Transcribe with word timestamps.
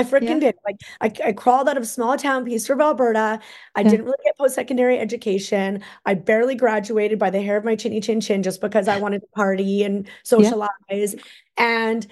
I 0.00 0.04
freaking 0.04 0.22
Yeah. 0.22 0.38
did. 0.40 0.54
Like 0.64 0.76
I, 1.00 1.28
I 1.28 1.32
crawled 1.32 1.68
out 1.68 1.76
of 1.76 1.86
small 1.86 2.16
town 2.16 2.44
Peaceful, 2.44 2.80
Alberta. 2.80 3.40
I 3.74 3.80
Yeah. 3.82 3.88
didn't 3.90 4.04
really 4.06 4.18
get 4.24 4.36
post-secondary 4.38 4.98
education. 4.98 5.82
I 6.06 6.14
barely 6.14 6.54
graduated 6.54 7.18
by 7.18 7.30
the 7.30 7.40
hair 7.40 7.56
of 7.56 7.64
my 7.64 7.76
chinny 7.76 8.00
chin 8.00 8.20
chin 8.20 8.42
just 8.42 8.60
because 8.60 8.88
I 8.88 8.96
wanted 8.98 9.20
to 9.20 9.26
party 9.34 9.82
and 9.84 10.08
socialize. 10.22 11.16
And 11.56 12.06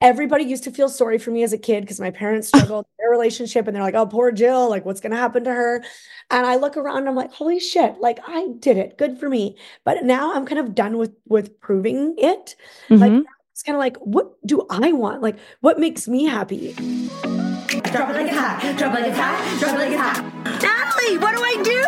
everybody 0.00 0.44
used 0.44 0.64
to 0.64 0.70
feel 0.70 0.88
sorry 0.88 1.16
for 1.18 1.30
me 1.30 1.42
as 1.44 1.52
a 1.54 1.58
kid 1.58 1.80
because 1.80 1.98
my 2.00 2.10
parents 2.10 2.48
struggled 2.54 2.84
their 2.98 3.08
relationship 3.10 3.66
and 3.66 3.74
they're 3.74 3.82
like, 3.82 3.94
oh, 3.94 4.06
poor 4.06 4.30
Jill, 4.32 4.68
like 4.68 4.84
what's 4.84 5.00
gonna 5.00 5.16
happen 5.16 5.44
to 5.44 5.52
her? 5.52 5.82
And 6.30 6.46
I 6.46 6.56
look 6.56 6.76
around 6.76 6.98
and 6.98 7.08
I'm 7.08 7.14
like, 7.14 7.32
holy 7.32 7.58
shit, 7.60 8.00
like 8.00 8.18
I 8.26 8.48
did 8.58 8.76
it. 8.76 8.98
Good 8.98 9.18
for 9.18 9.28
me. 9.28 9.56
But 9.84 10.04
now 10.04 10.34
I'm 10.34 10.44
kind 10.46 10.58
of 10.58 10.74
done 10.74 10.98
with 10.98 11.14
with 11.26 11.58
proving 11.60 12.16
it. 12.18 12.56
Like 12.90 13.12
Mhm. 13.12 13.24
It's 13.54 13.62
kind 13.62 13.76
of 13.76 13.78
like, 13.78 13.96
what 13.98 14.32
do 14.44 14.66
I 14.68 14.90
want? 14.90 15.22
Like, 15.22 15.38
what 15.60 15.78
makes 15.78 16.08
me 16.08 16.24
happy? 16.24 16.72
Drop 16.72 18.10
it 18.10 18.14
like 18.16 18.26
it's 18.26 18.36
hot. 18.36 18.74
Drop 18.76 18.98
it 18.98 19.02
like 19.02 19.10
it's 19.10 19.16
hot. 19.16 19.60
Drop 19.60 19.74
it 19.74 19.78
like 19.78 19.92
it's 19.92 20.00
hot. 20.00 20.24
Natalie, 20.60 21.18
what 21.18 21.36
do 21.36 21.40
I 21.40 21.62
do? 21.62 21.84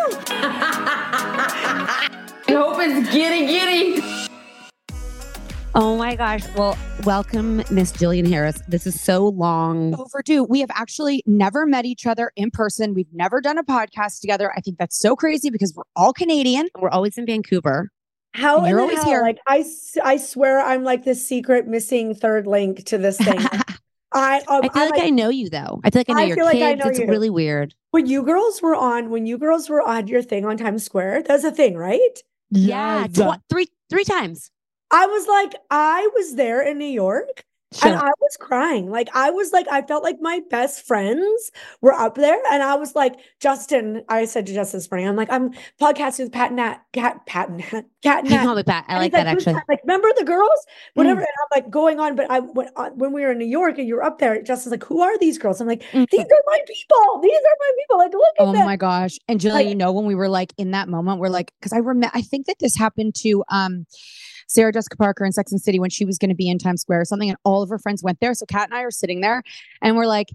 I 2.47 2.53
hope 2.53 2.77
it's 2.79 3.11
giddy 3.11 3.47
giddy. 3.47 4.01
Oh 5.75 5.97
my 5.97 6.15
gosh. 6.15 6.47
Well, 6.55 6.77
welcome, 7.03 7.57
Miss 7.69 7.91
Jillian 7.91 8.29
Harris. 8.29 8.61
This 8.69 8.87
is 8.87 9.01
so 9.01 9.27
long. 9.27 9.93
overdue. 9.99 10.45
We 10.45 10.61
have 10.61 10.71
actually 10.73 11.21
never 11.25 11.65
met 11.65 11.83
each 11.85 12.05
other 12.05 12.31
in 12.37 12.49
person. 12.49 12.93
We've 12.93 13.11
never 13.11 13.41
done 13.41 13.57
a 13.57 13.63
podcast 13.65 14.21
together. 14.21 14.53
I 14.55 14.61
think 14.61 14.77
that's 14.77 14.97
so 14.97 15.17
crazy 15.17 15.49
because 15.49 15.73
we're 15.75 15.83
all 15.97 16.13
Canadian. 16.13 16.69
We're 16.79 16.91
always 16.91 17.17
in 17.17 17.25
Vancouver. 17.25 17.91
How 18.37 18.59
in 18.63 18.69
You're 18.69 18.77
the 18.77 18.81
always 18.83 18.97
hell? 18.99 19.05
here. 19.07 19.21
Like 19.21 19.39
I, 19.47 19.59
s- 19.59 19.97
I 20.03 20.17
swear 20.17 20.59
I'm 20.61 20.83
like 20.83 21.03
the 21.03 21.15
secret 21.15 21.67
missing 21.67 22.13
third 22.15 22.47
link 22.47 22.85
to 22.85 22.97
this 22.97 23.17
thing. 23.17 23.39
I, 24.13 24.37
um, 24.47 24.61
I 24.63 24.69
feel 24.69 24.83
I'm 24.83 24.89
like 24.91 25.01
I 25.03 25.09
know 25.09 25.29
you 25.29 25.49
though. 25.49 25.81
I 25.83 25.89
feel 25.89 25.99
like 25.99 26.09
I 26.09 26.13
know 26.13 26.19
I 26.19 26.23
your 26.25 26.35
feel 26.37 26.45
like 26.45 26.61
I 26.61 26.73
know 26.75 26.85
it's 26.85 26.99
you. 26.99 27.07
really 27.07 27.29
weird. 27.29 27.73
when 27.91 28.05
you 28.05 28.23
girls 28.23 28.61
were 28.61 28.75
on, 28.75 29.09
when 29.09 29.25
you 29.25 29.37
girls 29.37 29.69
were 29.69 29.81
on 29.81 30.07
your 30.07 30.21
thing 30.21 30.45
on 30.45 30.55
Times 30.57 30.83
Square, 30.85 31.23
that's 31.23 31.43
a 31.43 31.51
thing, 31.51 31.75
right? 31.75 31.99
Yeah, 32.49 33.07
tw- 33.07 33.41
three 33.49 33.67
three 33.89 34.05
times. 34.05 34.49
I 34.91 35.05
was 35.07 35.27
like, 35.27 35.55
I 35.69 36.09
was 36.15 36.35
there 36.35 36.61
in 36.61 36.77
New 36.77 36.85
York. 36.85 37.43
And. 37.83 37.95
I 37.95 38.11
was 38.21 38.37
crying. 38.39 38.89
Like 38.89 39.09
I 39.13 39.29
was 39.29 39.51
like, 39.51 39.67
I 39.69 39.81
felt 39.81 40.01
like 40.03 40.17
my 40.21 40.39
best 40.49 40.87
friends 40.87 41.51
were 41.81 41.91
up 41.93 42.15
there. 42.15 42.39
And 42.51 42.63
I 42.63 42.75
was 42.75 42.95
like, 42.95 43.15
Justin, 43.41 44.03
I 44.07 44.23
said 44.23 44.45
to 44.47 44.53
Justin 44.53 44.77
this 44.79 44.89
morning, 44.89 45.07
I'm 45.07 45.17
like, 45.17 45.29
I'm 45.29 45.51
podcasting 45.79 46.19
with 46.25 46.31
Pat 46.31 46.53
Nat, 46.53 46.77
Cat, 46.93 47.25
Pat 47.25 47.51
Nat, 47.51 47.83
Cat 48.01 48.23
You 48.23 48.29
Nat. 48.31 48.43
call 48.43 48.55
me 48.55 48.63
Pat. 48.63 48.85
I 48.87 48.93
And 48.93 49.01
like 49.01 49.11
that 49.11 49.27
"Who's 49.27 49.45
actually. 49.45 49.61
Like, 49.67 49.81
remember 49.83 50.07
the 50.17 50.23
girls? 50.23 50.65
Whatever. 50.93 51.19
Mm. 51.19 51.25
And 51.25 51.33
I'm 51.41 51.61
like 51.63 51.69
going 51.69 51.99
on, 51.99 52.15
but 52.15 52.31
I 52.31 52.39
when, 52.39 52.69
uh, 52.77 52.89
when 52.91 53.11
we 53.11 53.21
were 53.21 53.31
in 53.31 53.37
New 53.37 53.45
York 53.45 53.77
and 53.77 53.85
you 53.87 53.95
were 53.95 54.03
up 54.03 54.19
there, 54.19 54.41
Justin's 54.41 54.71
like, 54.71 54.85
who 54.85 55.01
are 55.01 55.17
these 55.17 55.37
girls? 55.37 55.59
I'm 55.59 55.67
like, 55.67 55.81
Mhm. 55.91 56.09
these 56.09 56.21
are 56.21 56.43
my 56.45 56.59
people. 56.67 57.21
These 57.21 57.33
are 57.33 57.57
my 57.59 57.71
people. 57.79 57.97
Like, 57.97 58.13
look 58.13 58.33
at 58.39 58.45
Oh 58.45 58.53
my 58.65 58.77
gosh. 58.77 59.17
And 59.27 59.41
Jillian, 59.41 59.53
Like- 59.53 59.67
you 59.67 59.75
know, 59.75 59.91
when 59.91 60.05
we 60.05 60.15
were 60.15 60.29
like 60.29 60.53
in 60.57 60.71
that 60.71 60.87
moment, 60.87 61.19
we're 61.19 61.27
like, 61.29 61.51
because 61.59 61.73
I 61.73 61.79
remember, 61.79 62.11
I 62.13 62.21
think 62.21 62.45
that 62.45 62.59
this 62.59 62.77
happened 62.77 63.13
to 63.23 63.43
um, 63.51 63.85
Sarah 64.47 64.71
Jessica 64.73 64.97
Parker 64.97 65.25
in 65.25 65.31
Sex 65.31 65.51
and 65.51 65.61
City 65.61 65.79
when 65.79 65.89
she 65.89 66.05
was 66.05 66.17
going 66.17 66.29
to 66.29 66.35
be 66.35 66.49
in 66.49 66.57
Times 66.57 66.81
Square 66.81 67.01
or 67.01 67.05
something, 67.05 67.29
and 67.29 67.37
all 67.43 67.61
of 67.61 67.69
her 67.69 67.77
friends 67.77 68.03
went 68.03 68.19
there. 68.19 68.33
So 68.33 68.45
Cat 68.45 68.69
and 68.69 68.77
I 68.77 68.81
are 68.81 68.91
sitting 68.91 69.21
there, 69.21 69.43
and 69.81 69.95
we're 69.95 70.07
like, 70.07 70.29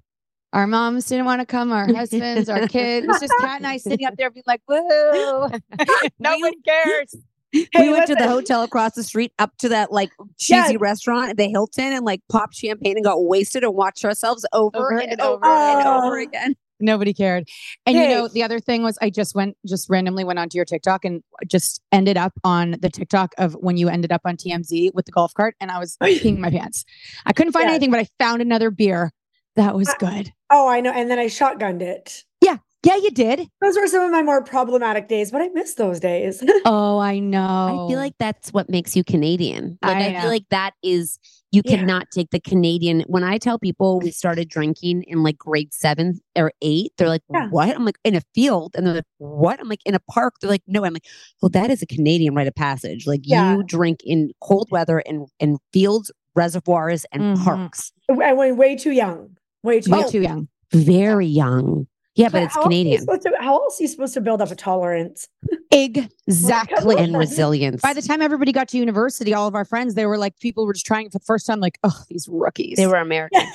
our 0.52 0.66
moms 0.66 1.06
didn't 1.06 1.24
want 1.24 1.40
to 1.40 1.46
come, 1.46 1.72
our 1.72 1.86
husbands, 1.94 2.48
our 2.48 2.68
kids. 2.68 3.06
It's 3.08 3.20
just 3.20 3.32
Cat 3.40 3.56
and 3.56 3.66
I 3.66 3.78
sitting 3.78 4.06
up 4.06 4.16
there 4.16 4.30
being 4.30 4.44
like, 4.46 4.60
woo. 4.68 4.78
no 6.18 6.38
one 6.38 6.52
cares. 6.62 7.16
we 7.52 7.90
went 7.90 8.06
to 8.06 8.14
the 8.14 8.26
hotel 8.26 8.62
across 8.62 8.94
the 8.94 9.02
street 9.02 9.32
up 9.38 9.56
to 9.58 9.68
that 9.68 9.92
like 9.92 10.10
cheesy 10.38 10.78
restaurant 10.78 11.28
at 11.28 11.36
the 11.36 11.48
Hilton 11.48 11.92
and 11.92 12.04
like 12.04 12.22
popped 12.30 12.54
champagne 12.54 12.96
and 12.96 13.04
got 13.04 13.22
wasted 13.24 13.62
and 13.62 13.74
watched 13.74 14.06
ourselves 14.06 14.46
over, 14.54 14.78
Over 14.78 14.98
and, 14.98 15.12
and 15.12 15.20
over, 15.20 15.44
over 15.44 15.54
and 15.54 15.80
and 15.80 15.88
over. 15.88 16.18
again. 16.18 16.56
Nobody 16.82 17.14
cared. 17.14 17.48
And 17.86 17.96
you 17.96 18.08
know, 18.08 18.28
the 18.28 18.42
other 18.42 18.58
thing 18.60 18.82
was 18.82 18.98
I 19.00 19.08
just 19.08 19.34
went 19.34 19.56
just 19.66 19.88
randomly 19.88 20.24
went 20.24 20.38
onto 20.38 20.56
your 20.56 20.64
TikTok 20.64 21.04
and 21.04 21.22
just 21.46 21.80
ended 21.92 22.16
up 22.16 22.32
on 22.44 22.72
the 22.82 22.90
TikTok 22.90 23.34
of 23.38 23.54
when 23.54 23.76
you 23.76 23.88
ended 23.88 24.10
up 24.12 24.22
on 24.24 24.36
TMZ 24.36 24.92
with 24.92 25.06
the 25.06 25.12
golf 25.12 25.32
cart 25.34 25.54
and 25.60 25.70
I 25.70 25.78
was 25.78 25.96
peeing 26.02 26.38
my 26.38 26.50
pants. 26.50 26.84
I 27.24 27.32
couldn't 27.32 27.52
find 27.52 27.64
Yeah. 27.64 27.70
anything, 27.70 27.90
but 27.90 28.00
I 28.00 28.08
found 28.18 28.42
another 28.42 28.70
beer. 28.70 29.12
That 29.56 29.74
was 29.74 29.88
I- 29.88 29.94
good. 29.98 30.32
Oh, 30.50 30.68
I 30.68 30.80
know. 30.80 30.90
And 30.92 31.10
then 31.10 31.18
I 31.18 31.26
shotgunned 31.26 31.80
it. 31.82 32.24
Yeah, 32.40 32.56
you 32.84 33.10
did. 33.12 33.48
Those 33.60 33.76
were 33.76 33.86
some 33.86 34.02
of 34.02 34.10
my 34.10 34.22
more 34.22 34.42
problematic 34.44 35.08
days, 35.08 35.30
but 35.30 35.40
I 35.40 35.48
miss 35.48 35.74
those 35.74 36.00
days. 36.00 36.42
Oh, 36.64 36.98
I 36.98 37.18
know. 37.18 37.86
I 37.86 37.88
feel 37.90 37.98
like 37.98 38.14
that's 38.18 38.52
what 38.52 38.68
makes 38.70 38.94
you 38.96 39.02
Canadian. 39.04 39.78
Like 39.82 39.96
I 39.96 40.16
I, 40.16 40.20
feel 40.20 40.30
like 40.30 40.44
that 40.50 40.72
is 40.82 41.18
you 41.50 41.60
Yeah. 41.64 41.76
cannot 41.76 42.06
take 42.12 42.30
the 42.30 42.40
Canadian. 42.40 43.00
When 43.08 43.24
I 43.24 43.36
tell 43.38 43.58
people 43.58 43.98
we 44.00 44.10
started 44.10 44.48
drinking 44.48 45.02
in 45.04 45.22
like 45.22 45.36
grade 45.38 45.72
seven 45.74 46.20
or 46.36 46.52
eight, 46.62 46.92
they're 46.96 47.08
like, 47.08 47.22
Yeah. 47.32 47.48
"What?" 47.50 47.74
I'm 47.74 47.84
like, 47.84 47.98
"In 48.04 48.14
a 48.14 48.22
field," 48.34 48.74
and 48.76 48.86
they're 48.86 48.94
like, 48.96 49.04
"What?" 49.18 49.58
I'm 49.60 49.68
like, 49.68 49.80
"In 49.84 49.94
a 49.94 50.00
park." 50.10 50.34
They're 50.40 50.50
like, 50.50 50.62
"No." 50.66 50.84
I'm 50.84 50.92
like, 50.94 51.04
"Well, 51.40 51.50
that 51.50 51.70
is 51.70 51.82
a 51.82 51.86
Canadian 51.86 52.34
rite 52.34 52.46
of 52.46 52.54
passage. 52.54 53.06
Like 53.06 53.20
Yeah. 53.24 53.56
you 53.56 53.62
drink 53.64 54.00
in 54.04 54.30
cold 54.40 54.68
weather 54.70 54.98
and 55.00 55.26
in 55.40 55.58
fields, 55.72 56.10
reservoirs, 56.36 57.04
and 57.12 57.36
Mhm. 57.36 57.44
parks. 57.44 57.92
I 58.22 58.32
went 58.32 58.56
way 58.56 58.76
too 58.76 58.92
young. 58.92 59.36
Way 59.62 59.80
too 59.80 59.90
way 59.90 59.98
young. 60.00 60.10
too 60.10 60.20
young. 60.22 60.48
Very 60.72 61.26
young. 61.26 61.86
Yeah, 62.14 62.28
but 62.28 62.42
it's 62.42 62.54
how 62.54 62.60
else 62.60 62.64
Canadian 62.66 63.06
to- 63.06 63.32
how 63.40 63.54
else 63.56 63.80
are 63.80 63.84
you 63.84 63.88
supposed 63.88 64.12
to 64.14 64.20
build 64.20 64.42
up 64.42 64.50
a 64.50 64.54
tolerance? 64.54 65.28
Exactly. 65.70 66.96
and 66.98 67.16
resilience. 67.18 67.80
By 67.80 67.94
the 67.94 68.02
time 68.02 68.20
everybody 68.20 68.52
got 68.52 68.68
to 68.68 68.78
university, 68.78 69.32
all 69.32 69.48
of 69.48 69.54
our 69.54 69.64
friends, 69.64 69.94
they 69.94 70.04
were 70.06 70.18
like, 70.18 70.38
people 70.38 70.66
were 70.66 70.74
just 70.74 70.84
trying 70.86 71.06
it 71.06 71.12
for 71.12 71.18
the 71.18 71.24
first 71.24 71.46
time, 71.46 71.60
like, 71.60 71.78
oh, 71.84 72.02
these 72.08 72.28
rookies. 72.30 72.76
they 72.76 72.86
were 72.86 72.96
American. 72.96 73.42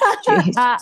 Uh, 0.57 0.77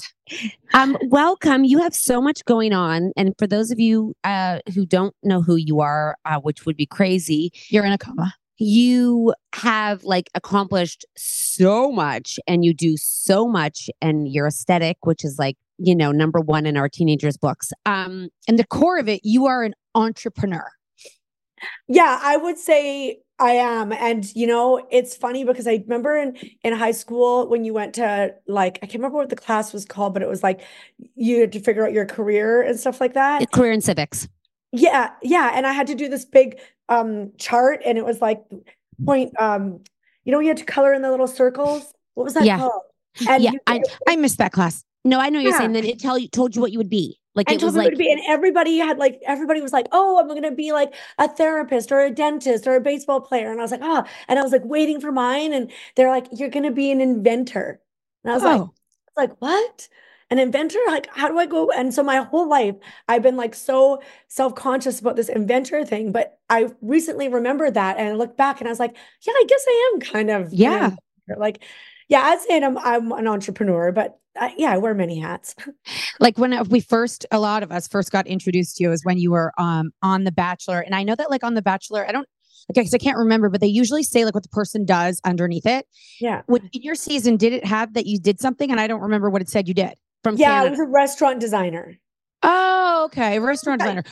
um, 0.74 0.98
welcome. 1.04 1.64
You 1.66 1.78
have 1.80 1.94
so 1.94 2.20
much 2.20 2.44
going 2.46 2.74
on, 2.74 3.12
and 3.16 3.36
for 3.38 3.46
those 3.46 3.70
of 3.70 3.80
you 3.80 4.16
uh, 4.24 4.60
who 4.74 4.86
don't 4.86 5.14
know 5.22 5.42
who 5.42 5.56
you 5.56 5.82
are, 5.82 6.16
uh, 6.26 6.40
which 6.40 6.66
would 6.66 6.76
be 6.76 6.86
crazy, 6.88 7.52
You're 7.70 7.86
in 7.86 7.92
a 7.92 7.98
coma. 8.00 8.34
you 8.58 9.36
have 9.54 10.04
like 10.04 10.30
accomplished 10.34 11.06
so 11.16 11.92
much, 11.92 12.40
and 12.48 12.66
you 12.66 12.74
do 12.74 12.96
so 12.98 13.48
much, 13.48 13.88
and 14.02 14.28
your 14.28 14.48
aesthetic, 14.48 14.98
which 15.06 15.24
is 15.24 15.38
like 15.38 15.58
you 15.78 15.96
know 15.96 16.12
number 16.12 16.40
one 16.40 16.66
in 16.66 16.78
our 16.78 16.90
teenagers' 16.90 17.38
books. 17.38 17.72
Um, 17.86 18.30
And 18.48 18.58
the 18.60 18.66
core 18.68 18.98
of 18.98 19.08
it, 19.10 19.22
you 19.24 19.46
are 19.46 19.64
an 19.64 19.74
entrepreneur. 19.94 20.68
Yeah, 21.88 22.20
I 22.22 22.38
would 22.38 22.58
say 22.58 23.20
I 23.40 23.52
am. 23.52 23.92
And 23.92 24.34
you 24.36 24.48
know, 24.48 24.86
it's 24.92 25.16
funny 25.16 25.44
because 25.44 25.68
I 25.68 25.76
remember 25.84 26.16
in 26.18 26.38
in 26.64 26.74
high 26.74 26.92
school 26.92 27.48
when 27.50 27.64
you 27.66 27.74
went 27.74 27.94
to 27.96 28.34
like 28.48 28.78
I 28.78 28.86
can't 28.88 28.96
remember 28.96 29.18
what 29.18 29.30
the 29.30 29.36
class 29.36 29.74
was 29.74 29.86
called, 29.86 30.14
but 30.14 30.22
it 30.22 30.30
was 30.30 30.44
like 30.44 30.62
you 31.16 31.40
had 31.42 31.52
to 31.54 31.60
figure 31.60 31.86
out 31.86 31.94
your 31.94 32.06
career 32.06 32.62
and 32.62 32.80
stuff 32.80 33.02
like 33.02 33.14
that. 33.14 33.52
career 33.52 33.72
in 33.72 33.82
civics. 33.82 34.28
Yeah, 34.72 35.12
yeah. 35.22 35.52
And 35.54 35.66
I 35.66 35.72
had 35.74 35.88
to 35.88 35.96
do 35.96 36.08
this 36.10 36.26
big 36.26 36.60
um 36.90 37.32
chart 37.38 37.82
and 37.86 37.98
it 37.98 38.06
was 38.06 38.22
like 38.22 38.44
point 39.06 39.34
um 39.40 39.82
you 40.24 40.32
know 40.32 40.40
you 40.40 40.48
had 40.50 40.58
to 40.58 40.66
color 40.66 40.94
in 40.94 41.02
the 41.02 41.10
little 41.12 41.28
circles. 41.28 41.92
What 42.14 42.24
was 42.26 42.34
that 42.36 42.46
Yeah. 42.46 42.58
called? 42.60 42.82
And 43.28 43.44
Yeah, 43.44 43.52
you- 43.52 43.60
I- 43.68 43.82
I 44.08 44.16
missed 44.18 44.38
that 44.38 44.52
class. 44.52 44.84
No, 45.06 45.20
I 45.20 45.30
know 45.30 45.40
you're 45.40 45.58
saying 45.58 45.74
that 45.74 45.86
it 45.86 46.00
tell 46.00 46.18
you 46.18 46.28
told 46.28 46.56
you 46.56 46.62
what 46.62 46.72
you 46.72 46.80
would 46.80 46.90
be. 46.90 47.20
Like 47.36 47.50
and 47.50 47.62
it 47.62 47.66
was 47.66 47.76
like 47.76 47.92
to 47.92 47.96
be, 47.98 48.12
and 48.12 48.22
everybody 48.28 48.78
had 48.78 48.98
like 48.98 49.22
everybody 49.26 49.62
was 49.62 49.74
like, 49.74 49.88
"Oh, 49.92 50.18
I'm 50.20 50.28
gonna 50.28 50.52
be 50.52 50.72
like 50.72 50.94
a 51.18 51.28
therapist 51.28 51.92
or 51.92 52.00
a 52.00 52.10
dentist 52.10 52.66
or 52.66 52.76
a 52.76 52.82
baseball 52.82 53.22
player," 53.22 53.52
and 53.52 53.60
I 53.60 53.64
was 53.64 53.72
like, 53.72 53.82
"Ah," 53.84 54.06
and 54.28 54.40
I 54.40 54.42
was 54.42 54.52
like 54.54 54.64
waiting 54.66 55.02
for 55.02 55.12
mine, 55.12 55.54
and 55.54 55.72
they're 55.96 56.10
like, 56.10 56.28
"You're 56.32 56.50
gonna 56.50 56.72
be 56.72 56.92
an 56.92 57.02
inventor," 57.02 57.82
and 58.24 58.32
I 58.32 58.36
was 58.36 58.44
like, 58.44 58.62
Oh, 58.62 58.74
like 59.18 59.36
what? 59.42 59.90
An 60.32 60.40
inventor? 60.40 60.80
Like 60.88 61.08
how 61.12 61.28
do 61.28 61.38
i 61.38 61.46
go? 61.46 61.70
And 61.72 61.94
so 61.94 62.02
my 62.04 62.18
whole 62.18 62.48
life 62.50 62.76
i've 63.08 63.22
been 63.22 63.36
like 63.38 63.54
so 63.54 64.02
self-conscious 64.28 65.00
about 65.00 65.16
this 65.16 65.30
inventor 65.30 65.86
thing 65.86 66.12
but 66.12 66.40
i 66.50 66.68
recently 66.82 67.28
remembered 67.28 67.76
that 67.76 67.98
and 67.98 68.08
i 68.10 68.14
looked 68.14 68.38
back 68.38 68.60
and 68.60 68.68
i 68.68 68.72
was 68.72 68.80
like 68.80 68.96
yeah 69.22 69.34
i 69.34 69.44
guess 69.48 69.66
i 69.68 69.92
am 69.94 70.00
kind 70.02 70.30
of 70.32 70.52
Yeah. 70.54 70.96
like 71.38 71.64
yeah 72.08 72.22
i'd 72.22 72.42
say 72.42 72.62
i'm, 72.64 72.78
I'm 72.80 73.12
an 73.12 73.28
entrepreneur 73.28 73.92
but 73.92 74.20
uh, 74.40 74.50
yeah 74.58 74.72
i 74.72 74.78
wear 74.78 74.94
many 74.94 75.20
hats 75.20 75.56
like 76.20 76.38
when 76.38 76.68
we 76.70 76.80
first, 76.80 77.26
a 77.32 77.40
lot 77.40 77.64
of 77.64 77.72
us 77.72 77.88
first 77.88 78.12
got 78.12 78.28
introduced 78.28 78.78
to 78.78 78.84
you 78.84 78.92
is 78.92 79.04
when 79.06 79.18
you 79.18 79.32
were 79.32 79.52
um 79.58 79.92
on 80.02 80.24
The 80.24 80.32
Bachelor. 80.32 80.80
And 80.82 80.94
I 80.96 81.04
know 81.04 81.16
that 81.16 81.30
like 81.30 81.44
on 81.44 81.54
The 81.54 81.62
Bachelor, 81.62 82.08
I 82.08 82.12
don't, 82.12 82.28
okay, 82.72 82.82
because 82.82 82.94
I 82.94 82.98
can't 82.98 83.18
remember, 83.18 83.50
but 83.50 83.62
they 83.62 83.68
usually 83.68 84.04
say 84.04 84.26
like 84.26 84.34
what 84.34 84.44
the 84.44 84.50
person 84.50 84.86
does 84.86 85.20
underneath 85.26 85.66
it. 85.66 85.86
yeah 86.20 86.42
Would 86.48 86.64
in 86.74 86.82
your 86.82 86.96
season, 86.96 87.38
did 87.38 87.54
it 87.54 87.66
have 87.66 87.94
that 87.94 88.06
you 88.06 88.20
did 88.20 88.40
something? 88.40 88.72
And 88.72 88.80
I 88.80 88.88
don't 88.88 89.02
remember 89.02 89.30
what 89.30 89.42
it 89.42 89.50
said 89.50 89.68
you 89.68 89.74
did. 89.74 89.94
from 90.24 90.36
yeah 90.38 90.52
i 90.52 90.54
Canada. 90.56 90.72
was 90.72 90.80
a 90.80 90.86
restaurant 90.92 91.40
designer 91.40 91.98
Oh, 92.44 93.04
okay. 93.06 93.40
Restaurant 93.40 93.80
designer, 93.82 94.04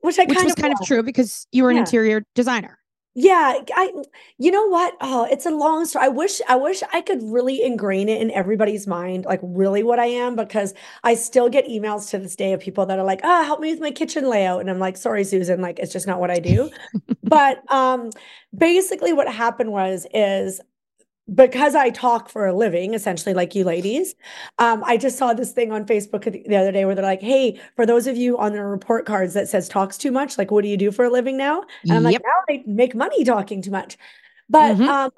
which 0.00 0.18
i 0.18 0.24
which 0.24 0.36
kind 0.36 0.44
was 0.46 0.54
of 0.54 0.58
kind 0.62 0.72
of 0.72 0.80
true 0.86 1.02
because 1.02 1.46
you 1.52 1.62
were 1.64 1.70
an 1.70 1.76
Yeah. 1.76 1.82
interior 1.82 2.24
designer. 2.34 2.78
Yeah, 3.16 3.58
I 3.76 3.92
you 4.38 4.50
know 4.50 4.66
what? 4.66 4.96
Oh, 5.00 5.24
it's 5.30 5.46
a 5.46 5.50
long 5.50 5.84
story. 5.84 6.06
I 6.06 6.08
wish 6.08 6.40
I 6.48 6.56
wish 6.56 6.82
I 6.92 7.00
could 7.00 7.22
really 7.22 7.62
ingrain 7.62 8.08
it 8.08 8.20
in 8.20 8.32
everybody's 8.32 8.88
mind, 8.88 9.24
like 9.24 9.38
really 9.42 9.84
what 9.84 10.00
I 10.00 10.06
am, 10.06 10.34
because 10.34 10.74
I 11.04 11.14
still 11.14 11.48
get 11.48 11.66
emails 11.66 12.10
to 12.10 12.18
this 12.18 12.34
day 12.34 12.52
of 12.52 12.60
people 12.60 12.86
that 12.86 12.98
are 12.98 13.04
like, 13.04 13.20
ah, 13.22 13.44
help 13.44 13.60
me 13.60 13.70
with 13.70 13.80
my 13.80 13.92
kitchen 13.92 14.28
layout. 14.28 14.60
And 14.60 14.68
I'm 14.70 14.80
like, 14.80 14.96
sorry, 14.96 15.22
Susan, 15.22 15.60
like 15.60 15.78
it's 15.78 15.92
just 15.92 16.08
not 16.08 16.18
what 16.18 16.30
I 16.32 16.40
do. 16.40 16.70
But 17.22 17.62
um 17.72 18.10
basically 18.56 19.12
what 19.12 19.32
happened 19.32 19.72
was 19.72 20.06
is 20.14 20.60
because 21.32 21.74
I 21.74 21.90
talk 21.90 22.28
for 22.28 22.46
a 22.46 22.52
living, 22.52 22.92
essentially 22.94 23.34
like 23.34 23.54
you 23.54 23.64
ladies, 23.64 24.14
um, 24.58 24.82
I 24.84 24.96
just 24.96 25.16
saw 25.16 25.32
this 25.32 25.52
thing 25.52 25.72
on 25.72 25.86
Facebook 25.86 26.24
the 26.24 26.42
the 26.46 26.56
other 26.56 26.72
day 26.72 26.84
where 26.84 26.94
they're 26.94 27.04
like, 27.04 27.22
hey, 27.22 27.58
for 27.76 27.86
those 27.86 28.06
of 28.06 28.16
you 28.16 28.36
on 28.38 28.52
the 28.52 28.62
report 28.64 29.06
cards 29.06 29.32
that 29.34 29.48
says 29.48 29.68
talks 29.68 29.96
too 29.96 30.10
much, 30.12 30.36
like 30.36 30.50
what 30.50 30.62
do 30.62 30.68
you 30.68 30.76
do 30.76 30.90
for 30.92 31.04
a 31.06 31.10
living 31.10 31.36
now? 31.36 31.62
And 31.84 31.92
I'm 31.92 32.02
like, 32.02 32.12
Yep. 32.14 32.22
now 32.24 32.54
I 32.54 32.62
make 32.66 32.94
money 32.94 33.24
talking 33.24 33.62
too 33.62 33.70
much. 33.70 33.96
But 34.50 34.76
Mhm. 34.76 34.86
um, 34.88 35.10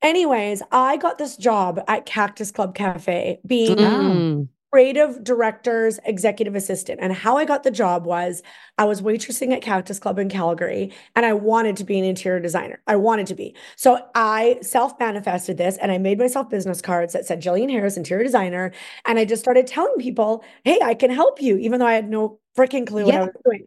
anyways, 0.00 0.62
I 0.72 0.96
got 0.96 1.18
this 1.18 1.36
job 1.36 1.80
at 1.88 2.06
Cactus 2.06 2.50
Club 2.50 2.74
Cafe 2.74 3.38
being 3.46 3.76
Mm. 3.76 4.48
Creative 4.72 5.22
director's 5.22 6.00
executive 6.04 6.54
assistant. 6.54 6.98
And 7.02 7.12
how 7.12 7.36
I 7.36 7.44
got 7.44 7.62
the 7.62 7.70
job 7.70 8.06
was 8.06 8.42
I 8.78 8.86
was 8.86 9.02
waitressing 9.02 9.52
at 9.52 9.60
Cactus 9.60 9.98
Club 9.98 10.18
in 10.18 10.30
Calgary 10.30 10.92
and 11.14 11.26
I 11.26 11.34
wanted 11.34 11.76
to 11.76 11.84
be 11.84 11.98
an 11.98 12.06
interior 12.06 12.40
designer. 12.40 12.80
I 12.86 12.96
wanted 12.96 13.26
to 13.26 13.34
be. 13.34 13.54
So 13.76 14.00
I 14.14 14.58
self 14.62 14.98
manifested 14.98 15.58
this 15.58 15.76
and 15.76 15.92
I 15.92 15.98
made 15.98 16.18
myself 16.18 16.48
business 16.48 16.80
cards 16.80 17.12
that 17.12 17.26
said 17.26 17.42
Jillian 17.42 17.70
Harris, 17.70 17.98
interior 17.98 18.24
designer. 18.24 18.72
And 19.04 19.18
I 19.18 19.26
just 19.26 19.42
started 19.42 19.66
telling 19.66 19.96
people, 19.98 20.42
hey, 20.64 20.78
I 20.82 20.94
can 20.94 21.10
help 21.10 21.42
you, 21.42 21.58
even 21.58 21.78
though 21.78 21.86
I 21.86 21.94
had 21.94 22.08
no 22.08 22.40
freaking 22.56 22.86
clue 22.86 23.04
what 23.04 23.14
I 23.14 23.20
was 23.20 23.34
doing. 23.44 23.66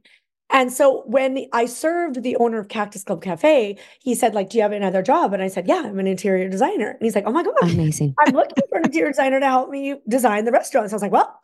And 0.52 0.72
so 0.72 1.04
when 1.06 1.48
I 1.54 1.66
served 1.66 2.24
the 2.24 2.36
owner 2.38 2.60
of 2.60 2.70
Cactus 2.70 3.04
Club 3.04 3.22
Cafe, 3.22 3.78
he 4.00 4.16
said, 4.16 4.34
like, 4.34 4.50
do 4.50 4.58
you 4.58 4.62
have 4.62 4.72
another 4.72 5.02
job? 5.02 5.34
And 5.34 5.42
I 5.42 5.48
said, 5.48 5.68
yeah, 5.68 5.84
I'm 5.86 6.00
an 6.00 6.08
interior 6.08 6.48
designer. 6.48 6.92
And 6.92 7.02
he's 7.02 7.16
like, 7.16 7.26
oh 7.26 7.32
my 7.32 7.44
God, 7.44 7.54
Amazing. 7.64 8.14
I'm 8.20 8.34
looking 8.34 8.64
for 8.70 8.78
an 8.78 8.86
interior 8.86 9.12
designer 9.12 9.40
to 9.40 9.48
help 9.48 9.70
me 9.70 9.96
design 10.08 10.46
the 10.46 10.52
restaurant. 10.52 10.90
So 10.90 10.94
I 10.94 10.98
was 10.98 11.02
like, 11.02 11.12
well, 11.12 11.42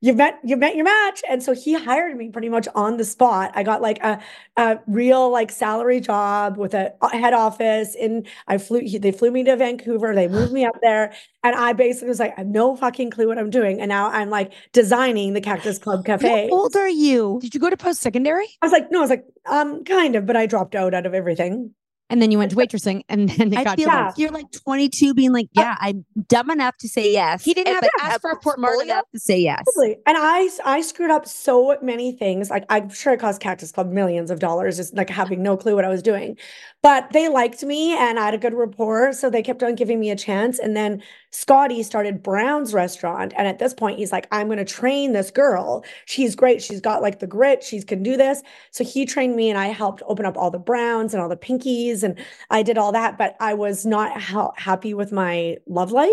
you've 0.00 0.16
met 0.16 0.38
you've 0.44 0.58
met 0.58 0.76
your 0.76 0.84
match. 0.84 1.22
And 1.28 1.42
so 1.42 1.52
he 1.52 1.74
hired 1.74 2.16
me 2.16 2.30
pretty 2.30 2.48
much 2.48 2.68
on 2.74 2.96
the 2.96 3.04
spot. 3.04 3.52
I 3.54 3.62
got 3.62 3.82
like 3.82 4.02
a, 4.02 4.20
a 4.56 4.78
real 4.86 5.30
like 5.30 5.50
salary 5.50 6.00
job 6.00 6.56
with 6.56 6.74
a 6.74 6.92
head 7.12 7.34
office 7.34 7.96
and 8.00 8.26
I 8.46 8.58
flew 8.58 8.80
he, 8.80 8.98
they 8.98 9.12
flew 9.12 9.30
me 9.30 9.44
to 9.44 9.56
Vancouver. 9.56 10.14
They 10.14 10.28
moved 10.28 10.52
me 10.52 10.64
up 10.64 10.76
there. 10.82 11.12
And 11.42 11.54
I 11.54 11.72
basically 11.72 12.08
was 12.08 12.18
like, 12.18 12.32
I 12.36 12.40
have 12.40 12.46
no 12.46 12.76
fucking 12.76 13.10
clue 13.10 13.28
what 13.28 13.38
I'm 13.38 13.50
doing. 13.50 13.80
And 13.80 13.88
now 13.88 14.10
I'm 14.10 14.30
like 14.30 14.52
designing 14.72 15.32
the 15.32 15.40
Cactus 15.40 15.78
Club 15.78 16.04
Cafe. 16.06 16.48
How 16.48 16.54
old 16.54 16.76
are 16.76 16.88
you? 16.88 17.38
Did 17.40 17.54
you 17.54 17.60
go 17.60 17.70
to 17.70 17.76
post 17.76 18.00
secondary? 18.00 18.46
I 18.60 18.66
was 18.66 18.72
like, 18.72 18.90
no, 18.90 18.98
I 18.98 19.02
was 19.02 19.10
like, 19.10 19.24
um, 19.46 19.84
kind 19.84 20.16
of, 20.16 20.26
but 20.26 20.36
I 20.36 20.46
dropped 20.46 20.74
out 20.74 20.94
out 20.94 21.06
of 21.06 21.14
everything. 21.14 21.72
And 22.08 22.22
then 22.22 22.30
you 22.30 22.38
went 22.38 22.52
to 22.52 22.56
waitressing 22.56 23.02
and 23.08 23.28
then 23.30 23.52
it 23.52 23.58
I 23.58 23.64
got 23.64 23.76
feel 23.76 23.90
to 23.90 23.96
like 23.96 24.18
you're 24.18 24.30
like 24.30 24.50
22 24.52 25.12
being 25.14 25.32
like, 25.32 25.46
uh, 25.56 25.60
yeah, 25.60 25.76
I'm 25.80 26.04
dumb 26.28 26.50
enough 26.50 26.76
to 26.78 26.88
say 26.88 27.12
yes. 27.12 27.44
He 27.44 27.52
didn't 27.52 27.74
and- 27.74 27.84
have 27.84 27.84
to 27.84 28.04
ask 28.04 28.20
for 28.20 28.30
a 28.30 28.40
smart 28.40 28.58
portfolio? 28.58 28.92
enough 28.94 29.04
to 29.12 29.18
say 29.18 29.38
yes. 29.40 29.64
Totally. 29.74 29.96
And 30.06 30.16
I 30.18 30.48
I 30.64 30.80
screwed 30.82 31.10
up 31.10 31.26
so 31.26 31.76
many 31.82 32.12
things. 32.12 32.48
Like 32.50 32.64
I'm 32.68 32.90
sure 32.90 33.12
it 33.12 33.20
cost 33.20 33.40
Cactus 33.40 33.72
Club 33.72 33.90
millions 33.90 34.30
of 34.30 34.38
dollars, 34.38 34.76
just 34.76 34.94
like 34.94 35.10
having 35.22 35.42
no 35.42 35.56
clue 35.56 35.74
what 35.74 35.84
I 35.84 35.88
was 35.88 36.02
doing. 36.02 36.36
But 36.82 37.10
they 37.12 37.28
liked 37.28 37.64
me 37.64 37.96
and 37.96 38.18
I 38.20 38.26
had 38.26 38.34
a 38.34 38.38
good 38.38 38.54
rapport. 38.54 39.12
So 39.12 39.28
they 39.28 39.42
kept 39.42 39.62
on 39.64 39.74
giving 39.74 39.98
me 39.98 40.10
a 40.10 40.16
chance. 40.16 40.60
And 40.60 40.76
then 40.76 41.02
Scotty 41.30 41.82
started 41.82 42.22
Brown's 42.22 42.72
restaurant. 42.72 43.34
And 43.36 43.46
at 43.46 43.58
this 43.58 43.74
point, 43.74 43.98
he's 43.98 44.12
like, 44.12 44.26
I'm 44.30 44.46
going 44.46 44.58
to 44.58 44.64
train 44.64 45.12
this 45.12 45.30
girl. 45.30 45.84
She's 46.06 46.34
great. 46.34 46.62
She's 46.62 46.80
got 46.80 47.02
like 47.02 47.18
the 47.18 47.26
grit. 47.26 47.62
She 47.62 47.82
can 47.82 48.02
do 48.02 48.16
this. 48.16 48.42
So 48.70 48.84
he 48.84 49.04
trained 49.04 49.36
me 49.36 49.50
and 49.50 49.58
I 49.58 49.66
helped 49.66 50.02
open 50.06 50.24
up 50.24 50.36
all 50.36 50.50
the 50.50 50.58
Browns 50.58 51.12
and 51.12 51.22
all 51.22 51.28
the 51.28 51.36
Pinkies. 51.36 52.02
And 52.02 52.18
I 52.50 52.62
did 52.62 52.78
all 52.78 52.92
that. 52.92 53.18
But 53.18 53.36
I 53.40 53.54
was 53.54 53.84
not 53.84 54.20
ha- 54.20 54.52
happy 54.56 54.94
with 54.94 55.12
my 55.12 55.56
love 55.66 55.92
life. 55.92 56.10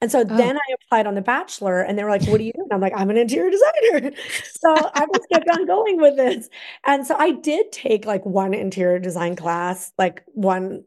And 0.00 0.10
so 0.10 0.20
oh. 0.20 0.24
then 0.24 0.56
I 0.56 0.74
applied 0.74 1.06
on 1.06 1.14
The 1.14 1.22
Bachelor 1.22 1.80
and 1.80 1.98
they 1.98 2.04
were 2.04 2.10
like, 2.10 2.26
What 2.26 2.38
do 2.38 2.44
you 2.44 2.52
do? 2.52 2.62
And 2.62 2.72
I'm 2.72 2.80
like, 2.80 2.92
I'm 2.94 3.10
an 3.10 3.16
interior 3.16 3.50
designer. 3.50 4.12
so 4.44 4.74
I 4.94 5.06
just 5.14 5.28
kept 5.32 5.48
on 5.50 5.66
going 5.66 6.00
with 6.00 6.16
this. 6.16 6.48
And 6.84 7.06
so 7.06 7.16
I 7.18 7.32
did 7.32 7.72
take 7.72 8.04
like 8.04 8.24
one 8.24 8.54
interior 8.54 8.98
design 8.98 9.36
class, 9.36 9.92
like 9.98 10.22
one, 10.26 10.84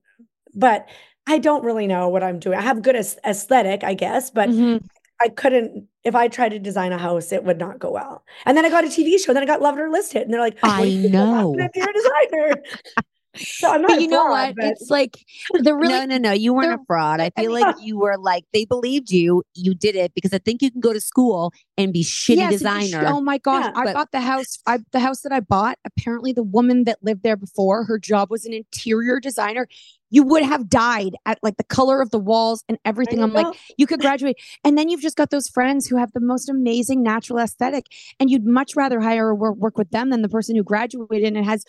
but 0.55 0.87
I 1.27 1.37
don't 1.37 1.63
really 1.63 1.87
know 1.87 2.09
what 2.09 2.23
I'm 2.23 2.39
doing. 2.39 2.57
I 2.57 2.61
have 2.61 2.81
good 2.81 2.95
aesthetic, 2.95 3.83
I 3.83 3.93
guess, 3.93 4.29
but 4.29 4.49
Mhm. 4.49 4.83
I 5.21 5.29
couldn't 5.29 5.87
if 6.03 6.15
I 6.15 6.27
tried 6.27 6.49
to 6.49 6.59
design 6.59 6.91
a 6.91 6.97
house, 6.97 7.31
it 7.31 7.45
would 7.45 7.57
not 7.57 7.79
go 7.79 7.89
well. 7.91 8.25
And 8.45 8.57
then 8.57 8.65
I 8.65 8.69
got 8.69 8.83
a 8.83 8.87
TV 8.89 9.17
show, 9.17 9.33
then 9.33 9.41
I 9.41 9.45
got 9.45 9.61
Love 9.61 9.77
It 9.77 9.81
or 9.81 9.89
List 9.89 10.15
It, 10.15 10.23
and 10.23 10.33
they're 10.33 10.41
like, 10.41 10.57
I 10.63 10.83
know. 11.09 11.53
about 11.53 11.69
You're 11.75 11.89
a 11.89 11.93
designer. 11.93 12.61
so 13.37 13.71
I'm 13.71 13.81
not. 13.81 13.87
But 13.91 14.01
you 14.01 14.09
know 14.09 14.25
fraud, 14.25 14.47
what? 14.49 14.55
but- 14.57 14.65
It's 14.65 14.89
like 14.91 15.17
the 15.53 15.73
really 15.75 15.93
no, 15.93 16.05
no, 16.05 16.17
no. 16.17 16.31
You 16.33 16.53
weren't 16.53 16.73
a 16.73 16.83
fraud. 16.85 17.21
I 17.21 17.29
feel 17.39 17.53
like 17.53 17.73
you 17.81 17.97
were 17.97 18.17
like 18.17 18.43
they 18.51 18.65
believed 18.65 19.11
you. 19.11 19.43
You 19.55 19.73
did 19.73 19.95
it 19.95 20.13
because 20.13 20.33
I 20.33 20.39
think 20.39 20.61
you 20.61 20.69
can 20.69 20.81
go 20.81 20.91
to 20.91 20.99
school 20.99 21.53
and 21.77 21.93
be 21.93 22.03
shitty 22.03 22.35
Yes, 22.35 22.51
you 22.51 22.57
sh- 22.57 22.61
designer. 22.61 23.07
Oh 23.07 23.21
my 23.21 23.37
gosh! 23.37 23.63
Yeah, 23.63 23.71
I 23.75 23.85
but- 23.85 23.93
bought 23.93 24.11
the 24.11 24.19
house. 24.21 24.59
I 24.67 24.79
the 24.91 24.99
house 24.99 25.21
that 25.21 25.31
I 25.31 25.39
bought. 25.39 25.79
Apparently, 25.85 26.33
the 26.33 26.43
woman 26.43 26.83
that 26.83 26.97
lived 27.01 27.23
there 27.23 27.37
before, 27.37 27.85
her 27.85 27.97
job 27.97 28.29
was 28.29 28.43
an 28.45 28.51
interior 28.53 29.21
designer. 29.21 29.69
You 30.13 30.21
would 30.23 30.43
have 30.43 30.69
died 30.69 31.15
at 31.25 31.39
like 31.41 31.57
the 31.57 31.63
color 31.63 31.99
of 31.99 32.11
the 32.11 32.19
walls 32.19 32.63
and 32.69 32.77
everything. 32.85 33.23
I'm 33.23 33.33
like, 33.33 33.47
you 33.77 33.87
could 33.87 33.99
graduate, 33.99 34.37
and 34.63 34.77
then 34.77 34.87
you've 34.87 35.01
just 35.01 35.17
got 35.17 35.31
those 35.31 35.47
friends 35.49 35.87
who 35.87 35.97
have 35.97 36.11
the 36.13 36.19
most 36.19 36.49
amazing 36.49 37.01
natural 37.01 37.39
aesthetic, 37.39 37.87
and 38.19 38.29
you'd 38.29 38.45
much 38.45 38.75
rather 38.75 39.01
hire 39.01 39.29
or 39.29 39.33
work, 39.35 39.55
work 39.55 39.75
with 39.75 39.89
them 39.89 40.11
than 40.11 40.21
the 40.21 40.29
person 40.29 40.55
who 40.55 40.63
graduated 40.63 41.35
and 41.35 41.43
has 41.43 41.65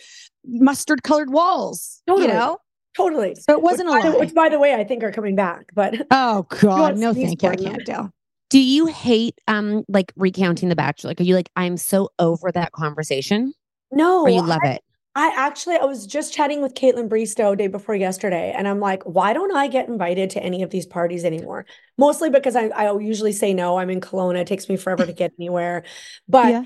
mustard 0.47 1.03
colored 1.03 1.31
walls. 1.31 2.03
Totally. 2.07 2.29
You 2.29 2.35
know. 2.35 2.59
totally. 2.95 3.35
So 3.35 3.55
it 3.55 3.63
wasn't 3.63 3.89
a 3.89 3.93
which, 3.93 4.03
by 4.03 4.09
the- 4.09 4.15
lie. 4.15 4.21
which, 4.21 4.35
by 4.35 4.49
the 4.51 4.59
way, 4.59 4.75
I 4.75 4.85
think 4.85 5.03
are 5.03 5.11
coming 5.11 5.37
back. 5.37 5.71
But 5.75 6.07
Oh 6.11 6.47
God, 6.51 6.99
no, 6.99 7.15
thank 7.15 7.43
you. 7.43 7.49
I 7.49 7.57
can't 7.57 7.87
tell. 7.87 8.13
Do 8.51 8.61
you 8.61 8.87
hate 8.87 9.41
um 9.49 9.85
like 9.89 10.13
recounting 10.17 10.69
the 10.69 10.77
Bachelor? 10.77 11.09
Like, 11.11 11.21
are 11.21 11.25
you 11.25 11.35
like 11.35 11.49
I'm 11.57 11.79
so 11.79 12.11
over 12.19 12.53
that 12.53 12.73
conversation, 12.73 13.55
no, 13.91 14.25
or 14.25 14.29
you 14.29 14.43
love 14.43 14.61
it? 14.65 14.83
I 15.17 15.33
actually 15.37 15.77
I 15.77 15.85
was 15.85 16.07
just 16.07 16.35
chatting 16.35 16.61
with 16.61 16.75
Kaitlyn 16.75 17.09
Bristowe 17.09 17.57
day 17.57 17.69
before 17.69 17.95
yesterday, 17.95 18.53
and 18.57 18.67
I'm 18.67 18.81
like, 18.81 19.03
why 19.05 19.33
don't 19.33 19.55
I 19.57 19.69
get 19.69 19.89
invited 19.89 20.31
to 20.31 20.43
any 20.43 20.63
of 20.63 20.71
these 20.71 20.87
parties 20.87 21.25
anymore? 21.25 21.67
Mostly 21.97 22.31
because 22.31 22.57
I 22.57 22.67
I 22.69 22.99
usually 22.99 23.33
say 23.33 23.55
no. 23.55 23.77
I'm 23.79 23.91
in 23.91 24.01
Kelowna. 24.01 24.41
It 24.41 24.47
takes 24.49 24.69
me 24.69 24.77
forever 24.77 25.07
to 25.07 25.13
get 25.13 25.33
anywhere. 25.39 25.85
But 26.29 26.57
Yeah. 26.57 26.65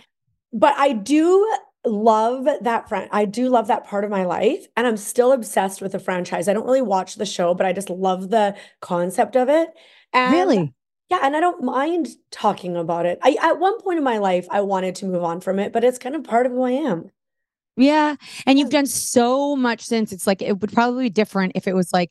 but 0.52 0.74
I 0.78 0.92
do 0.94 1.50
love 1.86 2.46
that 2.62 2.88
friend. 2.88 3.08
I 3.12 3.26
do 3.26 3.48
love 3.50 3.68
that 3.68 3.86
part 3.86 4.04
of 4.04 4.10
my 4.10 4.24
life, 4.24 4.66
and 4.76 4.86
I'm 4.86 4.96
still 4.98 5.32
obsessed 5.32 5.82
with 5.82 5.92
the 5.92 6.00
franchise. 6.00 6.48
I 6.48 6.54
don't 6.54 6.66
really 6.66 6.82
watch 6.82 7.16
the 7.16 7.26
show, 7.26 7.54
but 7.54 7.66
I 7.66 7.72
just 7.74 7.90
love 7.90 8.30
the 8.30 8.56
concept 8.80 9.36
of 9.36 9.48
it. 9.50 9.70
And 10.12 10.50
Really? 10.50 10.74
yeah, 11.10 11.20
and 11.22 11.36
I 11.36 11.40
don't 11.40 11.64
mind 11.64 12.08
talking 12.30 12.76
about 12.76 13.06
it. 13.06 13.18
I 13.22 13.36
at 13.42 13.58
one 13.60 13.80
point 13.82 13.98
in 13.98 14.04
my 14.04 14.18
life 14.18 14.46
I 14.50 14.62
wanted 14.62 14.96
to 14.96 15.06
move 15.06 15.24
on 15.24 15.40
from 15.40 15.58
it, 15.58 15.72
but 15.72 15.84
it's 15.84 15.98
kind 15.98 16.16
of 16.16 16.24
part 16.24 16.46
of 16.46 16.52
who 16.52 16.62
I 16.62 16.72
am. 16.72 17.10
Yeah. 17.78 18.16
And 18.46 18.58
you've 18.58 18.70
done 18.70 18.86
so 18.86 19.56
much 19.56 19.82
since 19.82 20.12
it's 20.12 20.26
like 20.26 20.42
it 20.42 20.60
would 20.60 20.72
probably 20.72 21.04
be 21.04 21.10
different 21.10 21.52
if 21.54 21.66
it 21.68 21.74
was 21.74 21.90
like 21.92 22.10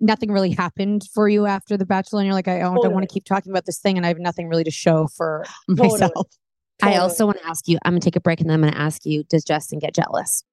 nothing 0.00 0.30
really 0.30 0.50
happened 0.50 1.02
for 1.12 1.28
you 1.28 1.46
after 1.46 1.76
The 1.76 1.86
Bachelor 1.86 2.20
and 2.20 2.26
you're 2.26 2.34
like, 2.34 2.46
I 2.46 2.58
don't, 2.60 2.76
Totally. 2.76 2.94
want 2.94 3.08
to 3.08 3.12
keep 3.12 3.24
talking 3.24 3.50
about 3.50 3.64
this 3.66 3.78
thing 3.78 3.96
and 3.96 4.04
I 4.04 4.08
have 4.08 4.18
nothing 4.20 4.48
really 4.48 4.64
to 4.64 4.70
show 4.70 5.08
for 5.16 5.44
Totally. 5.70 5.90
myself. 5.92 6.26
I 6.82 6.96
also 6.98 7.26
want 7.26 7.38
to 7.38 7.46
ask 7.46 7.66
you. 7.66 7.78
I'm 7.84 7.92
gonna 7.92 8.00
take 8.00 8.14
a 8.14 8.20
break 8.20 8.40
and 8.40 8.48
then 8.48 8.54
I'm 8.62 8.70
gonna 8.70 8.80
ask 8.80 9.04
you. 9.04 9.24
Does 9.24 9.42
Justin 9.42 9.80
get 9.80 9.94
jealous? 9.94 10.44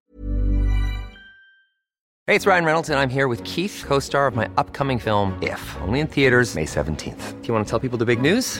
Hey, 2.27 2.35
it's 2.35 2.47
Ryan 2.47 2.65
Reynolds, 2.65 2.89
and 2.89 2.97
I'm 2.97 3.09
here 3.09 3.27
with 3.27 3.43
Keith, 3.43 3.83
co 3.85 3.99
star 3.99 4.25
of 4.25 4.35
my 4.35 4.49
upcoming 4.57 4.97
film, 4.97 5.37
If, 5.43 5.77
only 5.81 5.99
in 5.99 6.07
theaters, 6.07 6.55
May 6.55 6.65
17th. 6.65 7.39
Do 7.41 7.47
you 7.47 7.53
want 7.53 7.67
to 7.67 7.69
tell 7.69 7.79
people 7.79 7.99
the 7.99 8.05
big 8.05 8.19
news? 8.19 8.59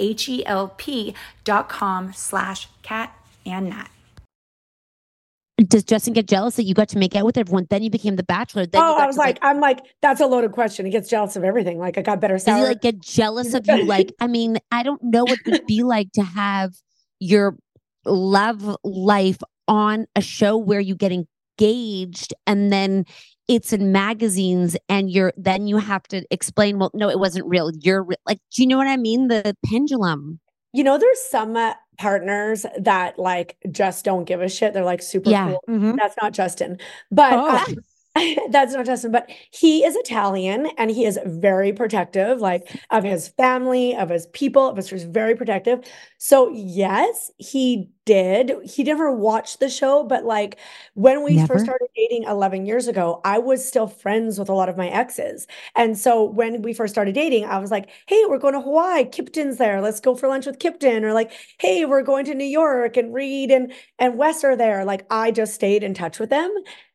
H-E-L-P 0.00 1.14
dot 1.44 1.68
com 1.68 2.12
slash 2.12 2.68
cat 2.82 3.16
and 3.46 3.70
nat. 3.70 3.88
Does 5.68 5.84
Justin 5.84 6.14
get 6.14 6.26
jealous 6.26 6.56
that 6.56 6.64
you 6.64 6.74
got 6.74 6.88
to 6.88 6.98
make 6.98 7.14
out 7.14 7.24
with 7.24 7.38
everyone? 7.38 7.66
Then 7.70 7.84
you 7.84 7.90
became 7.90 8.16
the 8.16 8.24
bachelor. 8.24 8.66
Then 8.66 8.82
oh, 8.82 8.86
you 8.86 8.92
oh, 8.92 8.96
got 8.96 9.02
I 9.04 9.06
was 9.06 9.16
to, 9.16 9.20
like, 9.20 9.38
I'm 9.40 9.60
like, 9.60 9.80
that's 10.02 10.20
a 10.20 10.26
loaded 10.26 10.50
question. 10.50 10.84
He 10.84 10.90
gets 10.90 11.08
jealous 11.08 11.36
of 11.36 11.44
everything. 11.44 11.78
Like, 11.78 11.96
I 11.96 12.02
got 12.02 12.20
better 12.20 12.34
Does 12.34 12.44
he 12.44 12.50
salary. 12.50 12.68
like 12.70 12.80
get 12.80 12.98
jealous 13.00 13.54
of 13.54 13.64
you? 13.68 13.84
Like, 13.84 14.12
I 14.20 14.26
mean, 14.26 14.58
I 14.72 14.82
don't 14.82 15.00
know 15.02 15.22
what 15.22 15.38
it 15.44 15.50
would 15.50 15.66
be 15.66 15.84
like 15.84 16.10
to 16.14 16.22
have 16.22 16.72
your 17.20 17.56
love 18.04 18.76
life 18.82 19.38
on 19.68 20.06
a 20.16 20.20
show 20.20 20.56
where 20.56 20.80
you 20.80 20.96
get 20.96 21.12
engaged 21.12 22.34
and 22.48 22.72
then 22.72 23.06
it's 23.48 23.72
in 23.72 23.92
magazines 23.92 24.76
and 24.88 25.10
you're 25.10 25.32
then 25.36 25.66
you 25.66 25.76
have 25.78 26.02
to 26.04 26.24
explain, 26.30 26.78
well, 26.78 26.90
no, 26.94 27.08
it 27.10 27.18
wasn't 27.18 27.46
real. 27.46 27.70
You're 27.80 28.02
re-. 28.02 28.16
like, 28.26 28.38
do 28.52 28.62
you 28.62 28.66
know 28.68 28.78
what 28.78 28.86
I 28.86 28.96
mean? 28.96 29.28
The 29.28 29.54
pendulum. 29.66 30.40
you 30.72 30.82
know, 30.82 30.98
there's 30.98 31.20
some 31.20 31.56
uh, 31.56 31.74
partners 31.98 32.66
that 32.78 33.16
like 33.18 33.56
just 33.70 34.04
don't 34.04 34.24
give 34.24 34.40
a 34.40 34.48
shit. 34.48 34.72
They're 34.74 34.82
like 34.84 35.02
super 35.02 35.30
Yeah. 35.30 35.50
cool. 35.50 35.64
Mhm. 35.68 35.96
That's 35.96 36.16
not 36.20 36.32
Justin, 36.32 36.78
but 37.12 37.32
Oh. 37.34 37.48
uh, 37.48 37.64
that's 38.50 38.72
not 38.74 38.86
Justin. 38.86 39.10
But 39.10 39.28
he 39.50 39.84
is 39.84 39.96
Italian 39.96 40.66
and 40.78 40.90
he 40.90 41.04
is 41.04 41.18
very 41.26 41.72
protective, 41.72 42.40
like 42.40 42.70
of 42.90 43.02
his 43.02 43.28
family, 43.28 43.96
of 43.96 44.08
his 44.08 44.26
people, 44.28 44.68
of 44.68 44.76
his 44.76 44.90
very 45.04 45.34
protective. 45.34 45.80
So 46.18 46.48
yes, 46.50 47.32
he 47.38 47.90
did. 48.06 48.52
He 48.64 48.84
never 48.84 49.10
watched 49.10 49.58
the 49.60 49.68
show, 49.68 50.04
but 50.04 50.24
like 50.24 50.58
when 50.94 51.24
we 51.24 51.36
Never? 51.36 51.46
first 51.46 51.64
started 51.64 51.88
dating 51.96 52.24
11 52.24 52.66
years 52.66 52.86
ago, 52.86 53.20
I 53.24 53.38
was 53.38 53.66
still 53.66 53.88
friends 53.88 54.38
with 54.38 54.48
a 54.48 54.54
lot 54.54 54.68
of 54.68 54.76
my 54.76 54.88
exes. 54.88 55.46
And 55.74 55.98
so 55.98 56.22
when 56.22 56.62
we 56.62 56.72
first 56.72 56.94
started 56.94 57.14
dating, 57.14 57.46
I 57.46 57.58
was 57.58 57.70
like, 57.70 57.88
hey, 58.06 58.22
we're 58.28 58.38
going 58.38 58.54
to 58.54 58.60
Hawaii. 58.60 59.04
Kiptyn's 59.04 59.56
there. 59.58 59.80
Let's 59.80 60.00
go 60.00 60.14
for 60.14 60.28
lunch 60.28 60.46
with 60.46 60.58
Kiptyn. 60.60 61.02
Or 61.02 61.12
like, 61.12 61.32
hey, 61.58 61.84
we're 61.84 62.02
going 62.02 62.26
to 62.26 62.34
New 62.34 62.44
York 62.44 62.96
and 62.96 63.12
Reid 63.12 63.50
and 63.50 63.72
and 63.98 64.16
Wes 64.18 64.44
are 64.44 64.56
there. 64.56 64.84
Like 64.84 65.04
I 65.10 65.30
just 65.32 65.54
stayed 65.54 65.82
in 65.82 65.94
touch 65.94 66.18
with 66.20 66.30
them. 66.30 66.54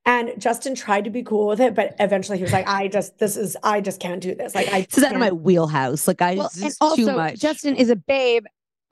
And 0.09 0.41
Justin 0.41 0.73
tried 0.73 1.03
to 1.03 1.11
be 1.11 1.21
cool 1.21 1.45
with 1.45 1.59
it, 1.61 1.75
but 1.75 1.95
eventually 1.99 2.39
he 2.39 2.43
was 2.43 2.51
like, 2.51 2.67
I 2.67 2.87
just 2.87 3.19
this 3.19 3.37
is 3.37 3.55
I 3.61 3.79
just 3.79 3.99
can't 3.99 4.19
do 4.19 4.33
this. 4.33 4.55
Like 4.55 4.67
I 4.73 4.81
This 4.81 4.97
is 4.97 5.03
out 5.03 5.13
of 5.13 5.19
my 5.19 5.31
wheelhouse. 5.31 6.07
Like, 6.07 6.19
I 6.19 6.33
Well, 6.33 6.47
it's 6.47 6.59
just 6.59 6.77
also, 6.81 6.95
too 6.95 7.15
much. 7.15 7.39
Justin 7.39 7.75
is 7.75 7.91
a 7.91 7.95
babe, 7.95 8.45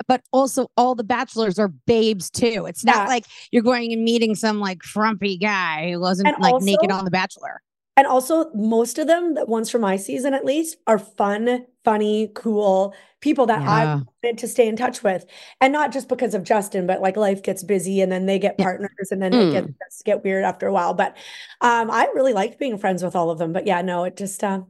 but 0.08 0.22
also 0.32 0.68
all 0.78 0.94
the 0.94 1.04
bachelors 1.04 1.58
are 1.58 1.70
babes 1.70 2.30
too. 2.30 2.68
It's 2.68 2.86
not 2.86 2.96
Yeah. 2.98 3.06
like 3.08 3.26
you're 3.50 3.64
going 3.64 3.92
and 3.94 4.04
meeting 4.04 4.36
some 4.36 4.60
like 4.60 4.84
frumpy 4.84 5.40
guy 5.40 5.92
who 5.94 6.00
wasn't 6.00 6.28
And 6.28 6.38
like 6.40 6.62
naked 6.62 6.92
on 6.92 7.04
The 7.04 7.10
Bachelor. 7.10 7.64
And 7.96 8.06
also, 8.06 8.52
most 8.54 9.00
of 9.00 9.08
them, 9.08 9.34
the 9.34 9.48
ones 9.48 9.72
from 9.72 9.82
my 9.82 9.96
season 9.96 10.36
at 10.36 10.46
least, 10.46 10.78
are 10.86 11.00
fun, 11.00 11.66
funny, 11.88 12.30
cool 12.36 12.94
people 13.22 13.46
that 13.46 13.62
I 13.62 13.86
wanted 14.24 14.38
to 14.40 14.48
stay 14.48 14.68
in 14.68 14.76
touch 14.76 15.04
with. 15.04 15.26
And 15.62 15.72
not 15.72 15.94
just 15.94 16.10
because 16.10 16.34
of 16.36 16.44
Justin, 16.44 16.86
but 16.86 17.02
like 17.02 17.16
life 17.16 17.42
gets 17.42 17.64
busy 17.64 18.02
and 18.02 18.12
then 18.12 18.26
they 18.26 18.40
get 18.40 18.56
Yeah. 18.60 18.66
partners 18.66 19.08
and 19.12 19.22
then 19.22 19.32
Mm. 19.32 19.48
it 19.48 19.52
gets, 19.54 19.68
gets 19.80 20.02
get 20.04 20.24
weird 20.24 20.44
after 20.44 20.68
a 20.68 20.74
while. 20.74 20.94
But 20.94 21.16
um, 21.62 21.90
I 21.90 22.08
really 22.14 22.34
liked 22.34 22.60
being 22.60 22.78
friends 22.78 23.04
with 23.04 23.16
all 23.16 23.30
of 23.32 23.38
them. 23.40 23.54
But 23.54 23.66
yeah, 23.66 23.82
no, 23.82 24.04
it 24.04 24.18
just 24.18 24.44
uh, 24.44 24.62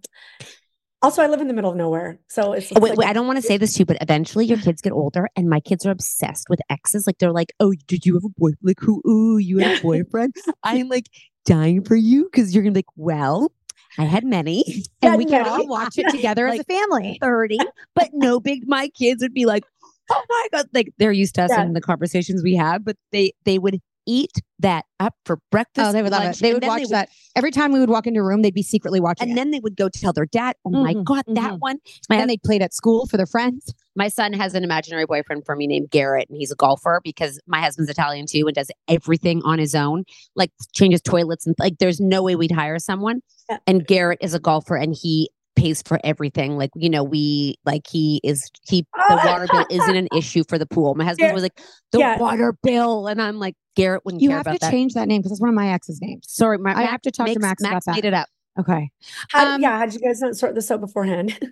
also 1.02 1.22
I 1.24 1.28
live 1.28 1.42
in 1.42 1.48
the 1.48 1.54
middle 1.54 1.72
of 1.72 1.76
nowhere. 1.78 2.20
So 2.30 2.54
it's 2.54 2.72
Oh, 2.76 2.80
wait, 2.80 2.92
like- 2.92 3.00
wait, 3.00 3.08
I 3.08 3.14
don't 3.14 3.28
want 3.28 3.38
to 3.38 3.42
say 3.42 3.58
this 3.58 3.74
to 3.74 3.80
you, 3.80 3.86
but 3.86 3.98
eventually 4.02 4.46
your 4.46 4.60
kids 4.60 4.82
get 4.82 4.94
older 4.94 5.28
and 5.36 5.50
my 5.50 5.60
kids 5.60 5.86
are 5.86 5.92
obsessed 5.92 6.48
with 6.50 6.60
exes. 6.70 7.08
Like 7.08 7.18
they're 7.18 7.32
like, 7.34 7.52
Oh, 7.60 7.74
did 7.88 8.06
you 8.06 8.14
have 8.14 8.24
a 8.26 8.30
boy? 8.38 8.52
Like 8.62 8.80
who 8.80 9.02
ooh, 9.08 9.38
you 9.40 9.58
had 9.58 9.80
a 9.80 9.82
boyfriend? 9.90 10.36
I'm 10.64 10.88
like 10.88 11.08
dying 11.46 11.84
for 11.84 11.96
you 11.96 12.26
because 12.32 12.54
you're 12.54 12.64
gonna 12.64 12.74
be 12.74 12.80
like, 12.80 12.96
Well, 12.96 13.52
I 13.98 14.04
had 14.06 14.24
many. 14.24 14.63
And 15.01 15.12
Yeah, 15.13 15.16
we 15.18 15.25
can 15.25 15.44
no. 15.44 15.50
all 15.54 15.68
watch 15.68 15.98
it 15.98 16.10
together 16.10 16.48
as 16.48 16.60
a 16.60 16.63
family. 16.74 17.18
30, 17.22 17.60
but 17.96 18.10
no 18.13 18.39
big 18.39 18.68
my 18.68 18.89
kids 18.89 19.22
would 19.22 19.34
be 19.34 19.46
like, 19.46 19.63
Oh 20.10 20.24
my 20.30 20.48
god, 20.51 20.68
like 20.74 20.92
they're 20.98 21.12
used 21.12 21.36
to 21.36 21.44
us 21.44 21.51
Yeah. 21.51 21.63
in 21.66 21.74
the 21.74 21.82
conversations 21.82 22.42
we 22.44 22.56
have, 22.56 22.84
but 22.86 22.96
they 23.12 23.34
they 23.46 23.60
would 23.60 23.80
eat 24.08 24.32
that 24.60 24.86
up 25.00 25.14
for 25.26 25.38
breakfast. 25.52 25.90
Oh, 25.90 25.92
they 25.92 26.02
would 26.02 26.12
love 26.12 26.24
it. 26.24 26.38
They 26.40 26.50
and 26.50 26.56
would 26.56 26.64
then 26.64 26.70
watch 26.70 26.90
that 26.90 27.10
every 27.36 27.52
time 27.52 27.72
we 27.72 27.80
would 27.80 27.90
walk 27.92 28.08
into 28.08 28.20
a 28.22 28.24
room. 28.24 28.42
They'd 28.42 28.54
be 28.54 28.64
secretly 28.64 29.00
watching, 29.00 29.30
And 29.30 29.34
it. 29.34 29.36
then 29.36 29.52
they 29.52 29.60
would 29.60 29.76
go 29.76 29.90
tell 29.90 30.14
their 30.14 30.26
dad, 30.26 30.56
Oh 30.66 30.72
my 30.72 30.96
Mhm, 30.96 31.04
god, 31.04 31.24
that 31.28 31.54
mhm. 31.54 31.60
one. 31.60 31.78
My 32.10 32.16
and 32.16 32.30
they'd 32.30 32.42
played 32.42 32.64
at 32.64 32.74
school 32.74 33.06
for 33.06 33.18
their 33.18 33.28
friends. 33.28 33.72
my 33.96 34.08
son 34.08 34.32
has 34.34 34.54
an 34.54 34.64
imaginary 34.64 35.06
boyfriend 35.06 35.44
for 35.46 35.56
me 35.56 35.66
named 35.68 35.90
Garrett, 35.92 36.28
and 36.30 36.38
he's 36.38 36.52
a 36.52 36.56
golfer 36.56 37.02
because 37.04 37.40
my 37.48 37.60
husband's 37.60 37.90
Italian 37.92 38.26
too 38.28 38.46
and 38.48 38.54
does 38.56 38.70
everything 38.88 39.42
on 39.44 39.60
his 39.60 39.76
own, 39.76 40.04
like 40.36 40.52
changes 40.74 41.02
toilets 41.02 41.46
and 41.46 41.56
like 41.60 41.78
there's 41.80 42.00
no 42.00 42.24
way 42.24 42.36
we'd 42.36 42.52
hire 42.52 42.80
someone. 42.80 43.22
Yeah. 43.50 43.58
And 43.67 43.86
Garrett 43.88 44.20
is 44.22 44.34
a 44.34 44.39
golfer 44.39 44.76
and 44.76 44.96
he 45.00 45.30
pays 45.58 45.82
for 45.82 46.00
everything. 46.06 46.56
Like, 46.58 46.70
you 46.76 46.89
know, 46.89 47.04
we 47.04 47.56
like 47.65 47.88
he 47.89 48.22
is 48.24 48.50
he 48.70 48.86
the 49.10 49.22
water 49.26 49.48
bill 49.52 49.65
isn't 49.70 49.96
an 49.96 50.08
issue 50.15 50.43
for 50.48 50.58
the 50.58 50.65
pool. 50.65 50.96
My 50.96 51.04
husband 51.04 51.20
Garrett- 51.24 51.34
was 51.34 51.43
like, 51.43 51.60
the 51.91 52.00
Yeah. 52.00 52.17
water 52.17 52.56
bill. 52.63 53.08
And 53.08 53.22
I'm 53.22 53.38
like, 53.39 53.56
Garrett 53.76 54.06
wouldn't 54.06 54.22
You 54.22 54.30
care 54.30 54.38
have 54.38 54.48
about 54.48 54.54
to 54.54 54.60
that. 54.62 54.72
change 54.72 54.93
that 54.93 55.08
name 55.10 55.20
because 55.22 55.34
it's 55.34 55.41
one 55.41 55.50
of 55.50 55.56
my 55.56 55.74
ex's 55.74 56.00
names. 56.02 56.26
Sorry, 56.30 56.58
my, 56.58 56.74
I 56.74 56.84
have 56.84 57.02
to 57.02 57.12
talk 57.12 57.28
to 57.28 57.39
Max 57.39 57.62
about 57.62 57.84
that. 57.86 57.96
made 57.96 58.06
it 58.06 58.13
up. 58.13 58.28
Okay. 58.60 58.89
How- 59.32 59.56
um, 59.56 59.62
yeah, 59.62 59.78
how'd 59.78 59.93
you 59.93 60.00
guys 60.00 60.22
not 60.22 60.36
sort 60.36 60.56
this 60.56 60.72
out 60.72 60.80
beforehand? 60.80 61.38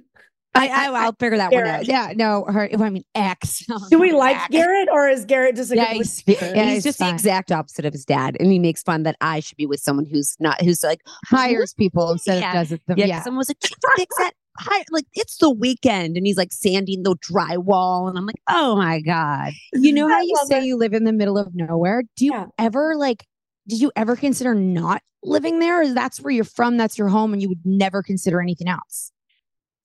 I, 0.55 0.67
I, 0.89 1.03
I'll 1.03 1.13
figure 1.19 1.37
that 1.37 1.51
one 1.51 1.65
out. 1.65 1.85
Yeah. 1.87 2.13
No. 2.15 2.45
Her. 2.45 2.69
I 2.79 2.89
mean, 2.89 3.03
ex. 3.13 3.65
Do 3.89 3.99
we 3.99 4.11
like 4.13 4.37
Max. 4.37 4.49
Garrett 4.51 4.89
or 4.91 5.07
is 5.09 5.25
Garrett 5.25 5.55
just 5.55 5.71
a 5.71 5.75
Yeah, 5.75 5.85
complete 5.93 6.23
he's- 6.25 6.41
yeah, 6.41 6.63
he's 6.63 6.73
he's 6.75 6.83
just 6.83 6.99
fine. 6.99 7.09
the 7.09 7.13
exact 7.13 7.51
opposite 7.51 7.85
of 7.85 7.93
his 7.93 8.05
dad, 8.05 8.37
and 8.39 8.51
he 8.51 8.59
makes 8.59 8.81
fun 8.81 9.03
that 9.03 9.15
I 9.21 9.39
should 9.41 9.57
be 9.57 9.65
with 9.65 9.79
someone 9.81 10.05
who's 10.05 10.35
not, 10.39 10.61
who's 10.61 10.83
like, 10.83 11.01
hires 11.25 11.73
people 11.73 12.11
instead 12.11 12.39
Yeah. 12.41 12.49
of 12.49 12.53
does 12.55 12.71
it. 12.71 12.81
The, 12.87 12.95
yeah, 12.97 13.05
yeah. 13.05 13.21
Someone 13.23 13.39
was 13.39 13.49
like, 13.49 13.59
"Can 13.59 13.71
you 13.71 13.93
fix 13.97 14.17
that? 14.17 14.31
Hi, 14.57 14.83
like 14.91 15.05
it's 15.13 15.37
the 15.37 15.49
weekend, 15.49 16.15
and 16.15 16.25
he's 16.25 16.37
like 16.37 16.53
sanding 16.53 17.03
the 17.03 17.15
drywall, 17.17 18.07
and 18.07 18.17
I'm 18.17 18.25
like, 18.25 18.39
oh 18.49 18.77
my 18.77 19.01
god, 19.01 19.51
You 19.73 19.91
know 19.91 20.07
how 20.07 20.19
I 20.19 20.21
you 20.21 20.37
say 20.47 20.59
it. 20.59 20.63
you 20.63 20.77
live 20.77 20.93
in 20.93 21.03
the 21.03 21.11
middle 21.11 21.37
of 21.37 21.53
nowhere? 21.53 22.03
Do 22.15 22.23
you 22.25 22.31
Yeah. 22.33 22.45
ever 22.57 22.95
like 22.95 23.25
did 23.67 23.81
you 23.81 23.91
ever 23.95 24.15
consider 24.15 24.53
not 24.55 25.01
living 25.23 25.59
there? 25.59 25.81
Or 25.81 25.93
that's 25.93 26.21
where 26.21 26.31
you're 26.31 26.43
from, 26.45 26.77
that's 26.77 26.97
your 26.97 27.09
home, 27.09 27.33
and 27.33 27.41
you 27.41 27.49
would 27.49 27.65
never 27.65 28.01
consider 28.01 28.39
anything 28.41 28.67
else? 28.69 29.11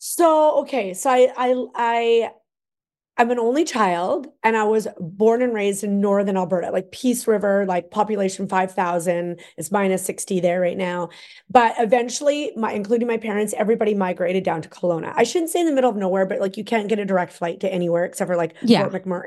So, 0.00 0.60
okay, 0.60 0.94
so 0.94 1.10
I 1.10 1.28
I 1.36 1.54
I 1.74 2.30
I'm 3.18 3.30
an 3.30 3.38
only 3.38 3.64
child 3.64 4.28
and 4.42 4.56
I 4.56 4.64
was 4.64 4.88
born 4.98 5.42
and 5.42 5.52
raised 5.52 5.84
in 5.84 6.00
northern 6.00 6.38
Alberta, 6.38 6.70
like 6.70 6.90
Peace 6.90 7.26
River, 7.26 7.66
like 7.66 7.90
population 7.90 8.48
5,000. 8.48 9.40
It's 9.58 9.70
minus 9.70 10.02
60 10.06 10.40
there 10.40 10.58
right 10.58 10.76
now. 10.78 11.10
But 11.50 11.74
eventually, 11.78 12.52
my 12.56 12.72
including 12.72 13.06
my 13.08 13.18
parents, 13.18 13.52
everybody 13.58 13.92
migrated 13.94 14.42
down 14.42 14.62
to 14.62 14.70
Kelowna. 14.70 15.12
I 15.16 15.24
shouldn't 15.24 15.50
say 15.50 15.60
in 15.60 15.66
the 15.66 15.72
middle 15.72 15.90
of 15.90 15.96
nowhere, 15.96 16.24
but 16.24 16.40
like 16.40 16.56
you 16.56 16.64
can't 16.64 16.88
get 16.88 16.98
a 16.98 17.04
direct 17.04 17.34
flight 17.34 17.60
to 17.60 17.70
anywhere 17.72 18.04
except 18.06 18.28
for 18.28 18.36
like 18.36 18.54
Yeah. 18.62 18.88
Fort 18.88 19.04
McMurray. 19.04 19.24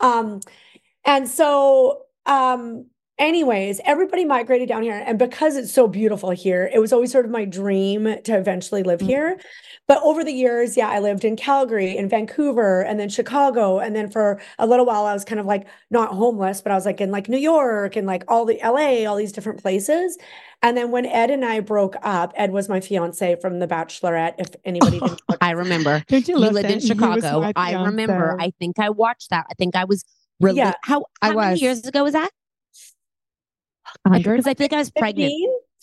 Um, 0.00 0.40
and 1.04 1.28
so 1.28 2.02
um 2.26 2.86
anyways, 3.18 3.80
everybody 3.84 4.24
migrated 4.24 4.68
down 4.68 4.82
here. 4.82 5.02
And 5.06 5.18
because 5.18 5.56
it's 5.56 5.72
so 5.72 5.86
beautiful 5.86 6.30
here, 6.30 6.68
it 6.74 6.80
was 6.80 6.92
always 6.92 7.12
sort 7.12 7.24
of 7.24 7.30
my 7.30 7.44
dream 7.44 8.04
to 8.24 8.36
eventually 8.36 8.82
live 8.82 9.00
Mm-hmm. 9.00 9.08
here. 9.08 9.40
But 9.86 10.00
over 10.02 10.24
the 10.24 10.32
years, 10.32 10.76
yeah, 10.76 10.88
I 10.88 10.98
lived 10.98 11.24
in 11.24 11.36
Calgary 11.36 11.96
and 11.96 12.08
Vancouver 12.08 12.82
and 12.82 12.98
then 12.98 13.10
Chicago. 13.10 13.80
And 13.80 13.94
then 13.94 14.10
for 14.10 14.40
a 14.58 14.66
little 14.66 14.86
while, 14.86 15.04
I 15.04 15.12
was 15.12 15.24
kind 15.24 15.38
of 15.38 15.44
like 15.44 15.66
not 15.90 16.10
homeless, 16.10 16.62
but 16.62 16.72
I 16.72 16.74
was 16.74 16.86
like 16.86 17.02
in 17.02 17.10
like 17.10 17.28
New 17.28 17.38
York 17.38 17.94
and 17.94 18.06
like 18.06 18.24
all 18.28 18.46
the 18.46 18.58
LA, 18.64 19.04
all 19.06 19.16
these 19.16 19.32
different 19.32 19.60
places. 19.60 20.16
And 20.62 20.74
then 20.74 20.90
when 20.90 21.04
Ed 21.04 21.30
and 21.30 21.44
I 21.44 21.60
broke 21.60 21.96
up, 22.02 22.32
Ed 22.34 22.50
was 22.50 22.68
my 22.68 22.80
fiance 22.80 23.36
from 23.42 23.58
The 23.58 23.66
Bachelorette. 23.66 24.36
If 24.38 24.56
anybody 24.64 25.00
didn't 25.00 25.20
look 25.28 25.38
I 25.42 25.50
remember. 25.50 26.02
Don't 26.08 26.26
You 26.26 26.38
lived 26.38 26.64
in 26.64 26.80
Chicago. 26.80 27.52
I 27.54 27.74
remember. 27.84 28.40
I 28.40 28.52
think 28.58 28.78
I 28.78 28.88
watched 28.88 29.28
that. 29.30 29.44
I 29.50 29.54
think 29.54 29.76
I 29.76 29.84
was 29.84 30.02
really 30.40 30.58
Yeah, 30.58 30.72
how, 30.82 31.04
I 31.20 31.28
how 31.28 31.34
many 31.34 31.60
years 31.60 31.86
ago 31.86 32.04
was 32.04 32.14
that? 32.14 32.30
100. 34.04 34.36
Because 34.36 34.46
I 34.46 34.54
think 34.54 34.72
I 34.72 34.78
was 34.78 34.90
pregnant. 34.90 35.32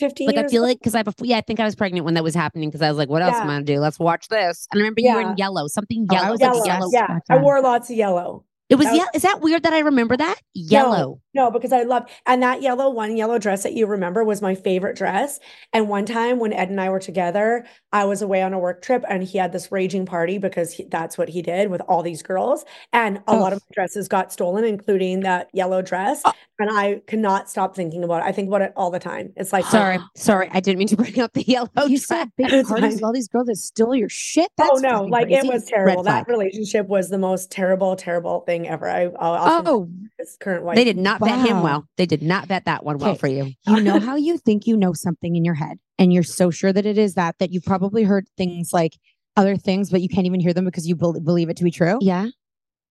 15, 0.02 0.28
15 0.28 0.28
Like 0.28 0.46
I 0.46 0.50
feel 0.50 0.62
old. 0.62 0.70
like 0.70 0.80
because 0.80 0.96
I 0.96 1.04
before 1.04 1.26
yeah 1.28 1.38
I 1.38 1.42
think 1.42 1.60
I 1.60 1.66
was 1.66 1.76
pregnant 1.76 2.04
when 2.06 2.16
that 2.16 2.24
was 2.24 2.36
happening 2.36 2.70
because 2.70 2.82
I 2.82 2.90
was 2.90 2.98
like 2.98 3.08
what 3.10 3.22
else 3.22 3.36
am 3.36 3.50
I 3.50 3.54
gonna 3.56 3.66
do? 3.66 3.80
Let's 3.80 4.00
watch 4.00 4.28
this. 4.28 4.68
And 4.72 4.80
I 4.80 4.82
remember 4.82 5.02
you 5.02 5.14
were 5.14 5.22
in 5.22 5.38
yellow 5.38 5.68
something 5.68 6.06
Oh, 6.12 6.16
I 6.16 6.20
yellow 6.20 6.32
was 6.32 6.42
like 6.42 6.54
yellow. 6.54 6.66
yellow 6.66 6.90
Yeah, 6.92 7.20
I 7.30 7.38
wore 7.38 7.62
lots 7.62 7.90
of 7.90 7.96
yellow. 7.96 8.44
it 8.70 8.76
was 8.76 8.88
was- 8.88 8.98
yeah 8.98 9.06
is 9.14 9.22
that 9.22 9.40
weird 9.42 9.64
that 9.64 9.74
I 9.74 9.80
remember 9.80 10.18
that? 10.18 10.36
Yellow. 10.54 10.98
No, 10.98 11.31
because 11.34 11.72
I 11.72 11.84
love 11.84 12.10
and 12.26 12.44
that 12.44 12.62
yellow 12.62 12.90
one 12.90 13.16
yellow 13.16 13.38
dress 13.38 13.64
that 13.64 13.74
you 13.74 13.86
remember 13.88 14.24
was 14.24 14.42
my 14.42 14.56
favorite 14.56 14.96
dress. 14.98 15.40
And 15.74 15.88
one 15.90 16.06
time 16.06 16.40
when 16.40 16.54
Ed 16.54 16.70
and 16.70 16.80
I 16.82 16.90
were 16.90 17.00
together, 17.00 17.66
I 17.92 18.06
was 18.06 18.22
away 18.22 18.42
on 18.42 18.54
a 18.54 18.60
work 18.60 18.82
trip 18.82 19.04
and 19.10 19.24
he 19.24 19.38
had 19.38 19.52
this 19.52 19.72
raging 19.72 20.06
party 20.06 20.38
because 20.38 20.72
he, 20.74 20.84
that's 20.86 21.18
what 21.18 21.30
he 21.30 21.42
did 21.42 21.70
with 21.70 21.82
all 21.88 22.04
these 22.04 22.22
girls. 22.24 22.66
And 22.94 23.18
a 23.18 23.22
Oh. 23.28 23.38
lot 23.40 23.54
of 23.54 23.60
my 23.62 23.74
dresses 23.74 24.08
got 24.08 24.32
stolen, 24.34 24.64
including 24.66 25.22
that 25.22 25.48
yellow 25.54 25.82
dress. 25.82 26.22
Uh. 26.26 26.32
And 26.60 26.70
I 26.78 27.02
cannot 27.08 27.50
stop 27.50 27.76
thinking 27.76 28.04
about 28.04 28.22
it. 28.22 28.26
I 28.26 28.32
think 28.32 28.48
about 28.48 28.62
it 28.62 28.72
all 28.76 28.92
the 28.92 29.00
time. 29.00 29.34
It's 29.36 29.52
like 29.52 29.66
sorry 29.66 29.98
sorry 30.16 30.48
I 30.54 30.60
didn't 30.60 30.78
mean 30.78 30.88
to 30.90 30.96
bring 30.98 31.20
up 31.20 31.34
the 31.34 31.42
yellow 31.48 31.70
you 31.88 31.98
dress. 31.98 32.06
said 32.06 32.30
big 32.38 32.50
parties 32.50 32.68
fine. 32.70 32.92
with 32.92 33.04
all 33.04 33.14
these 33.14 33.28
girls 33.30 33.48
that 33.48 33.56
stole 33.56 33.96
your 33.96 34.10
shit. 34.10 34.48
Oh 34.60 34.80
That's 34.80 34.82
no, 34.84 35.04
like 35.06 35.28
crazy. 35.30 35.48
it 35.48 35.52
was 35.54 35.66
terrible. 35.66 36.04
That 36.04 36.28
relationship 36.28 36.88
was 36.88 37.10
the 37.10 37.18
most 37.18 37.50
terrible, 37.50 37.96
terrible 37.96 38.42
thing 38.42 38.68
ever. 38.68 38.88
I, 38.88 39.06
I'll 39.06 39.34
often 39.34 39.68
Oh, 39.68 39.90
his 40.20 40.38
current 40.40 40.64
wife. 40.64 40.76
they 40.76 40.84
did 40.84 40.98
not 40.98 41.20
vet 41.26 41.48
him 41.48 41.62
well 41.62 41.86
they 41.98 42.06
did 42.06 42.22
not 42.22 42.48
vet 42.48 42.66
that 42.66 42.84
one 42.84 42.98
well 42.98 43.12
Okay. 43.12 43.20
for 43.20 43.28
you 43.28 43.52
you 43.68 43.82
know 43.82 44.00
how 44.00 44.16
you 44.16 44.38
think 44.38 44.68
you 44.68 44.76
know 44.78 44.94
something 44.94 45.36
in 45.36 45.44
your 45.46 45.54
head 45.56 45.78
and 45.98 46.12
you're 46.14 46.24
so 46.24 46.52
sure 46.52 46.74
that 46.74 46.86
it 46.86 46.98
is 46.98 47.14
that 47.16 47.38
that 47.40 47.52
you 47.52 47.62
probably 47.62 48.04
heard 48.04 48.28
things 48.38 48.72
like 48.74 48.98
other 49.38 49.56
things 49.56 49.90
but 49.90 50.02
you 50.02 50.10
can't 50.10 50.26
even 50.26 50.40
hear 50.40 50.54
them 50.54 50.66
because 50.66 50.88
you 50.88 50.96
bel 50.96 51.14
believe 51.20 51.50
it 51.50 51.58
to 51.58 51.64
be 51.64 51.72
true 51.72 51.98
yeah 52.02 52.28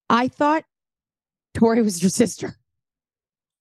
i 0.08 0.26
thought 0.28 0.64
tori 1.54 1.82
was 1.82 2.02
your 2.02 2.10
sister 2.10 2.56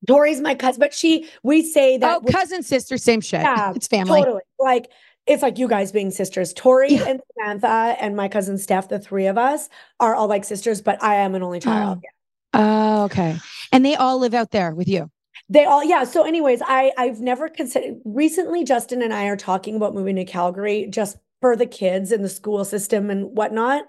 Tori's 0.07 0.39
my 0.39 0.55
cousin, 0.55 0.79
but 0.79 0.93
she 0.93 1.27
we 1.43 1.61
say 1.61 1.97
that 1.97 2.21
oh, 2.23 2.31
cousin, 2.31 2.63
sister, 2.63 2.97
same 2.97 3.19
shit. 3.19 3.41
Yeah, 3.41 3.73
it's 3.75 3.85
family. 3.87 4.21
Totally. 4.21 4.41
Like 4.57 4.89
it's 5.27 5.43
like 5.43 5.57
you 5.57 5.67
guys 5.67 5.91
being 5.91 6.09
sisters. 6.09 6.53
Tori 6.53 6.93
Yeah. 6.93 7.03
and 7.05 7.21
Samantha 7.37 7.97
and 7.99 8.15
my 8.15 8.29
cousin 8.29 8.57
Steph, 8.57 8.87
the 8.87 8.97
three 8.99 9.27
of 9.27 9.37
us 9.37 9.67
are 9.99 10.15
all 10.15 10.27
like 10.27 10.45
sisters, 10.45 10.81
but 10.81 11.03
I 11.03 11.15
am 11.15 11.35
an 11.35 11.43
only 11.43 11.59
child. 11.59 11.99
Oh, 12.01 12.09
Oh, 12.53 13.03
okay. 13.05 13.37
And 13.71 13.85
they 13.85 13.95
all 13.95 14.19
live 14.19 14.33
out 14.33 14.51
there 14.51 14.73
with 14.73 14.87
you. 14.87 15.11
They 15.49 15.65
all, 15.65 15.83
yeah. 15.83 16.03
So, 16.03 16.23
anyways, 16.25 16.61
I 16.65 16.91
I've 16.97 17.21
never 17.21 17.49
considered. 17.49 17.99
Recently, 18.05 18.63
Justin 18.63 19.01
and 19.01 19.13
I 19.13 19.25
are 19.25 19.37
talking 19.37 19.75
about 19.75 19.93
moving 19.95 20.15
to 20.17 20.25
Calgary 20.25 20.87
just 20.89 21.17
for 21.41 21.55
the 21.55 21.65
kids 21.65 22.11
and 22.11 22.23
the 22.23 22.29
school 22.29 22.63
system 22.65 23.09
and 23.09 23.35
whatnot. 23.35 23.83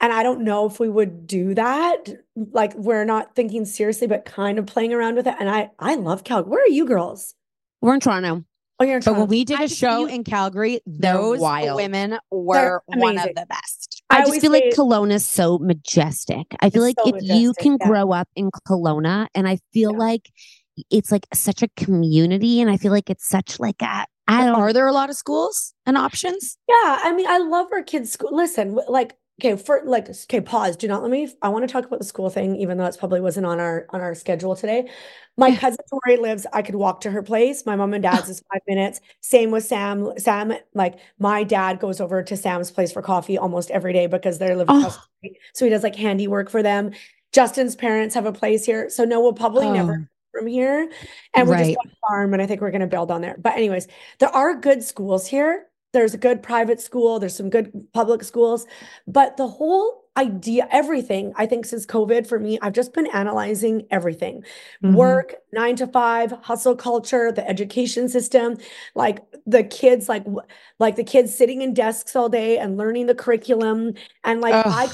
And 0.00 0.12
I 0.12 0.22
don't 0.22 0.42
know 0.44 0.66
if 0.66 0.80
we 0.80 0.88
would 0.88 1.26
do 1.26 1.54
that. 1.54 2.04
Like, 2.36 2.74
we're 2.74 3.04
not 3.04 3.34
thinking 3.34 3.64
seriously, 3.64 4.06
but 4.06 4.24
kind 4.24 4.58
of 4.58 4.66
playing 4.66 4.92
around 4.92 5.16
with 5.16 5.26
it. 5.26 5.34
And 5.38 5.48
I 5.50 5.70
I 5.78 5.96
love 5.96 6.24
Calgary. 6.24 6.50
Where 6.50 6.64
are 6.64 6.68
you 6.68 6.86
girls? 6.86 7.34
We're 7.80 7.94
in 7.94 8.00
Toronto. 8.00 8.44
Oh, 8.80 8.84
you're 8.84 8.96
in 8.96 9.02
Toronto. 9.02 9.20
But 9.20 9.28
when 9.28 9.28
we 9.28 9.44
did 9.44 9.60
I 9.60 9.64
a 9.64 9.68
show 9.68 10.00
you- 10.00 10.06
in 10.08 10.24
Calgary, 10.24 10.80
those 10.86 11.38
wild. 11.38 11.76
women 11.76 12.18
were 12.30 12.82
one 12.86 13.18
of 13.18 13.28
the 13.34 13.46
best. 13.48 13.93
I, 14.10 14.18
I 14.18 14.24
just 14.24 14.40
feel 14.40 14.52
like 14.52 14.64
Kelowna 14.74 15.14
is 15.14 15.28
so 15.28 15.58
majestic. 15.58 16.54
I 16.60 16.70
feel 16.70 16.82
like 16.82 16.96
so 17.04 17.14
if 17.14 17.22
you 17.22 17.54
can 17.54 17.78
yeah. 17.80 17.88
grow 17.88 18.12
up 18.12 18.28
in 18.36 18.50
Kelowna, 18.68 19.28
and 19.34 19.48
I 19.48 19.58
feel 19.72 19.92
Yeah. 19.92 19.98
like 19.98 20.30
it's 20.90 21.10
like 21.10 21.26
such 21.32 21.62
a 21.62 21.68
community, 21.76 22.60
and 22.60 22.70
I 22.70 22.76
feel 22.76 22.92
like 22.92 23.10
it's 23.10 23.28
such 23.28 23.58
like 23.58 23.80
a 23.82 24.06
I 24.26 24.44
don't 24.44 24.54
Are 24.54 24.72
there 24.72 24.86
a 24.86 24.92
lot 24.92 25.10
of 25.10 25.16
schools 25.16 25.74
and 25.84 25.98
options? 25.98 26.56
Yeah, 26.68 26.98
I 27.02 27.12
mean, 27.14 27.26
I 27.26 27.38
love 27.38 27.68
our 27.72 27.82
kids' 27.82 28.12
school. 28.12 28.34
Listen, 28.34 28.78
like, 28.88 29.16
okay, 29.40 29.56
for 29.56 29.82
like, 29.84 30.08
okay, 30.08 30.40
pause. 30.40 30.76
Do 30.76 30.88
not 30.88 31.02
let 31.02 31.10
me. 31.10 31.28
I 31.42 31.48
want 31.48 31.66
to 31.66 31.72
talk 31.72 31.84
about 31.84 31.98
the 31.98 32.04
school 32.04 32.30
thing, 32.30 32.56
even 32.56 32.78
though 32.78 32.86
it's 32.86 32.96
probably 32.96 33.20
wasn't 33.20 33.46
on 33.46 33.60
our 33.60 33.86
on 33.90 34.00
our 34.00 34.14
schedule 34.14 34.54
today. 34.56 34.88
My 35.36 35.54
cousin 35.56 35.84
Tori 35.90 36.16
lives. 36.18 36.46
I 36.52 36.62
could 36.62 36.76
walk 36.76 37.00
to 37.02 37.10
her 37.10 37.22
place. 37.22 37.66
My 37.66 37.74
mom 37.76 37.92
and 37.94 38.02
dad's 38.02 38.28
is 38.30 38.42
five 38.52 38.62
minutes. 38.68 39.00
Same 39.20 39.50
with 39.50 39.64
Sam. 39.64 40.12
Sam, 40.16 40.52
like, 40.74 40.98
my 41.18 41.42
dad 41.44 41.80
goes 41.80 42.00
over 42.00 42.22
to 42.22 42.36
Sam's 42.36 42.70
place 42.70 42.92
for 42.92 43.02
coffee 43.02 43.36
almost 43.38 43.70
every 43.70 43.92
day 43.92 44.06
because 44.06 44.38
they 44.38 44.54
live 44.54 44.68
across 44.68 44.96
Oh. 44.96 45.02
the. 45.22 45.36
So 45.54 45.64
he 45.64 45.70
does 45.70 45.82
like 45.82 45.96
handiwork 45.96 46.50
for 46.50 46.62
them. 46.62 46.92
Justin's 47.32 47.74
parents 47.74 48.14
have 48.14 48.26
a 48.26 48.32
place 48.32 48.64
here, 48.64 48.88
so 48.90 49.04
no, 49.04 49.20
we'll 49.20 49.32
probably 49.32 49.68
never 49.68 50.04
oh. 50.04 50.38
from 50.38 50.46
here. 50.46 50.88
And 51.34 51.48
we 51.48 51.56
just 51.56 51.66
Right. 51.68 51.76
got 51.76 51.86
a 51.92 51.96
farm, 52.08 52.32
and 52.32 52.40
I 52.40 52.46
think 52.46 52.60
we're 52.60 52.70
going 52.70 52.80
to 52.82 52.86
build 52.86 53.10
on 53.10 53.20
there. 53.22 53.34
But 53.38 53.54
anyways, 53.54 53.88
there 54.20 54.28
are 54.28 54.54
good 54.54 54.84
schools 54.84 55.26
here. 55.26 55.66
There's 55.94 56.14
a 56.14 56.18
good 56.18 56.42
private 56.42 56.80
school. 56.80 57.18
There's 57.20 57.36
some 57.36 57.50
good 57.50 57.72
public 57.94 58.24
schools, 58.24 58.66
but 59.06 59.38
the 59.38 59.48
whole 59.48 60.04
idea, 60.16 60.68
everything, 60.70 61.32
I 61.36 61.46
think 61.46 61.66
since 61.66 61.86
COVID 61.86 62.26
for 62.28 62.38
me, 62.38 62.58
I've 62.62 62.74
just 62.74 62.92
been 62.94 63.08
analyzing 63.08 63.86
everything. 63.90 64.44
Mhm. 64.84 64.94
Work, 64.94 65.34
nine 65.52 65.76
to 65.76 65.86
five, 65.88 66.32
hustle 66.42 66.76
culture, 66.76 67.32
the 67.32 67.48
education 67.48 68.08
system, 68.10 68.58
like 68.94 69.20
the 69.46 69.64
kids, 69.64 70.08
like 70.08 70.24
like 70.78 70.96
the 70.96 71.04
kids 71.04 71.34
sitting 71.34 71.62
in 71.62 71.74
desks 71.74 72.14
all 72.16 72.28
day 72.28 72.58
and 72.58 72.76
learning 72.76 73.06
the 73.06 73.14
curriculum. 73.14 73.94
And 74.24 74.40
like 74.42 74.62
I 74.70 74.90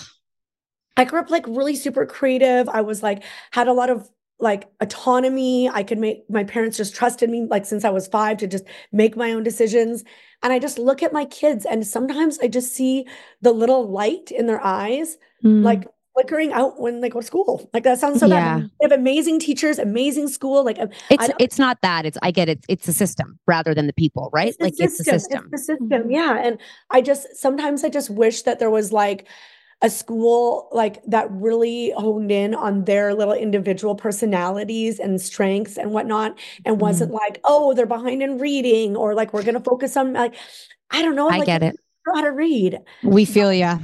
I 0.96 1.04
grew 1.04 1.20
up 1.20 1.30
like 1.30 1.46
really 1.48 1.76
super 1.76 2.06
creative. 2.06 2.68
I 2.68 2.82
was 2.82 3.02
like 3.02 3.22
had 3.52 3.68
a 3.68 3.72
lot 3.72 3.90
of 3.90 4.10
like 4.40 4.68
autonomy. 4.80 5.68
I 5.68 5.82
could 5.82 5.98
make 5.98 6.28
my 6.28 6.44
parents 6.44 6.76
just 6.76 6.94
trusted 6.94 7.30
me 7.30 7.46
like 7.48 7.64
since 7.66 7.84
I 7.84 7.90
was 7.90 8.06
5 8.08 8.38
to 8.38 8.46
just 8.46 8.64
make 8.92 9.16
my 9.16 9.32
own 9.32 9.42
decisions. 9.42 10.04
And 10.42 10.52
I 10.52 10.58
just 10.58 10.78
look 10.78 11.02
at 11.02 11.12
my 11.12 11.24
kids 11.26 11.66
and 11.66 11.86
sometimes 11.86 12.38
I 12.40 12.48
just 12.48 12.72
see 12.74 13.06
the 13.42 13.52
little 13.52 13.88
light 13.88 14.30
in 14.30 14.46
their 14.46 14.64
eyes 14.64 15.18
Mm. 15.42 15.64
like 15.64 15.88
flickering 16.12 16.52
out 16.52 16.78
when 16.78 17.00
they 17.00 17.08
go 17.08 17.20
to 17.20 17.26
school. 17.26 17.70
Like 17.72 17.82
that 17.84 17.98
sounds 17.98 18.20
so 18.20 18.26
Yeah. 18.26 18.58
bad. 18.58 18.70
They 18.80 18.84
have 18.90 18.92
amazing 18.92 19.38
teachers, 19.38 19.78
amazing 19.78 20.28
school. 20.28 20.62
Like 20.64 20.78
um, 20.78 20.90
It's 21.08 21.28
it's 21.38 21.58
not 21.58 21.78
that. 21.80 22.04
It's 22.04 22.18
I 22.20 22.30
get 22.30 22.48
it. 22.50 22.62
It's 22.68 22.84
the 22.84 22.92
system 22.92 23.38
rather 23.46 23.72
than 23.74 23.86
the 23.86 23.94
people, 23.94 24.28
right? 24.34 24.48
It's 24.48 24.60
like 24.60 24.74
it's 24.78 24.98
the 24.98 25.04
system. 25.04 25.48
It's 25.52 25.66
the 25.66 25.74
system. 25.78 26.10
Yeah. 26.10 26.38
And 26.42 26.58
I 26.90 27.00
just 27.00 27.36
sometimes 27.36 27.84
I 27.84 27.88
just 27.88 28.10
wish 28.10 28.42
that 28.42 28.58
there 28.58 28.68
was 28.70 28.92
like 28.92 29.26
a 29.82 29.88
school 29.90 30.68
like 30.72 31.02
that 31.06 31.30
really 31.30 31.90
honed 31.96 32.30
in 32.30 32.54
on 32.54 32.84
their 32.84 33.14
little 33.14 33.34
individual 33.34 33.94
personalities 33.94 34.98
and 35.00 35.20
strengths 35.20 35.78
and 35.78 35.92
whatnot 35.92 36.38
and 36.64 36.76
Mm-hmm. 36.76 36.80
wasn't 36.80 37.12
like, 37.12 37.40
oh, 37.44 37.74
they're 37.74 37.86
behind 37.86 38.22
in 38.22 38.38
reading 38.38 38.96
or 38.96 39.14
like 39.14 39.32
we're 39.32 39.42
gonna 39.42 39.60
focus 39.60 39.96
on 39.96 40.12
like 40.12 40.34
I 40.90 41.02
don't 41.02 41.16
know, 41.16 41.30
I 41.30 41.38
like 41.38 41.46
get 41.46 41.62
it. 41.62 41.76
how 42.06 42.20
to 42.22 42.30
read. 42.32 42.78
We 43.02 43.24
feel 43.24 43.52
ya. 43.52 43.78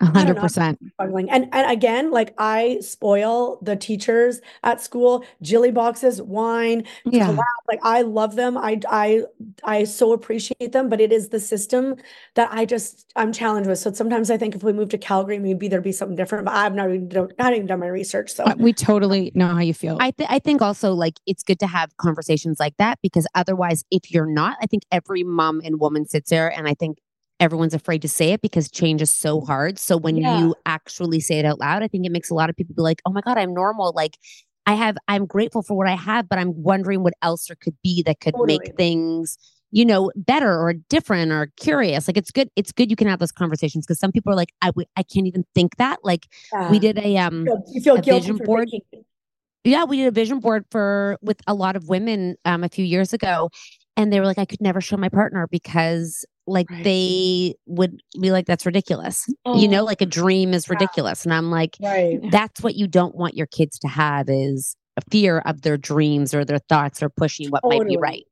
A 0.00 0.04
don't 0.04 0.14
hundred 0.14 0.34
know. 0.36 0.40
percent. 0.42 0.78
struggling. 0.94 1.28
And 1.28 1.48
and 1.52 1.70
again, 1.70 2.10
like 2.12 2.32
I 2.38 2.78
spoil 2.80 3.58
the 3.62 3.74
teachers 3.74 4.40
at 4.62 4.80
school, 4.80 5.24
jilly 5.42 5.72
boxes, 5.72 6.22
wine, 6.22 6.84
Yeah. 7.04 7.26
collab. 7.28 7.42
Like 7.68 7.80
I 7.82 8.02
love 8.02 8.36
them. 8.36 8.56
I 8.56 8.80
I 8.88 9.24
I 9.64 9.84
so 9.84 10.12
appreciate 10.12 10.70
them, 10.72 10.88
but 10.88 11.00
it 11.00 11.12
is 11.12 11.30
the 11.30 11.40
system 11.40 11.96
that 12.36 12.48
I 12.52 12.64
just 12.64 13.10
I'm 13.16 13.32
challenged 13.32 13.68
with. 13.68 13.80
So 13.80 13.92
sometimes 13.92 14.30
I 14.30 14.36
think 14.36 14.54
if 14.54 14.62
we 14.62 14.72
move 14.72 14.88
to 14.90 14.98
Calgary, 14.98 15.40
maybe 15.40 15.66
there'd 15.66 15.82
be 15.82 15.90
something 15.92 16.16
different. 16.16 16.44
But 16.44 16.54
I've 16.54 16.74
not 16.74 16.88
even 16.90 17.08
done, 17.08 17.28
not 17.38 17.52
even 17.54 17.66
done 17.66 17.80
my 17.80 17.88
research. 17.88 18.32
So 18.32 18.44
Uh, 18.44 18.54
We 18.56 18.72
totally 18.72 19.32
know 19.34 19.48
how 19.48 19.60
you 19.60 19.74
feel. 19.74 19.96
I 20.00 20.12
th- 20.12 20.30
I 20.30 20.38
think 20.38 20.62
also 20.62 20.92
like 20.92 21.14
it's 21.26 21.42
good 21.42 21.58
to 21.58 21.66
have 21.66 21.96
conversations 21.96 22.60
like 22.60 22.76
that 22.78 22.98
because 23.02 23.26
otherwise, 23.34 23.84
if 23.90 24.12
you're 24.12 24.26
not, 24.30 24.56
I 24.62 24.66
think 24.66 24.84
every 24.92 25.24
mom 25.24 25.60
and 25.64 25.80
woman 25.80 26.06
sits 26.06 26.30
there, 26.30 26.56
and 26.56 26.68
I 26.68 26.74
think 26.74 26.98
everyone's 27.40 27.74
afraid 27.74 28.02
to 28.02 28.08
say 28.08 28.32
it 28.32 28.40
because 28.42 28.70
change 28.70 29.00
is 29.02 29.14
so 29.14 29.40
hard. 29.40 29.78
So 29.78 29.96
when 29.96 30.16
Yeah. 30.16 30.36
you 30.38 30.54
actually 30.66 31.20
say 31.20 31.38
it 31.38 31.44
out 31.44 31.58
loud, 31.60 31.82
I 31.82 31.88
think 31.88 32.04
it 32.06 32.12
makes 32.12 32.30
a 32.30 32.34
lot 32.34 32.50
of 32.50 32.56
people 32.56 32.74
be 32.74 32.82
like, 32.82 33.00
"Oh 33.06 33.12
my 33.12 33.20
god, 33.20 33.38
I'm 33.38 33.54
normal." 33.54 33.92
Like 33.94 34.16
I 34.66 34.74
have, 34.74 34.96
I'm 35.08 35.24
grateful 35.26 35.62
for 35.62 35.74
what 35.74 35.86
I 35.88 35.94
have, 35.96 36.28
but 36.28 36.38
I'm 36.38 36.52
wondering 36.62 37.02
what 37.02 37.14
else 37.22 37.46
there 37.46 37.56
could 37.60 37.76
be 37.82 38.02
that 38.04 38.20
could 38.20 38.34
Totally. 38.34 38.58
make 38.58 38.76
things 38.76 39.38
you 39.70 39.84
know 39.84 40.10
better 40.16 40.58
or 40.58 40.72
different 40.72 41.30
or 41.30 41.52
curious 41.58 42.08
like 42.08 42.16
it's 42.16 42.30
good 42.30 42.48
it's 42.56 42.72
good 42.72 42.88
you 42.88 42.96
can 42.96 43.06
have 43.06 43.18
those 43.18 43.30
conversations 43.30 43.84
because 43.84 43.98
some 44.00 44.10
people 44.10 44.32
are 44.32 44.36
like 44.36 44.50
I 44.62 44.68
w- 44.68 44.86
I 44.96 45.02
can't 45.02 45.26
even 45.26 45.44
think 45.54 45.76
that 45.76 45.98
like 46.02 46.26
we 46.70 46.78
did 46.78 46.98
a 46.98 47.18
um 47.18 47.44
You 47.46 47.52
feel- 47.52 47.64
you 47.74 47.80
feel 47.82 47.96
a 47.96 48.02
vision 48.02 48.38
board. 48.38 48.70
thinking- 48.70 49.04
yeah, 49.64 49.84
we 49.84 49.98
did 49.98 50.06
a 50.06 50.10
vision 50.10 50.40
board 50.40 50.64
for 50.70 51.18
with 51.20 51.38
a 51.46 51.52
lot 51.52 51.76
of 51.76 51.86
women 51.90 52.36
um 52.46 52.64
a 52.64 52.70
few 52.70 52.84
years 52.86 53.12
ago 53.12 53.50
and 53.94 54.10
they 54.10 54.20
were 54.20 54.26
like 54.26 54.38
I 54.38 54.46
could 54.46 54.62
never 54.62 54.80
show 54.80 54.96
my 54.96 55.10
partner 55.10 55.46
because 55.50 56.24
like 56.48 56.70
Right. 56.70 56.84
they 56.84 57.54
would 57.66 58.00
be 58.20 58.30
like 58.32 58.46
that's 58.46 58.66
ridiculous. 58.66 59.24
You 59.46 59.68
know, 59.68 59.82
Oh, 59.82 59.84
like 59.84 60.00
a 60.00 60.06
dream 60.06 60.52
is 60.54 60.66
yeah. 60.68 60.74
ridiculous 60.74 61.24
and 61.24 61.32
I'm 61.34 61.50
like 61.50 61.76
right. 61.80 62.18
that's 62.30 62.62
what 62.62 62.74
you 62.74 62.86
don't 62.88 63.14
want 63.14 63.36
your 63.36 63.46
kids 63.46 63.78
to 63.80 63.88
have 63.88 64.28
is 64.28 64.76
a 64.96 65.00
fear 65.10 65.38
of 65.46 65.62
their 65.62 65.76
dreams 65.76 66.34
or 66.34 66.44
their 66.44 66.58
thoughts 66.68 67.02
or 67.02 67.08
pushing 67.08 67.50
what 67.50 67.62
might 67.64 67.86
be 67.86 67.96
right. 67.96 68.24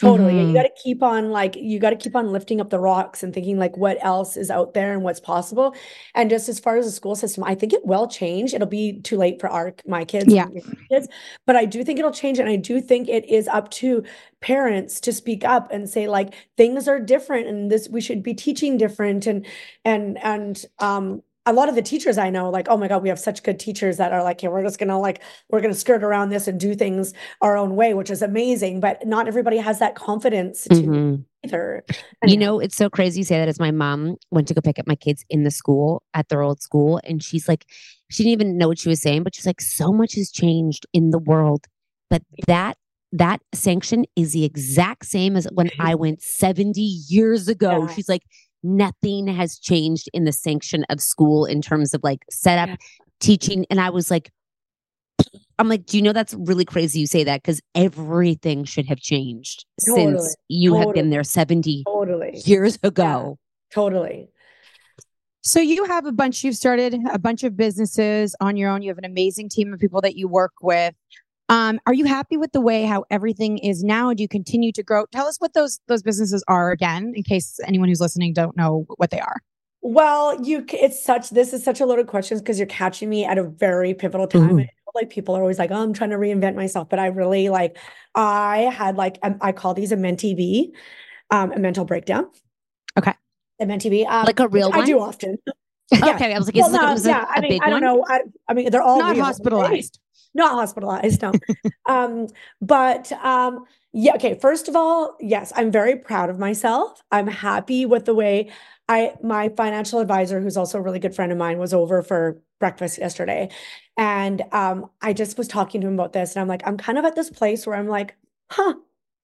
Totally. 0.00 0.32
Mhm. 0.32 0.48
you 0.48 0.54
got 0.54 0.62
to 0.62 0.70
keep 0.82 1.02
on 1.02 1.30
like 1.30 1.56
you 1.56 1.78
got 1.78 1.90
to 1.90 1.96
keep 1.96 2.16
on 2.16 2.32
lifting 2.32 2.58
up 2.60 2.70
the 2.70 2.78
rocks 2.78 3.22
and 3.22 3.34
thinking 3.34 3.58
like 3.58 3.76
what 3.76 3.98
else 4.02 4.36
is 4.36 4.50
out 4.50 4.72
there 4.72 4.92
and 4.94 5.02
what's 5.02 5.20
possible. 5.20 5.74
And 6.14 6.30
just 6.30 6.48
as 6.48 6.58
far 6.58 6.76
as 6.78 6.86
the 6.86 6.90
school 6.90 7.14
system, 7.14 7.44
I 7.44 7.54
think 7.54 7.74
it 7.74 7.84
will 7.84 8.08
change. 8.08 8.54
It'll 8.54 8.66
be 8.66 9.00
too 9.02 9.18
late 9.18 9.38
for 9.40 9.48
our 9.50 9.74
my 9.86 10.04
kids, 10.06 10.32
Yeah. 10.32 10.46
kids, 10.90 11.06
but 11.46 11.54
I 11.56 11.66
do 11.66 11.84
think 11.84 11.98
it'll 11.98 12.12
change 12.12 12.38
and 12.38 12.48
I 12.48 12.56
do 12.56 12.80
think 12.80 13.08
it 13.08 13.26
is 13.28 13.46
up 13.48 13.70
to 13.72 14.02
parents 14.40 15.00
to 15.02 15.12
speak 15.12 15.44
up 15.44 15.70
and 15.70 15.86
say 15.88 16.08
like 16.08 16.32
things 16.56 16.88
are 16.88 16.98
different 16.98 17.46
and 17.48 17.70
this 17.70 17.88
we 17.90 18.00
should 18.00 18.22
be 18.22 18.32
teaching 18.32 18.78
different 18.78 19.26
and 19.26 19.44
and 19.84 20.16
and 20.24 20.64
um 20.78 21.22
a 21.46 21.52
lot 21.52 21.68
of 21.68 21.74
the 21.74 21.82
teachers 21.82 22.18
I 22.18 22.28
know, 22.30 22.50
like, 22.50 22.68
oh 22.68 22.76
my 22.76 22.86
God, 22.86 23.02
we 23.02 23.08
have 23.08 23.18
such 23.18 23.42
good 23.42 23.58
teachers 23.58 23.96
that 23.96 24.12
are 24.12 24.22
like, 24.22 24.38
okay, 24.38 24.48
we're 24.48 24.62
just 24.62 24.78
gonna 24.78 24.98
like, 24.98 25.22
we're 25.48 25.60
gonna 25.60 25.74
skirt 25.74 26.02
around 26.02 26.28
this 26.30 26.46
and 26.46 26.60
do 26.60 26.74
things 26.74 27.14
our 27.40 27.56
own 27.56 27.76
way, 27.76 27.94
which 27.94 28.10
is 28.10 28.20
amazing. 28.22 28.80
But 28.80 29.06
not 29.06 29.26
everybody 29.26 29.56
has 29.56 29.78
that 29.78 29.94
confidence 29.94 30.64
to 30.64 30.74
Mhm. 30.74 31.24
either. 31.44 31.84
You 32.26 32.36
know, 32.36 32.60
it's 32.60 32.76
so 32.76 32.90
crazy 32.90 33.20
you 33.20 33.24
say 33.24 33.38
that 33.38 33.48
as 33.48 33.58
my 33.58 33.70
mom 33.70 34.16
went 34.30 34.48
to 34.48 34.54
go 34.54 34.60
pick 34.60 34.78
up 34.78 34.86
my 34.86 34.96
kids 34.96 35.24
in 35.30 35.44
the 35.44 35.50
school 35.50 36.02
at 36.12 36.28
their 36.28 36.42
old 36.42 36.60
school. 36.60 37.00
And 37.04 37.22
she's 37.22 37.48
like, 37.48 37.64
she 38.10 38.22
didn't 38.22 38.32
even 38.32 38.58
know 38.58 38.68
what 38.68 38.78
she 38.78 38.88
was 38.90 39.00
saying, 39.00 39.22
but 39.22 39.34
she's 39.34 39.46
like, 39.46 39.60
so 39.60 39.92
much 39.92 40.14
has 40.16 40.30
changed 40.30 40.86
in 40.92 41.10
the 41.10 41.18
world. 41.18 41.66
But 42.10 42.22
that 42.46 42.76
that 43.12 43.40
sanction 43.52 44.04
is 44.14 44.32
the 44.32 44.44
exact 44.44 45.04
same 45.04 45.36
as 45.36 45.48
when 45.52 45.68
I 45.80 45.94
went 45.96 46.22
70 46.22 46.80
years 46.80 47.48
ago. 47.48 47.86
Yeah. 47.86 47.94
She's 47.94 48.08
like, 48.08 48.22
nothing 48.62 49.26
has 49.26 49.58
changed 49.58 50.08
in 50.12 50.24
the 50.24 50.32
sanction 50.32 50.84
of 50.90 51.00
school 51.00 51.44
in 51.46 51.62
terms 51.62 51.94
of 51.94 52.02
like 52.02 52.20
setup, 52.30 52.68
Yeah. 52.70 52.76
teaching. 53.20 53.66
And 53.70 53.80
I 53.80 53.90
was 53.90 54.10
like, 54.10 54.30
I'm 55.58 55.68
like, 55.68 55.86
do 55.86 55.96
you 55.96 56.02
know 56.02 56.12
that's 56.12 56.34
really 56.34 56.64
crazy 56.64 57.00
you 57.00 57.06
say 57.06 57.24
that? 57.24 57.42
Because 57.42 57.60
everything 57.74 58.64
should 58.64 58.86
have 58.86 58.98
changed 58.98 59.64
Totally. 59.86 60.18
since 60.18 60.36
you 60.48 60.74
have 60.74 60.92
been 60.94 61.10
there 61.10 61.24
70 61.24 61.84
Totally. 61.86 62.40
years 62.44 62.78
ago. 62.82 63.38
Totally. 63.72 64.28
So 65.42 65.58
you 65.60 65.84
have 65.84 66.04
a 66.04 66.12
bunch, 66.12 66.44
you've 66.44 66.56
started 66.56 66.94
a 67.10 67.18
bunch 67.18 67.44
of 67.44 67.56
businesses 67.56 68.36
on 68.40 68.56
your 68.58 68.68
own. 68.70 68.82
You 68.82 68.90
have 68.90 68.98
an 68.98 69.06
amazing 69.06 69.48
team 69.48 69.72
of 69.72 69.80
people 69.80 70.02
that 70.02 70.14
you 70.16 70.28
work 70.28 70.52
with. 70.60 70.94
Um, 71.50 71.80
are 71.86 71.92
you 71.92 72.04
happy 72.04 72.36
with 72.36 72.52
the 72.52 72.60
way 72.60 72.84
how 72.84 73.04
everything 73.10 73.58
is 73.58 73.82
now? 73.82 74.14
Do 74.14 74.22
you 74.22 74.28
continue 74.28 74.70
to 74.72 74.82
grow? 74.84 75.04
Tell 75.10 75.26
us 75.26 75.36
what 75.38 75.52
those 75.52 75.80
those 75.88 76.00
businesses 76.02 76.44
are 76.46 76.70
again, 76.70 77.12
in 77.16 77.24
case 77.24 77.58
anyone 77.66 77.88
who's 77.88 78.00
listening 78.00 78.32
don't 78.32 78.56
know 78.56 78.86
what 78.98 79.10
they 79.10 79.20
are. 79.20 79.42
Well, 79.82 80.40
you 80.44 80.64
it's 80.72 81.02
such 81.04 81.30
this 81.30 81.52
is 81.52 81.64
such 81.64 81.80
a 81.80 81.86
loaded 81.86 82.06
questions 82.06 82.40
because 82.40 82.58
you're 82.58 82.66
catching 82.68 83.08
me 83.10 83.24
at 83.24 83.36
a 83.36 83.42
very 83.42 83.94
pivotal 83.94 84.28
time. 84.28 84.54
Ooh. 84.54 84.58
And, 84.58 84.70
like 84.94 85.10
people 85.10 85.36
are 85.36 85.40
always 85.40 85.58
like, 85.58 85.70
oh, 85.70 85.82
I'm 85.82 85.92
trying 85.92 86.10
to 86.10 86.16
reinvent 86.16 86.56
myself, 86.56 86.88
but 86.88 86.98
I 86.98 87.06
really 87.06 87.48
like, 87.48 87.78
I 88.16 88.58
had 88.72 88.96
like, 88.96 89.18
um, 89.22 89.36
I 89.40 89.52
call 89.52 89.72
these 89.72 89.92
a 89.92 89.96
mentee 89.96 90.36
B, 90.36 90.74
um, 91.30 91.52
a 91.52 91.58
mental 91.60 91.84
breakdown. 91.84 92.28
Okay. 92.98 93.14
A 93.60 93.66
mentee 93.66 93.88
B, 93.88 94.04
um, 94.04 94.24
Like 94.24 94.40
a 94.40 94.48
real 94.48 94.70
which 94.72 94.80
I 94.80 94.86
do 94.86 94.98
one? 94.98 95.08
often. 95.08 95.38
Okay, 95.92 96.34
I 96.34 96.38
was 96.38 96.46
like, 96.48 96.56
is 96.56 96.62
Well, 96.62 96.74
it- 96.74 96.78
no, 96.86 96.92
was 96.92 97.06
it 97.06 97.10
yeah, 97.10 97.24
I 97.28 97.38
a 97.38 97.40
mean, 97.40 97.50
big 97.52 97.62
I 97.62 97.70
don't 97.70 97.82
one? 97.84 97.98
know. 97.98 98.04
I, 98.08 98.20
I 98.48 98.54
mean, 98.54 98.70
they're 98.70 98.82
all 98.82 98.98
Not 98.98 99.14
real. 99.14 99.24
hospitalized. 99.24 100.00
Not 100.34 100.52
hospitalized, 100.52 101.22
no. 101.22 101.32
um, 101.88 102.28
but 102.60 103.10
um, 103.12 103.64
yeah, 103.92 104.14
okay. 104.14 104.38
First 104.38 104.68
of 104.68 104.76
all, 104.76 105.16
yes, 105.20 105.52
I'm 105.56 105.72
very 105.72 105.96
proud 105.96 106.30
of 106.30 106.38
myself. 106.38 107.02
I'm 107.10 107.26
happy 107.26 107.84
with 107.86 108.04
the 108.04 108.14
way 108.14 108.52
I 108.88 109.14
my 109.22 109.48
financial 109.50 110.00
advisor, 110.00 110.40
who's 110.40 110.56
also 110.56 110.78
a 110.78 110.82
really 110.82 110.98
good 111.00 111.14
friend 111.14 111.32
of 111.32 111.38
mine, 111.38 111.58
was 111.58 111.74
over 111.74 112.02
for 112.02 112.40
breakfast 112.60 112.98
yesterday. 112.98 113.50
And 113.96 114.42
um, 114.52 114.90
I 115.02 115.12
just 115.12 115.36
was 115.38 115.48
talking 115.48 115.80
to 115.80 115.86
him 115.88 115.94
about 115.94 116.12
this, 116.12 116.34
and 116.34 116.42
I'm 116.42 116.48
like, 116.48 116.62
I'm 116.66 116.76
kind 116.76 116.98
of 116.98 117.04
at 117.04 117.16
this 117.16 117.30
place 117.30 117.66
where 117.66 117.76
I'm 117.76 117.88
like, 117.88 118.16
huh, 118.50 118.74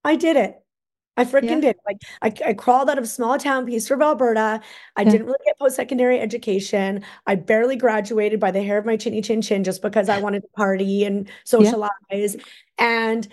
I 0.04 0.16
did 0.16 0.36
it. 0.36 0.60
I 1.16 1.24
freaking 1.24 1.60
did. 1.60 1.76
Like 1.86 1.96
I, 2.22 2.32
I 2.50 2.52
crawled 2.54 2.90
out 2.90 2.98
of 2.98 3.04
a 3.04 3.06
small 3.06 3.38
town 3.38 3.64
piece 3.66 3.90
of 3.90 4.02
Alberta. 4.02 4.60
I 4.96 5.02
Yeah. 5.02 5.10
didn't 5.10 5.26
really 5.26 5.38
get 5.46 5.58
post-secondary 5.58 6.20
education. 6.20 7.02
I 7.26 7.36
barely 7.36 7.76
graduated 7.76 8.38
by 8.40 8.50
the 8.50 8.62
hair 8.62 8.76
of 8.78 8.84
my 8.84 8.96
chinny 8.96 9.22
chin 9.22 9.40
chin 9.42 9.64
just 9.64 9.80
because 9.82 10.08
I 10.08 10.18
wanted 10.20 10.42
to 10.42 10.48
party 10.48 11.04
and 11.04 11.28
socialize. 11.44 12.36
And 12.78 13.26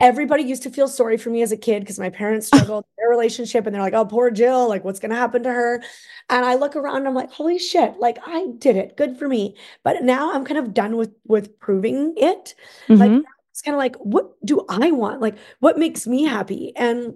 everybody 0.00 0.44
used 0.44 0.62
to 0.62 0.70
feel 0.70 0.86
sorry 0.86 1.16
for 1.16 1.28
me 1.30 1.42
as 1.42 1.50
a 1.50 1.56
kid 1.56 1.80
because 1.80 1.98
my 1.98 2.08
parents 2.08 2.46
struggled 2.52 2.84
their 2.96 3.08
relationship 3.08 3.66
and 3.66 3.74
they're 3.74 3.82
like, 3.82 3.94
oh, 3.94 4.04
poor 4.04 4.30
Jill, 4.30 4.68
like 4.68 4.84
what's 4.84 5.00
gonna 5.00 5.16
happen 5.16 5.42
to 5.42 5.50
her? 5.50 5.82
And 6.30 6.44
I 6.44 6.54
look 6.54 6.76
around 6.76 6.98
and 6.98 7.08
I'm 7.08 7.14
like, 7.14 7.32
holy 7.32 7.58
shit, 7.58 7.98
like 7.98 8.18
I 8.24 8.46
did 8.58 8.76
it. 8.76 8.96
Good 8.96 9.18
for 9.18 9.26
me. 9.26 9.56
But 9.82 10.04
now 10.04 10.32
I'm 10.32 10.44
kind 10.44 10.58
of 10.58 10.72
done 10.72 10.96
with 10.96 11.12
with 11.26 11.58
proving 11.58 12.14
it. 12.16 12.54
Like 12.88 13.10
Mhm. 13.10 13.22
It's 13.58 13.62
kind 13.64 13.74
of 13.74 13.80
like, 13.80 13.96
what 13.96 14.26
do 14.44 14.64
I 14.68 14.92
want? 14.92 15.20
Like, 15.20 15.36
what 15.58 15.80
makes 15.80 16.06
me 16.06 16.22
happy? 16.22 16.72
And 16.76 17.14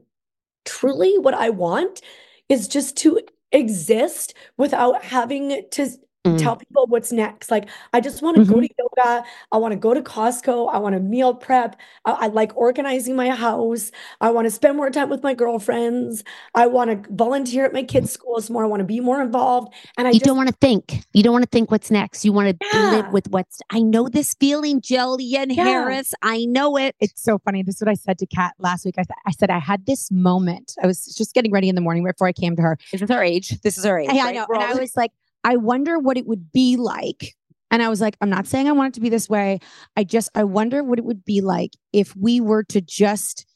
truly, 0.65 1.17
what 1.17 1.35
I 1.35 1.51
want 1.51 2.01
is 2.49 2.67
just 2.67 2.97
to 2.99 3.21
exist 3.53 4.35
without 4.57 5.05
having 5.05 5.63
to 5.71 5.89
Mm. 6.25 6.39
tell 6.41 6.55
people 6.55 6.87
what's 6.87 7.11
next. 7.11 7.51
Like, 7.51 7.69
I 7.93 8.01
just 8.01 8.23
want 8.23 8.37
to 8.37 8.45
go 8.45 8.55
Mhm. 8.55 8.69
to 8.69 8.75
yoga. 8.79 9.25
I 9.51 9.57
want 9.57 9.73
to 9.73 9.77
go 9.77 9.93
to 9.93 10.01
Costco. 10.03 10.73
I 10.73 10.79
want 10.79 10.95
to 10.95 11.01
meal 11.01 11.35
prep. 11.35 11.75
I, 12.05 12.13
I 12.13 12.27
like 12.29 12.57
organizing 12.57 13.17
my 13.17 13.31
house. 13.31 13.91
I 14.21 14.31
want 14.31 14.47
to 14.47 14.51
spend 14.53 14.77
more 14.77 14.89
time 14.89 15.09
with 15.11 15.25
my 15.25 15.35
girlfriends. 15.35 16.23
I 16.55 16.69
want 16.69 16.91
to 17.05 17.13
volunteer 17.13 17.65
at 17.65 17.73
my 17.73 17.83
kids' 17.83 18.13
schools 18.13 18.51
more. 18.51 18.63
I 18.63 18.69
want 18.69 18.79
to 18.81 18.85
be 18.85 19.01
more 19.01 19.21
involved. 19.21 19.75
And 19.99 20.07
I 20.07 20.11
you 20.11 20.21
just 20.21 20.27
don't 20.27 20.37
want 20.37 20.49
to 20.49 20.55
think. 20.61 21.01
You 21.13 21.25
don't 21.25 21.33
want 21.33 21.43
to 21.45 21.49
think 21.51 21.73
what's 21.73 21.91
next. 21.91 22.25
You 22.25 22.33
want 22.33 22.57
to 22.61 22.91
live 22.91 23.13
with 23.13 23.29
what's. 23.31 23.61
I 23.71 23.81
know 23.81 24.09
this 24.09 24.35
feeling, 24.35 24.81
Jillian 24.81 25.47
Yeah. 25.57 25.65
Harris. 25.65 26.15
I 26.23 26.45
know 26.45 26.77
it. 26.77 26.95
It's 27.01 27.21
so 27.21 27.39
funny. 27.41 27.65
This 27.65 27.77
is 27.77 27.81
what 27.83 27.91
I 27.91 27.95
said 27.95 28.19
to 28.19 28.27
Cat 28.27 28.53
last 28.61 28.85
week. 28.85 28.95
I, 28.97 29.03
th- 29.03 29.19
I 29.27 29.33
said 29.33 29.51
I 29.51 29.59
had 29.59 29.87
this 29.87 30.09
moment. 30.13 30.77
I 30.81 30.87
was 30.87 31.05
just 31.07 31.35
getting 31.35 31.51
ready 31.51 31.69
in 31.69 31.75
the 31.75 31.81
morning 31.81 32.05
before 32.05 32.29
I 32.29 32.33
came 32.33 32.55
to 32.55 32.63
her. 32.63 32.79
This 32.93 33.03
is 33.03 33.11
our 33.11 33.25
age. 33.25 33.61
This 33.63 33.77
is 33.77 33.85
our 33.85 33.99
age. 33.99 34.09
Hey, 34.11 34.21
I 34.21 34.25
right? 34.27 34.35
know. 34.37 34.47
We're 34.49 34.55
And 34.57 34.65
all- 34.71 34.77
I 34.77 34.81
was 34.81 34.97
like, 34.97 35.11
I 35.45 35.57
wonder 35.57 35.99
what 35.99 36.17
it 36.17 36.27
would 36.27 36.53
be 36.53 36.77
like. 36.77 37.35
And 37.71 37.83
I 37.83 37.89
was 37.89 38.01
like, 38.01 38.17
I'm 38.21 38.31
not 38.31 38.47
saying 38.47 38.69
I 38.69 38.73
want 38.73 38.89
it 38.89 38.95
to 38.95 39.01
be 39.01 39.09
this 39.09 39.29
way. 39.29 39.59
I 39.97 40.05
just, 40.05 40.29
I 40.35 40.45
wonder 40.45 40.85
what 40.85 40.99
it 40.99 41.05
would 41.05 41.25
be 41.25 41.41
like 41.41 41.73
if 41.93 42.15
we 42.15 42.41
were 42.41 42.65
to 42.65 42.81
just 42.81 43.47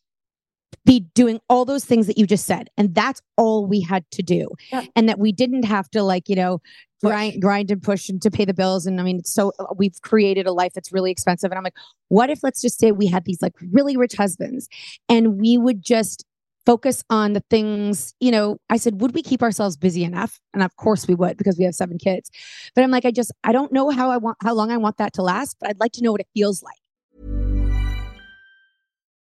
be 0.87 1.01
doing 1.15 1.41
all 1.51 1.65
those 1.65 1.85
things 1.85 2.07
that 2.07 2.17
you 2.17 2.27
just 2.27 2.47
said. 2.47 2.71
And 2.79 2.95
that's 2.95 3.21
all 3.37 3.67
we 3.67 3.81
had 3.81 4.11
to 4.13 4.23
do. 4.23 4.49
Yeah. 4.73 4.85
And 4.95 5.09
that 5.09 5.19
we 5.19 5.33
didn't 5.33 5.65
have 5.65 5.91
to, 5.91 6.03
like, 6.03 6.29
you 6.29 6.37
know, 6.37 6.61
grind, 7.03 7.43
grind 7.43 7.71
and 7.71 7.83
push 7.83 8.09
and 8.09 8.23
to 8.23 8.31
pay 8.31 8.45
the 8.45 8.55
bills. 8.55 8.87
And 8.87 9.01
I 9.01 9.05
mean, 9.05 9.19
it's 9.19 9.33
so 9.33 9.53
we've 9.77 10.01
created 10.01 10.47
a 10.47 10.53
life 10.53 10.73
that's 10.75 10.93
really 10.93 11.11
expensive. 11.11 11.51
And 11.51 11.59
I'm 11.59 11.65
like, 11.65 11.77
what 12.09 12.31
if 12.31 12.43
let's 12.43 12.63
just 12.63 12.79
say 12.79 12.93
we 12.93 13.07
had 13.07 13.25
these 13.25 13.43
like 13.43 13.53
really 13.73 13.97
rich 13.97 14.15
husbands 14.15 14.69
and 15.09 15.39
we 15.39 15.59
would 15.59 15.83
just 15.83 16.25
focus 16.67 17.05
on 17.09 17.33
the 17.33 17.43
things, 17.49 18.15
you 18.21 18.31
know, 18.31 18.59
I 18.69 18.77
said, 18.77 19.01
would 19.01 19.15
we 19.15 19.23
keep 19.23 19.43
ourselves 19.43 19.77
busy 19.77 20.05
enough? 20.05 20.41
And 20.53 20.63
of 20.63 20.77
course 20.77 21.07
we 21.07 21.15
would 21.15 21.37
because 21.37 21.57
we 21.57 21.65
have 21.65 21.75
seven 21.75 21.97
kids. 21.97 22.31
But 22.75 22.85
I'm 22.85 22.91
like, 22.91 23.05
I 23.05 23.13
just, 23.13 23.33
I 23.45 23.53
don't 23.53 23.73
know 23.73 23.91
how 23.91 24.11
I 24.11 24.17
want, 24.17 24.37
how 24.43 24.53
long 24.53 24.71
I 24.71 24.77
want 24.77 24.99
that 24.99 25.13
to 25.15 25.23
last, 25.23 25.57
but 25.61 25.71
I'd 25.71 25.81
like 25.81 25.93
to 25.93 26.03
know 26.03 26.13
what 26.13 26.21
it 26.21 26.29
feels 26.35 26.63
like. 26.63 26.75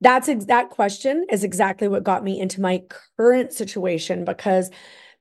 That's 0.00 0.28
ex- 0.28 0.44
that 0.46 0.70
question 0.70 1.26
is 1.30 1.44
exactly 1.44 1.88
what 1.88 2.04
got 2.04 2.24
me 2.24 2.38
into 2.38 2.60
my 2.60 2.82
current 3.16 3.52
situation 3.52 4.24
because 4.24 4.70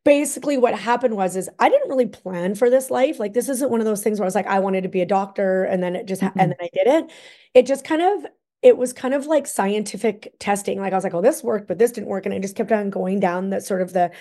basically 0.03 0.57
what 0.57 0.77
happened 0.77 1.15
was 1.15 1.35
is 1.35 1.49
I 1.59 1.69
didn't 1.69 1.89
really 1.89 2.05
plan 2.05 2.55
for 2.55 2.69
this 2.69 2.91
life. 2.91 3.19
Like 3.19 3.33
this 3.33 3.49
isn't 3.49 3.71
one 3.71 3.79
of 3.79 3.85
those 3.85 4.03
things 4.03 4.19
where 4.19 4.25
I 4.25 4.27
was 4.27 4.35
like 4.35 4.47
I 4.47 4.59
wanted 4.59 4.83
to 4.83 4.89
be 4.89 5.01
a 5.01 5.05
doctor 5.05 5.63
and 5.63 5.81
then 5.81 5.95
it 5.95 6.07
just 6.07 6.21
ha- 6.21 6.31
and 6.37 6.51
mm-hmm. 6.51 6.59
then 6.59 6.69
I 6.73 6.83
did 6.83 7.05
it. 7.05 7.11
It 7.53 7.65
just 7.65 7.85
kind 7.85 8.01
of 8.01 8.31
it 8.61 8.77
was 8.77 8.93
kind 8.93 9.13
of 9.13 9.27
like 9.27 9.45
scientific 9.45 10.33
testing. 10.39 10.79
Like 10.79 10.91
I 10.91 10.95
was 10.95 11.03
like, 11.03 11.13
oh, 11.13 11.21
this 11.21 11.43
worked, 11.43 11.67
but 11.67 11.77
this 11.77 11.91
didn't 11.91 12.09
work, 12.09 12.25
and 12.25 12.33
I 12.33 12.39
just 12.39 12.55
kept 12.55 12.71
on 12.71 12.89
going 12.89 13.19
down 13.19 13.51
that 13.51 13.63
sort 13.63 13.81
of 13.81 13.93
the 13.93 14.11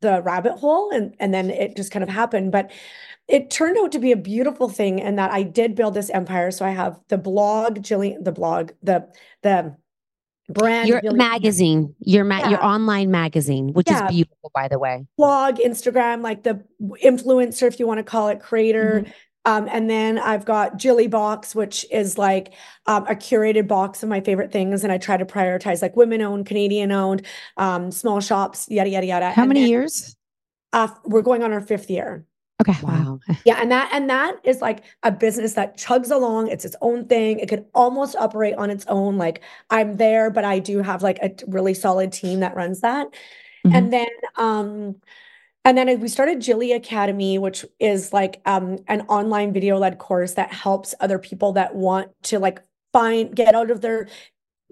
the 0.00 0.20
rabbit 0.22 0.58
hole, 0.58 0.90
and 0.90 1.14
and 1.20 1.32
then 1.32 1.50
it 1.50 1.76
just 1.76 1.92
kind 1.92 2.02
of 2.02 2.08
happened. 2.08 2.50
But 2.52 2.72
it 3.28 3.50
turned 3.50 3.78
out 3.78 3.92
to 3.92 4.00
be 4.00 4.10
a 4.12 4.16
beautiful 4.16 4.68
thing, 4.68 5.00
and 5.00 5.18
that 5.18 5.30
I 5.30 5.44
did 5.44 5.76
build 5.76 5.94
this 5.94 6.10
empire. 6.10 6.50
So 6.50 6.64
I 6.66 6.70
have 6.70 6.98
the 7.08 7.18
blog, 7.18 7.78
Jillian, 7.78 8.24
the 8.24 8.32
blog, 8.32 8.72
the 8.82 9.08
the 9.42 9.76
brand, 10.52 10.88
your 10.88 11.00
magazine, 11.12 11.94
your 12.00 12.24
ma- 12.24 12.48
your 12.48 12.64
online 12.64 13.10
magazine, 13.10 13.72
which 13.72 13.90
Yeah. 13.90 14.06
is 14.06 14.10
beautiful, 14.12 14.50
by 14.54 14.68
the 14.68 14.78
way. 14.78 15.06
blog, 15.16 15.56
Instagram, 15.56 16.22
like 16.22 16.42
the 16.42 16.62
influencer, 17.04 17.66
if 17.66 17.78
you 17.80 17.86
want 17.86 17.98
to 17.98 18.04
call 18.04 18.28
it, 18.28 18.40
creator. 18.40 19.04
Um, 19.44 19.68
and 19.72 19.90
then 19.90 20.18
I've 20.20 20.44
got 20.44 20.76
Jilly 20.76 21.08
Box, 21.08 21.52
which 21.52 21.84
is 21.90 22.16
like 22.16 22.52
um, 22.86 23.04
a 23.08 23.14
curated 23.16 23.66
box 23.66 24.02
of 24.04 24.08
my 24.08 24.20
favorite 24.20 24.52
things, 24.52 24.84
and 24.84 24.92
I 24.92 24.98
try 24.98 25.16
to 25.16 25.24
prioritize 25.24 25.82
like 25.82 25.96
women-owned, 25.96 26.46
Canadian-owned, 26.46 27.26
um, 27.56 27.90
small 27.90 28.20
shops, 28.20 28.66
yada 28.70 28.88
yada 28.90 29.06
yada. 29.06 29.30
How 29.32 29.42
And 29.42 29.48
many 29.48 29.62
then, 29.62 29.70
years? 29.70 30.14
Uh, 30.72 30.88
we're 31.04 31.22
going 31.22 31.42
on 31.42 31.52
our 31.52 31.60
fifth 31.60 31.90
year. 31.90 32.24
Okay. 32.60 32.74
Wow. 32.82 33.18
Yeah, 33.44 33.58
and 33.60 33.72
that 33.72 33.90
and 33.92 34.08
that 34.08 34.36
is 34.44 34.60
like 34.60 34.84
a 35.02 35.10
business 35.10 35.54
that 35.54 35.76
chugs 35.76 36.10
along. 36.10 36.48
It's 36.48 36.64
its 36.64 36.76
own 36.80 37.06
thing. 37.06 37.40
It 37.40 37.48
could 37.48 37.66
almost 37.74 38.14
operate 38.16 38.54
on 38.54 38.70
its 38.70 38.86
own. 38.86 39.18
Like 39.18 39.42
I'm 39.70 39.96
there, 39.96 40.30
but 40.30 40.44
I 40.44 40.58
do 40.60 40.78
have 40.78 41.02
like 41.02 41.18
a 41.22 41.32
really 41.48 41.74
solid 41.74 42.12
team 42.12 42.40
that 42.40 42.54
runs 42.54 42.80
that. 42.80 43.08
Mm-hmm. 43.66 43.76
And 43.76 43.92
then 43.92 44.08
um 44.36 44.96
and 45.64 45.78
then 45.78 46.00
we 46.00 46.08
started 46.08 46.40
Jilly 46.40 46.72
Academy, 46.72 47.38
which 47.38 47.64
is 47.80 48.12
like 48.12 48.40
um 48.46 48.78
an 48.86 49.02
online 49.02 49.52
video 49.52 49.78
led 49.78 49.98
course 49.98 50.34
that 50.34 50.52
helps 50.52 50.94
other 51.00 51.18
people 51.18 51.52
that 51.54 51.74
want 51.74 52.10
to 52.24 52.38
like 52.38 52.62
find 52.92 53.34
get 53.34 53.54
out 53.54 53.70
of 53.70 53.80
their 53.80 54.08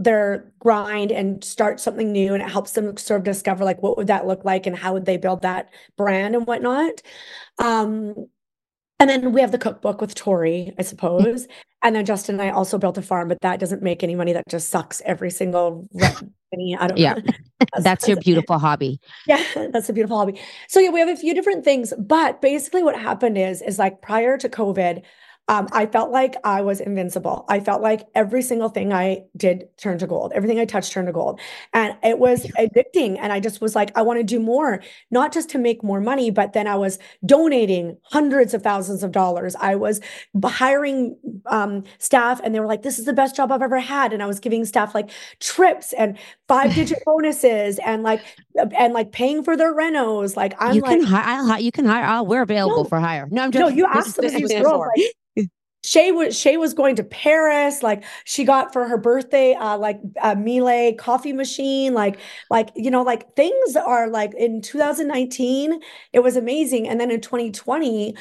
their 0.02 0.50
grind 0.58 1.12
and 1.12 1.44
start 1.44 1.78
something 1.78 2.10
new 2.10 2.32
and 2.32 2.42
it 2.42 2.50
helps 2.50 2.72
them 2.72 2.96
sort 2.96 3.20
of 3.20 3.24
discover 3.24 3.64
like 3.64 3.82
what 3.82 3.96
would 3.96 4.06
that 4.06 4.26
look 4.26 4.44
like 4.44 4.66
and 4.66 4.76
how 4.76 4.94
would 4.94 5.04
they 5.04 5.18
build 5.18 5.42
that 5.42 5.68
brand 5.96 6.34
and 6.34 6.46
whatnot 6.46 7.02
um 7.58 8.14
and 9.00 9.08
then 9.08 9.32
we 9.32 9.40
have 9.40 9.50
the 9.50 9.58
cookbook 9.58 10.02
with 10.02 10.14
Tori, 10.14 10.74
I 10.78 10.82
suppose. 10.82 11.48
And 11.82 11.96
then 11.96 12.04
Justin 12.04 12.34
and 12.34 12.42
I 12.42 12.50
also 12.50 12.76
built 12.76 12.98
a 12.98 13.02
farm, 13.02 13.28
but 13.28 13.40
that 13.40 13.58
doesn't 13.58 13.82
make 13.82 14.02
any 14.02 14.14
money. 14.14 14.34
That 14.34 14.46
just 14.46 14.68
sucks 14.68 15.00
every 15.06 15.30
single 15.30 15.88
penny. 16.52 16.76
I 16.78 16.86
don't 16.86 16.98
Yeah. 16.98 17.14
That's 17.78 18.06
your 18.06 18.18
beautiful 18.18 18.58
hobby. 18.58 19.00
Yeah, 19.26 19.42
that's 19.72 19.88
a 19.88 19.92
beautiful 19.92 20.16
hobby. 20.16 20.40
So 20.66 20.80
yeah, 20.80 20.90
we 20.90 20.98
have 20.98 21.08
a 21.10 21.16
few 21.16 21.34
different 21.34 21.62
things, 21.62 21.92
but 21.98 22.40
basically 22.42 22.82
what 22.82 22.98
happened 22.98 23.38
is 23.38 23.62
is 23.62 23.78
like 23.78 24.00
prior 24.00 24.36
to 24.38 24.48
COVID, 24.48 25.02
um, 25.50 25.66
I 25.72 25.86
felt 25.86 26.12
like 26.12 26.36
I 26.44 26.62
was 26.62 26.80
invincible. 26.80 27.44
I 27.48 27.58
felt 27.58 27.82
like 27.82 28.06
every 28.14 28.40
single 28.40 28.68
thing 28.68 28.92
I 28.92 29.24
did 29.36 29.68
turned 29.78 29.98
to 29.98 30.06
gold. 30.06 30.30
Everything 30.32 30.60
I 30.60 30.64
touched 30.64 30.92
turned 30.92 31.08
to 31.08 31.12
gold. 31.12 31.40
And 31.74 31.96
it 32.04 32.20
was 32.20 32.46
addicting. 32.56 33.18
And 33.18 33.32
I 33.32 33.40
just 33.40 33.60
was 33.60 33.74
like, 33.74 33.90
I 33.98 34.02
want 34.02 34.20
to 34.20 34.22
do 34.22 34.38
more, 34.38 34.80
not 35.10 35.32
just 35.32 35.50
to 35.50 35.58
make 35.58 35.82
more 35.82 36.00
money, 36.00 36.30
but 36.30 36.52
then 36.52 36.68
I 36.68 36.76
was 36.76 37.00
donating 37.26 37.96
hundreds 38.04 38.54
of 38.54 38.62
thousands 38.62 39.02
of 39.02 39.10
dollars. 39.10 39.56
I 39.58 39.74
was 39.74 40.00
hiring 40.44 41.16
um, 41.46 41.82
staff 41.98 42.40
and 42.44 42.54
they 42.54 42.60
were 42.60 42.68
like, 42.68 42.82
this 42.82 43.00
is 43.00 43.04
the 43.04 43.12
best 43.12 43.34
job 43.34 43.50
I've 43.50 43.60
ever 43.60 43.80
had. 43.80 44.12
And 44.12 44.22
I 44.22 44.26
was 44.26 44.38
giving 44.38 44.64
staff 44.64 44.94
like 44.94 45.10
trips 45.40 45.92
and 45.94 46.16
five 46.46 46.72
digit 46.76 47.02
bonuses 47.04 47.80
and 47.84 48.04
like, 48.04 48.22
and 48.78 48.94
like 48.94 49.10
paying 49.10 49.42
for 49.42 49.56
their 49.56 49.74
renos. 49.74 50.36
Like 50.36 50.54
I'm 50.60 50.76
you 50.76 50.82
like, 50.82 51.00
can 51.00 51.02
hire. 51.02 51.24
I'll, 51.26 51.60
you 51.60 51.72
can 51.72 51.86
hire. 51.86 52.04
I'll, 52.04 52.24
we're 52.24 52.42
available 52.42 52.84
No. 52.84 52.88
for 52.88 53.00
hire. 53.00 53.26
No, 53.32 53.42
I'm 53.42 53.50
just. 53.50 53.60
no, 53.60 53.66
you 53.66 53.84
asked 53.86 54.14
them 54.14 54.26
of 54.26 54.32
this 54.32 54.52
girls. 54.52 54.86
Like, 54.96 55.12
Shay 55.82 56.12
was 56.12 56.38
Shay 56.38 56.56
was 56.56 56.74
going 56.74 56.96
to 56.96 57.04
Paris. 57.04 57.82
Like 57.82 58.04
she 58.24 58.44
got 58.44 58.72
for 58.72 58.86
her 58.86 58.98
birthday, 58.98 59.54
uh, 59.54 59.78
like 59.78 60.00
a 60.22 60.36
Miele 60.36 60.94
coffee 60.94 61.32
machine. 61.32 61.94
Like 61.94 62.18
like 62.50 62.70
you 62.76 62.90
know, 62.90 63.02
like 63.02 63.34
things 63.34 63.76
are 63.76 64.08
like 64.08 64.34
in 64.34 64.60
2019, 64.60 65.80
it 66.12 66.20
was 66.20 66.36
amazing, 66.36 66.88
and 66.88 67.00
then 67.00 67.10
in 67.10 67.20
2020. 67.20 68.14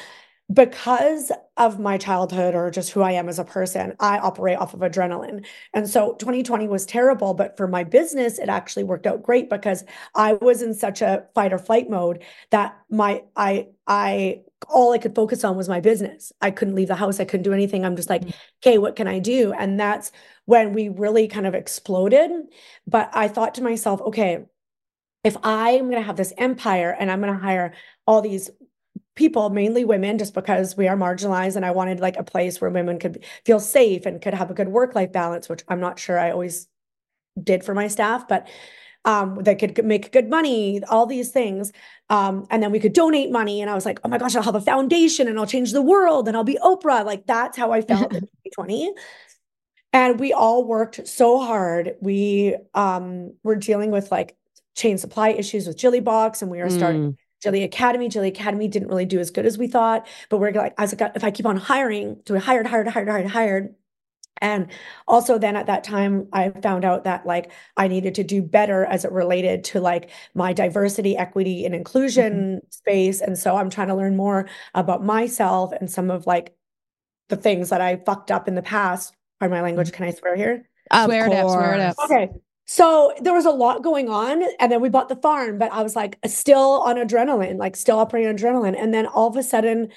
Because 0.52 1.30
of 1.56 1.78
my 1.78 1.96
childhood 1.96 2.56
or 2.56 2.72
just 2.72 2.90
who 2.90 3.02
I 3.02 3.12
am 3.12 3.28
as 3.28 3.38
a 3.38 3.44
person, 3.44 3.94
I 4.00 4.18
operate 4.18 4.58
off 4.58 4.74
of 4.74 4.80
adrenaline. 4.80 5.46
And 5.74 5.88
so 5.88 6.14
2020 6.14 6.66
was 6.66 6.84
terrible, 6.84 7.34
but 7.34 7.56
for 7.56 7.68
my 7.68 7.84
business, 7.84 8.36
it 8.40 8.48
actually 8.48 8.82
worked 8.82 9.06
out 9.06 9.22
great 9.22 9.48
because 9.48 9.84
I 10.16 10.32
was 10.32 10.60
in 10.60 10.74
such 10.74 11.02
a 11.02 11.24
fight 11.36 11.52
or 11.52 11.58
flight 11.58 11.88
mode 11.88 12.24
that 12.50 12.76
my 12.90 13.22
I 13.36 13.68
I 13.86 14.40
all 14.68 14.92
I 14.92 14.98
could 14.98 15.14
focus 15.14 15.44
on 15.44 15.56
was 15.56 15.68
my 15.68 15.80
business. 15.80 16.32
I 16.40 16.50
couldn't 16.50 16.74
leave 16.74 16.88
the 16.88 16.94
house. 16.94 17.20
I 17.20 17.24
couldn't 17.24 17.44
do 17.44 17.52
anything. 17.52 17.84
I'm 17.84 17.96
just 17.96 18.10
like, 18.10 18.22
mm. 18.22 18.34
okay, 18.62 18.78
what 18.78 18.96
can 18.96 19.08
I 19.08 19.18
do? 19.18 19.52
And 19.52 19.80
that's 19.80 20.12
when 20.44 20.72
we 20.72 20.88
really 20.88 21.28
kind 21.28 21.46
of 21.46 21.54
exploded. 21.54 22.30
But 22.86 23.10
I 23.14 23.28
thought 23.28 23.54
to 23.54 23.62
myself, 23.62 24.00
okay, 24.02 24.44
if 25.24 25.36
I'm 25.42 25.90
going 25.90 26.00
to 26.00 26.06
have 26.06 26.16
this 26.16 26.32
empire 26.38 26.96
and 26.98 27.10
I'm 27.10 27.20
going 27.20 27.32
to 27.32 27.38
hire 27.38 27.74
all 28.06 28.22
these 28.22 28.50
people, 29.16 29.50
mainly 29.50 29.84
women, 29.84 30.18
just 30.18 30.34
because 30.34 30.76
we 30.76 30.88
are 30.88 30.96
marginalized, 30.96 31.56
and 31.56 31.64
I 31.64 31.72
wanted 31.72 32.00
like 32.00 32.16
a 32.16 32.24
place 32.24 32.60
where 32.60 32.70
women 32.70 32.98
could 32.98 33.24
feel 33.44 33.60
safe 33.60 34.06
and 34.06 34.20
could 34.20 34.34
have 34.34 34.50
a 34.50 34.54
good 34.54 34.68
work 34.68 34.94
life 34.94 35.12
balance, 35.12 35.48
which 35.48 35.62
I'm 35.68 35.80
not 35.80 35.98
sure 35.98 36.18
I 36.18 36.30
always 36.30 36.68
did 37.42 37.64
for 37.64 37.74
my 37.74 37.88
staff, 37.88 38.26
but 38.28 38.48
um, 39.04 39.38
they 39.40 39.54
could 39.54 39.84
make 39.84 40.12
good 40.12 40.28
money, 40.28 40.82
all 40.84 41.06
these 41.06 41.30
things. 41.30 41.72
Um, 42.10 42.46
and 42.50 42.62
then 42.62 42.70
we 42.70 42.80
could 42.80 42.92
donate 42.92 43.30
money. 43.30 43.60
And 43.60 43.70
I 43.70 43.74
was 43.74 43.86
like, 43.86 43.98
oh 44.04 44.08
my 44.08 44.18
gosh, 44.18 44.36
I'll 44.36 44.42
have 44.42 44.54
a 44.54 44.60
foundation 44.60 45.28
and 45.28 45.38
I'll 45.38 45.46
change 45.46 45.72
the 45.72 45.82
world 45.82 46.28
and 46.28 46.36
I'll 46.36 46.44
be 46.44 46.58
Oprah. 46.62 47.04
Like 47.04 47.26
that's 47.26 47.56
how 47.56 47.72
I 47.72 47.80
felt 47.82 48.12
in 48.12 48.20
2020. 48.54 48.92
And 49.92 50.20
we 50.20 50.32
all 50.32 50.64
worked 50.64 51.06
so 51.08 51.40
hard. 51.40 51.96
We 52.00 52.56
um, 52.74 53.34
were 53.42 53.56
dealing 53.56 53.90
with 53.90 54.10
like 54.12 54.36
chain 54.76 54.98
supply 54.98 55.30
issues 55.30 55.66
with 55.66 55.76
Jilly 55.76 56.00
Box, 56.00 56.42
and 56.42 56.50
we 56.50 56.58
were 56.58 56.70
starting 56.70 57.12
Mm. 57.12 57.16
Jilly 57.42 57.64
Academy. 57.64 58.08
Jilly 58.08 58.28
Academy 58.28 58.68
didn't 58.68 58.88
really 58.88 59.06
do 59.06 59.18
as 59.18 59.30
good 59.30 59.46
as 59.46 59.56
we 59.58 59.66
thought, 59.66 60.06
but 60.28 60.38
we're 60.38 60.52
like, 60.52 60.74
I 60.78 60.82
was 60.82 60.98
like, 60.98 61.12
if 61.16 61.24
I 61.24 61.30
keep 61.30 61.46
on 61.46 61.56
hiring, 61.56 62.20
so 62.26 62.34
we 62.34 62.40
hired, 62.40 62.66
hired, 62.66 62.86
hired, 62.86 63.08
hired, 63.08 63.26
hired. 63.26 63.74
And 64.42 64.68
also 65.06 65.38
then 65.38 65.54
at 65.54 65.66
that 65.66 65.84
time, 65.84 66.26
I 66.32 66.48
found 66.48 66.84
out 66.84 67.04
that 67.04 67.26
like 67.26 67.52
I 67.76 67.88
needed 67.88 68.14
to 68.14 68.24
do 68.24 68.42
better 68.42 68.86
as 68.86 69.04
it 69.04 69.12
related 69.12 69.64
to 69.64 69.80
like 69.80 70.10
my 70.34 70.52
diversity, 70.52 71.16
equity, 71.16 71.66
and 71.66 71.74
inclusion 71.74 72.32
mm-hmm. 72.32 72.70
space. 72.70 73.20
And 73.20 73.38
so 73.38 73.56
I'm 73.56 73.70
trying 73.70 73.88
to 73.88 73.94
learn 73.94 74.16
more 74.16 74.48
about 74.74 75.04
myself 75.04 75.72
and 75.72 75.90
some 75.90 76.10
of 76.10 76.26
like 76.26 76.54
the 77.28 77.36
things 77.36 77.68
that 77.68 77.80
I 77.80 77.96
fucked 77.96 78.30
up 78.30 78.48
in 78.48 78.54
the 78.54 78.62
past. 78.62 79.14
Pardon 79.38 79.56
my 79.56 79.62
language. 79.62 79.88
Mm-hmm. 79.88 79.96
Can 79.96 80.06
I 80.06 80.12
swear 80.12 80.36
here? 80.36 80.68
Of 80.90 81.04
Swear 81.04 81.26
it 81.26 81.32
up, 81.32 81.50
swear 81.50 81.74
it 81.74 81.80
up. 81.80 81.96
Okay. 82.04 82.30
So 82.66 83.12
there 83.20 83.34
was 83.34 83.46
a 83.46 83.50
lot 83.50 83.82
going 83.82 84.08
on, 84.08 84.44
and 84.60 84.70
then 84.70 84.80
we 84.80 84.88
bought 84.88 85.08
the 85.08 85.16
farm, 85.16 85.58
but 85.58 85.72
I 85.72 85.82
was 85.82 85.96
like 85.96 86.18
still 86.26 86.82
on 86.82 86.96
adrenaline, 86.96 87.58
like 87.58 87.74
still 87.74 87.98
operating 87.98 88.28
on 88.28 88.36
adrenaline. 88.36 88.80
And 88.80 88.94
then 88.94 89.06
all 89.06 89.26
of 89.26 89.36
a 89.36 89.42
sudden, 89.42 89.88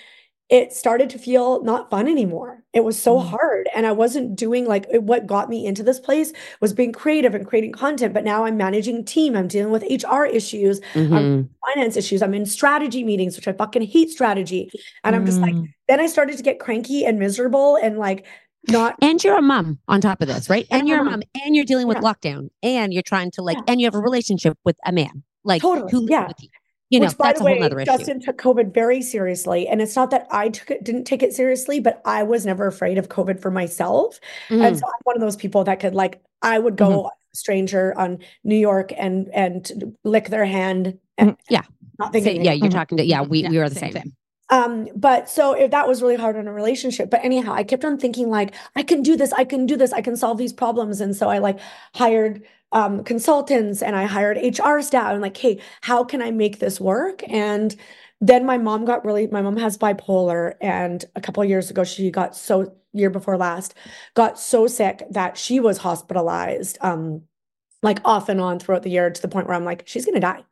it 0.50 0.74
started 0.74 1.10
to 1.10 1.18
feel 1.18 1.64
not 1.64 1.90
fun 1.90 2.08
anymore. 2.08 2.64
It 2.74 2.84
was 2.84 3.02
so 3.02 3.20
hard, 3.20 3.68
and 3.76 3.86
I 3.88 3.92
wasn't 3.92 4.36
doing 4.36 4.66
like 4.66 4.86
what 4.92 5.26
got 5.26 5.50
me 5.50 5.66
into 5.66 5.84
this 5.84 6.00
place 6.00 6.34
was 6.62 6.74
being 6.74 6.92
creative 6.92 7.34
and 7.34 7.46
creating 7.48 7.72
content. 7.72 8.14
But 8.14 8.24
now 8.24 8.46
I'm 8.46 8.58
managing 8.58 9.06
team, 9.06 9.36
I'm 9.36 9.48
dealing 9.48 9.72
with 9.72 9.84
HR 9.90 10.26
issues, 10.26 10.80
I'm 10.96 11.10
Mhm. 11.10 11.50
finance 11.74 11.96
issues, 11.98 12.22
I'm 12.22 12.34
in 12.34 12.46
strategy 12.46 13.04
meetings, 13.04 13.36
which 13.36 13.48
I 13.48 13.54
fucking 13.54 13.84
hate 13.84 14.10
strategy, 14.10 14.70
and 15.04 15.16
I'm 15.16 15.26
just 15.26 15.42
like. 15.42 15.56
Mm. 15.56 15.68
Then 15.90 16.00
I 16.00 16.08
started 16.08 16.38
to 16.38 16.44
get 16.44 16.60
cranky 16.60 17.04
and 17.06 17.20
miserable, 17.20 17.76
and 17.76 17.98
like 17.98 18.26
not 18.70 18.96
And 19.02 19.22
you're 19.24 19.38
a 19.38 19.42
mom 19.42 19.80
on 19.90 20.00
top 20.00 20.22
of 20.22 20.28
this, 20.30 20.50
right? 20.50 20.66
And 20.72 20.82
And 20.82 20.88
you're 20.90 21.02
a 21.02 21.04
mom, 21.04 21.12
mom. 21.20 21.24
and 21.46 21.56
you're 21.56 21.66
dealing 21.66 21.88
with 21.88 21.98
Yeah. 21.98 22.04
lockdown, 22.14 22.50
and 22.64 22.94
you're 22.94 23.04
trying 23.04 23.32
to 23.32 23.42
like, 23.42 23.58
Yeah. 23.58 23.64
and 23.68 23.82
you 23.82 23.88
have 23.88 23.96
a 23.96 24.00
relationship 24.00 24.58
with 24.64 24.78
a 24.86 24.92
man, 24.94 25.24
like 25.44 25.62
Totally, 25.62 25.92
who 25.92 26.00
lives 26.00 26.12
yeah. 26.12 26.28
With 26.94 26.94
you. 26.94 26.98
You 26.98 27.00
know, 27.02 27.08
Which, 27.08 27.18
by 27.18 27.28
that's 27.28 27.40
the 27.40 27.46
a 27.46 27.48
whole 27.50 27.56
way, 27.56 27.60
nother 27.62 27.80
issue. 27.80 27.86
Justin 27.92 28.20
took 28.20 28.38
COVID 28.38 28.74
very 28.74 29.02
seriously, 29.02 29.68
and 29.68 29.82
it's 29.82 29.96
not 29.96 30.12
that 30.12 30.28
I 30.32 30.50
took 30.50 30.72
it, 30.72 30.84
didn't 30.84 31.06
take 31.06 31.24
it 31.24 31.34
seriously, 31.34 31.80
but 31.80 32.02
I 32.06 32.24
was 32.24 32.46
never 32.46 32.68
afraid 32.68 32.98
of 32.98 33.10
COVID 33.10 33.40
for 33.42 33.52
myself, 33.52 34.20
and 34.50 34.62
Mhm. 34.62 34.80
so 34.80 34.86
I'm 34.86 35.02
one 35.04 35.16
of 35.16 35.22
those 35.22 35.36
people 35.36 35.64
that 35.66 35.80
could 35.80 35.96
like 35.96 36.22
I 36.42 36.60
would 36.60 36.76
go 36.76 36.90
Mhm. 36.90 37.06
a 37.08 37.10
stranger 37.36 37.98
on 37.98 38.20
New 38.44 38.56
York 38.58 38.92
and 38.98 39.30
and 39.34 39.96
lick 40.04 40.30
their 40.30 40.46
hand 40.46 40.98
and 41.18 41.32
Mhm. 41.32 41.38
Yeah. 41.50 41.62
not 42.00 42.12
Say- 42.14 42.22
thinking 42.22 42.44
yeah, 42.46 42.54
you're 42.54 42.70
talking 42.70 42.98
to, 42.98 43.06
yeah, 43.06 43.22
we, 43.22 43.44
Yeah, 43.44 43.50
we 43.50 43.58
are 43.60 43.70
the 43.70 43.76
same, 43.76 43.92
same. 43.94 44.02
same. 44.04 44.14
Um, 44.50 44.88
but 44.96 45.30
so 45.30 45.54
if 45.54 45.72
that 45.72 45.88
was 45.88 46.02
really 46.02 46.16
hard 46.16 46.36
on 46.36 46.48
a 46.48 46.54
relationship. 46.54 47.10
But 47.10 47.24
anyhow, 47.24 47.54
I 47.54 47.64
kept 47.64 47.86
on 47.86 47.98
thinking 47.98 48.30
like, 48.30 48.54
I 48.76 48.84
can 48.84 49.02
do 49.02 49.16
this, 49.16 49.32
I 49.34 49.46
can 49.46 49.66
do 49.66 49.78
this, 49.78 49.94
I 49.94 50.02
can 50.02 50.16
solve 50.18 50.38
these 50.38 50.54
problems. 50.54 51.02
And 51.02 51.16
so 51.16 51.30
I 51.30 51.38
like 51.40 51.60
hired 51.96 52.44
um 52.74 53.04
consultants 53.04 53.82
and 53.82 53.96
I 53.96 54.06
hired 54.06 54.38
HR 54.38 54.82
staff. 54.82 55.12
and 55.14 55.22
like, 55.22 55.38
hey, 55.38 55.60
how 55.82 56.04
can 56.04 56.22
I 56.22 56.32
make 56.32 56.60
this 56.60 56.80
work? 56.82 57.22
And 57.30 57.76
then 58.22 58.46
my 58.46 58.58
mom 58.58 58.86
got 58.86 59.06
really, 59.06 59.28
my 59.28 59.42
mom 59.42 59.58
has 59.58 59.78
bipolar, 59.78 60.54
and 60.62 61.04
a 61.16 61.22
couple 61.22 61.44
of 61.44 61.50
years 61.50 61.70
ago, 61.70 61.84
she 61.84 62.10
got 62.12 62.36
so 62.36 62.74
year 62.94 63.10
before 63.10 63.38
last, 63.38 63.74
got 64.16 64.40
so 64.40 64.68
sick 64.68 65.04
that 65.12 65.38
she 65.38 65.60
was 65.60 65.78
hospitalized, 65.80 66.78
um, 66.82 67.24
like 67.82 68.00
off 68.06 68.30
and 68.30 68.40
on 68.40 68.60
throughout 68.60 68.84
the 68.84 68.90
year 68.90 69.10
to 69.10 69.22
the 69.22 69.28
point 69.28 69.48
where 69.48 69.56
I'm 69.58 69.66
like, 69.66 69.84
she's 69.88 70.06
gonna 70.06 70.20
die. 70.20 70.44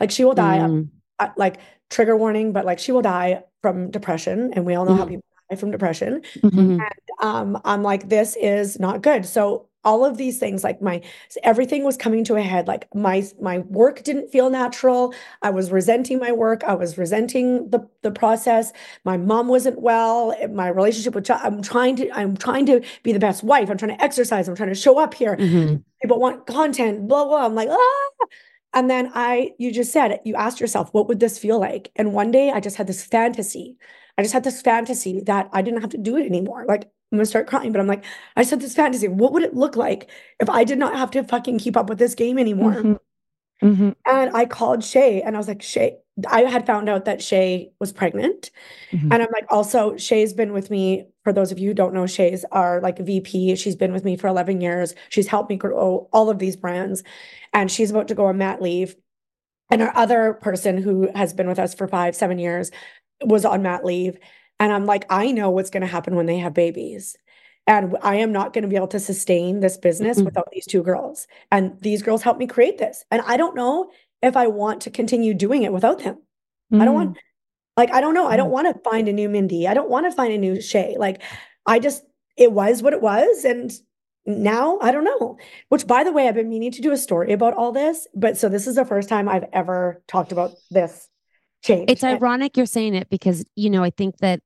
Like 0.00 0.10
she 0.10 0.24
will 0.24 0.34
die 0.34 0.58
Mm. 0.60 0.88
uh, 1.18 1.28
like 1.36 1.58
trigger 1.90 2.16
warning, 2.16 2.52
but 2.52 2.64
like 2.66 2.78
she 2.78 2.92
will 2.92 3.02
die 3.02 3.44
from 3.62 3.90
depression, 3.90 4.52
and 4.54 4.64
we 4.66 4.74
all 4.74 4.84
know 4.84 4.94
how 4.94 5.04
Mhm. 5.04 5.08
people 5.08 5.24
die 5.50 5.56
from 5.56 5.70
depression. 5.72 6.22
Mhm. 6.42 6.78
And 6.80 6.82
um, 7.22 7.60
I'm 7.64 7.82
like, 7.82 8.08
this 8.08 8.36
is 8.36 8.78
not 8.78 9.02
good. 9.02 9.24
So 9.26 9.68
all 9.86 10.04
of 10.04 10.18
these 10.18 10.38
things, 10.38 10.62
like 10.64 10.82
my 10.82 11.00
everything 11.42 11.84
was 11.84 11.96
coming 11.96 12.24
to 12.24 12.36
a 12.36 12.42
head. 12.42 12.68
Like 12.68 12.88
my 12.94 13.24
my 13.40 13.58
work 13.60 14.02
didn't 14.02 14.30
feel 14.30 14.50
natural. 14.50 15.14
I 15.42 15.50
was 15.50 15.70
resenting 15.72 16.18
my 16.18 16.32
work. 16.32 16.64
I 16.64 16.74
was 16.74 16.98
resenting 16.98 17.70
the 17.70 17.88
the 18.02 18.10
process. 18.10 18.72
My 19.04 19.16
mom 19.16 19.48
wasn't 19.48 19.80
well. 19.80 20.34
My 20.50 20.68
relationship 20.68 21.14
with 21.14 21.30
I'm 21.30 21.62
trying 21.62 21.96
to 21.96 22.10
I'm 22.18 22.36
trying 22.36 22.66
to 22.66 22.82
be 23.02 23.12
the 23.12 23.18
best 23.20 23.42
wife. 23.44 23.70
I'm 23.70 23.78
trying 23.78 23.96
to 23.96 24.04
exercise. 24.04 24.48
I'm 24.48 24.56
trying 24.56 24.68
to 24.70 24.74
show 24.74 24.98
up 24.98 25.14
here 25.14 25.36
Mhm. 25.36 25.82
people 26.02 26.18
want 26.20 26.46
content, 26.46 27.08
blah, 27.08 27.24
blah. 27.24 27.46
I'm 27.46 27.54
like, 27.54 27.68
ah. 27.70 28.26
And 28.74 28.90
then 28.90 29.10
I, 29.14 29.52
you 29.58 29.72
just 29.72 29.92
said 29.92 30.20
you 30.24 30.34
asked 30.34 30.60
yourself, 30.60 30.90
what 30.92 31.08
would 31.08 31.20
this 31.20 31.38
feel 31.38 31.58
like? 31.58 31.90
And 31.96 32.12
one 32.12 32.30
day 32.30 32.50
I 32.50 32.60
just 32.60 32.76
had 32.76 32.86
this 32.86 33.04
fantasy. 33.04 33.76
I 34.18 34.22
just 34.22 34.34
had 34.34 34.44
this 34.44 34.60
fantasy 34.62 35.20
that 35.26 35.48
I 35.52 35.62
didn't 35.62 35.80
have 35.80 35.90
to 35.90 35.98
do 35.98 36.16
it 36.16 36.26
anymore. 36.26 36.64
Like, 36.68 36.90
I'm 37.12 37.18
gonna 37.18 37.26
start 37.26 37.46
crying, 37.46 37.72
but 37.72 37.80
I'm 37.80 37.86
like, 37.86 38.04
I 38.36 38.42
had 38.42 38.60
this 38.60 38.74
fantasy. 38.74 39.08
What 39.08 39.32
would 39.32 39.42
it 39.42 39.54
look 39.54 39.76
like 39.76 40.10
if 40.40 40.50
I 40.50 40.64
did 40.64 40.78
not 40.78 40.96
have 40.96 41.10
to 41.12 41.22
fucking 41.24 41.58
keep 41.58 41.76
up 41.76 41.88
with 41.88 41.98
this 41.98 42.14
game 42.14 42.38
anymore? 42.38 42.74
Mhm. 42.74 42.98
Mm-hmm. 43.62 43.90
And 44.04 44.36
I 44.36 44.44
called 44.44 44.84
Shay 44.84 45.22
and 45.22 45.34
I 45.34 45.38
was 45.38 45.48
like, 45.48 45.62
Shay, 45.62 45.96
I 46.28 46.42
had 46.42 46.66
found 46.66 46.88
out 46.88 47.06
that 47.06 47.22
Shay 47.22 47.70
was 47.80 47.92
pregnant. 47.92 48.50
Mhm. 48.90 49.04
And 49.12 49.22
I'm 49.22 49.28
like, 49.32 49.46
also, 49.50 49.96
Shay's 49.96 50.34
been 50.34 50.52
with 50.52 50.70
me. 50.70 51.06
For 51.24 51.32
those 51.32 51.52
of 51.52 51.58
you 51.58 51.68
who 51.68 51.74
don't 51.74 51.94
know, 51.94 52.06
Shay's 52.06 52.44
our 52.52 52.80
like 52.82 52.98
VP. 52.98 53.56
She's 53.56 53.76
been 53.76 53.92
with 53.92 54.04
me 54.04 54.16
for 54.16 54.26
11 54.28 54.60
years. 54.60 54.94
She's 55.08 55.26
helped 55.28 55.48
me 55.48 55.56
grow 55.56 56.08
all 56.12 56.28
of 56.28 56.38
these 56.38 56.56
brands. 56.56 57.02
And 57.54 57.70
she's 57.70 57.90
about 57.90 58.08
to 58.08 58.14
go 58.14 58.26
on 58.26 58.36
mat 58.38 58.60
leave. 58.60 58.96
And 59.70 59.80
our 59.82 59.96
other 59.96 60.34
person 60.34 60.76
who 60.76 61.10
has 61.14 61.32
been 61.32 61.48
with 61.48 61.58
us 61.58 61.74
for 61.74 61.88
five, 61.88 62.14
seven 62.14 62.38
years 62.38 62.70
was 63.24 63.44
on 63.44 63.62
mat 63.62 63.84
leave. 63.84 64.18
And 64.58 64.72
I'm 64.72 64.86
like, 64.86 65.04
I 65.10 65.32
know 65.32 65.50
what's 65.50 65.70
going 65.70 65.82
to 65.82 65.86
happen 65.86 66.14
when 66.16 66.26
they 66.26 66.38
have 66.38 66.54
babies. 66.54 67.16
And 67.66 67.96
I 68.02 68.16
am 68.16 68.32
not 68.32 68.52
going 68.52 68.62
to 68.62 68.68
be 68.68 68.76
able 68.76 68.86
to 68.88 69.00
sustain 69.00 69.60
this 69.60 69.76
business 69.76 70.18
Mhm. 70.18 70.24
without 70.26 70.48
these 70.52 70.66
two 70.66 70.82
girls. 70.82 71.26
And 71.50 71.80
these 71.80 72.02
girls 72.02 72.22
helped 72.22 72.38
me 72.38 72.46
create 72.46 72.78
this. 72.78 73.04
And 73.10 73.22
I 73.26 73.36
don't 73.36 73.56
know 73.56 73.90
if 74.22 74.36
I 74.36 74.46
want 74.46 74.82
to 74.82 74.90
continue 74.90 75.34
doing 75.34 75.62
it 75.62 75.72
without 75.72 75.98
them. 75.98 76.18
I 76.72 76.84
don't 76.84 76.94
want, 76.94 77.18
like, 77.76 77.92
I 77.92 78.00
don't 78.00 78.14
know. 78.14 78.26
I 78.26 78.36
don't 78.36 78.50
want 78.50 78.72
to 78.74 78.90
find 78.90 79.08
a 79.08 79.12
new 79.12 79.28
Mindy. 79.28 79.68
I 79.68 79.74
don't 79.74 79.90
want 79.90 80.06
to 80.06 80.12
find 80.12 80.32
a 80.32 80.38
new 80.38 80.60
Shay. 80.60 80.96
Like, 80.98 81.22
I 81.64 81.78
just, 81.78 82.02
it 82.36 82.50
was 82.50 82.82
what 82.82 82.92
it 82.92 83.02
was. 83.02 83.44
And 83.44 83.72
now 84.24 84.78
I 84.80 84.90
don't 84.90 85.04
know. 85.04 85.38
Which, 85.68 85.86
by 85.86 86.02
the 86.02 86.10
way, 86.12 86.26
I've 86.26 86.34
been 86.34 86.48
meaning 86.48 86.72
to 86.72 86.82
do 86.82 86.90
a 86.92 86.96
story 86.96 87.32
about 87.32 87.54
all 87.54 87.70
this. 87.72 88.08
But 88.14 88.36
so 88.36 88.48
this 88.48 88.66
is 88.66 88.74
the 88.74 88.84
first 88.84 89.08
time 89.08 89.28
I've 89.28 89.46
ever 89.52 90.02
talked 90.08 90.32
about 90.32 90.52
this 90.70 91.08
change. 91.62 91.90
It's 91.90 92.02
ironic 92.02 92.56
you're 92.56 92.66
saying 92.66 92.94
it 92.94 93.08
because, 93.10 93.44
you 93.54 93.70
know, 93.70 93.84
I 93.84 93.90
think 93.90 94.18
that 94.18 94.40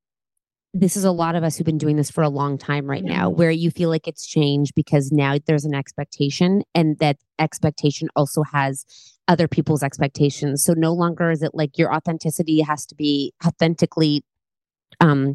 this 0.73 0.97
is 0.97 1.05
a 1.05 1.11
lot 1.11 1.35
of 1.35 1.43
us 1.43 1.57
who've 1.57 1.65
been 1.65 1.79
doing 1.79 1.97
this 1.97 2.11
for 2.11 2.23
a 2.23 2.29
long 2.29 2.57
time 2.57 2.87
right 2.87 3.03
now, 3.03 3.29
where 3.29 3.51
you 3.51 3.71
feel 3.71 3.89
like 3.89 4.07
it's 4.07 4.27
changed 4.27 4.73
because 4.75 5.11
now 5.11 5.37
there's 5.47 5.65
an 5.65 5.75
expectation 5.75 6.63
and 6.75 6.99
that 7.01 7.17
expectation 7.39 8.09
also 8.15 8.43
has 8.43 8.85
other 9.27 9.49
people's 9.49 9.83
expectations. 9.83 10.63
So 10.65 10.75
no 10.75 10.93
longer 10.93 11.31
is 11.31 11.43
it 11.43 11.53
like 11.55 11.77
your 11.77 11.93
authenticity 11.93 12.61
has 12.61 12.87
to 12.87 12.95
be 12.95 13.33
authentically 13.45 14.23
um 15.01 15.35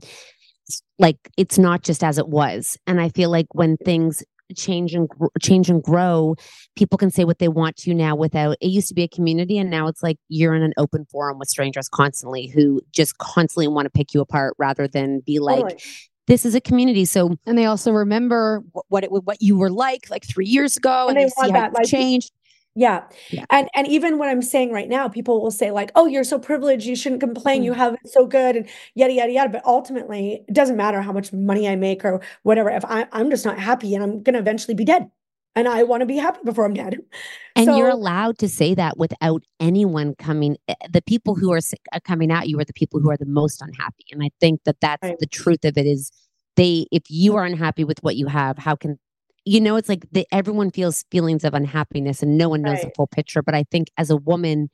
like 0.97 1.17
it's 1.37 1.57
not 1.57 1.83
just 1.83 2.03
as 2.03 2.17
it 2.17 2.27
was. 2.27 2.77
And 2.87 2.99
I 2.99 3.09
feel 3.09 3.29
like 3.29 3.47
when 3.53 3.77
things 3.77 4.23
change 4.55 4.93
and 4.93 5.09
gr- 5.09 5.27
change 5.41 5.69
and 5.69 5.81
grow, 5.81 6.35
people 6.75 6.97
can 6.97 7.11
say 7.11 7.25
what 7.25 7.39
they 7.39 7.47
want 7.47 7.75
to 7.77 7.93
now 7.93 8.15
without 8.15 8.57
it 8.61 8.67
used 8.67 8.87
to 8.87 8.93
be 8.93 9.03
a 9.03 9.07
community 9.07 9.57
and 9.57 9.69
now 9.69 9.87
it's 9.87 10.03
like 10.03 10.17
you're 10.29 10.55
in 10.55 10.61
an 10.61 10.73
open 10.77 11.05
forum 11.05 11.39
with 11.39 11.49
strangers 11.49 11.89
constantly 11.89 12.47
who 12.47 12.81
just 12.91 13.17
constantly 13.17 13.67
want 13.67 13.85
to 13.85 13.89
pick 13.89 14.13
you 14.13 14.21
apart 14.21 14.53
rather 14.57 14.87
than 14.87 15.21
be 15.21 15.39
like 15.39 15.61
Totally. 15.61 15.81
this 16.27 16.45
is 16.45 16.55
a 16.55 16.61
community 16.61 17.05
so 17.05 17.37
and 17.45 17.57
they 17.57 17.65
also 17.65 17.91
remember 17.91 18.63
what, 18.89 19.03
it 19.03 19.11
what 19.11 19.41
you 19.41 19.57
were 19.57 19.71
like 19.71 20.09
like 20.09 20.25
three 20.25 20.45
years 20.47 20.77
ago, 20.77 21.07
and, 21.07 21.17
And 21.17 21.17
they 21.17 21.23
they, 21.23 21.29
see 21.29 21.51
how 21.51 21.59
that, 21.59 21.73
like, 21.73 21.87
changed. 21.87 22.31
Yeah. 22.75 23.03
Yeah. 23.31 23.45
And 23.49 23.69
and 23.73 23.87
even 23.87 24.17
what 24.17 24.27
I'm 24.27 24.41
saying 24.41 24.71
right 24.71 24.89
now, 24.89 25.07
people 25.07 25.41
will 25.41 25.51
say 25.51 25.71
like, 25.71 25.91
"Oh, 25.95 26.07
you're 26.07 26.25
so 26.25 26.37
privileged, 26.37 26.85
you 26.85 26.95
shouldn't 26.95 27.21
complain. 27.21 27.61
Mm. 27.61 27.65
You 27.65 27.73
have 27.73 27.93
it 27.93 28.09
so 28.09 28.25
good," 28.27 28.57
and 28.57 28.67
yada 28.95 29.13
yada 29.13 29.31
yada. 29.31 29.49
But 29.49 29.65
ultimately, 29.65 30.43
it 30.47 30.53
doesn't 30.53 30.75
matter 30.75 31.01
how 31.01 31.13
much 31.13 31.31
money 31.31 31.69
I 31.69 31.75
make 31.77 32.03
or 32.03 32.21
whatever. 32.43 32.69
If 32.69 32.83
I, 32.85 33.07
I'm 33.13 33.29
just 33.29 33.45
not 33.45 33.57
happy, 33.57 33.95
and 33.95 34.03
I'm 34.03 34.21
gonna 34.23 34.39
eventually 34.39 34.73
be 34.75 34.83
dead, 34.83 35.09
and 35.55 35.67
I 35.69 35.83
want 35.83 36.01
to 36.01 36.05
be 36.05 36.17
happy 36.17 36.39
before 36.43 36.65
I'm 36.65 36.73
dead. 36.73 36.97
and 37.55 37.77
you're 37.77 37.89
allowed 37.89 38.37
to 38.39 38.49
say 38.49 38.75
that 38.75 38.97
without 38.97 39.43
anyone 39.61 40.13
coming 40.15 40.57
eh, 40.67 40.75
the 40.89 41.01
people 41.01 41.35
who 41.35 41.51
are 41.53 41.59
uh, 41.93 41.99
coming 42.03 42.31
at 42.31 42.49
you 42.49 42.59
are 42.59 42.65
the 42.65 42.73
people 42.73 42.99
who 42.99 43.09
are 43.09 43.17
the 43.17 43.25
most 43.25 43.61
unhappy 43.61 44.03
and 44.11 44.21
i 44.23 44.29
think 44.41 44.61
that 44.65 44.75
that's 44.81 45.01
Right. 45.01 45.17
the 45.19 45.25
truth 45.25 45.63
of 45.63 45.77
it 45.77 45.85
is 45.85 46.11
they 46.57 46.85
if 46.91 47.03
you 47.09 47.35
are 47.35 47.45
unhappy 47.45 47.83
with 47.83 47.99
what 48.03 48.15
you 48.17 48.27
have 48.27 48.57
how 48.57 48.75
can 48.75 48.99
you 49.45 49.61
know 49.61 49.75
it's 49.75 49.87
like 49.87 50.05
the, 50.11 50.27
everyone 50.31 50.71
feels 50.71 51.05
feelings 51.11 51.43
of 51.43 51.53
unhappiness 51.53 52.21
and 52.21 52.37
no 52.37 52.49
one 52.49 52.61
knows 52.61 52.81
the 52.81 52.91
full 52.95 53.07
picture 53.07 53.41
but 53.41 53.55
i 53.55 53.63
think 53.71 53.89
as 53.97 54.09
a 54.09 54.17
woman 54.17 54.69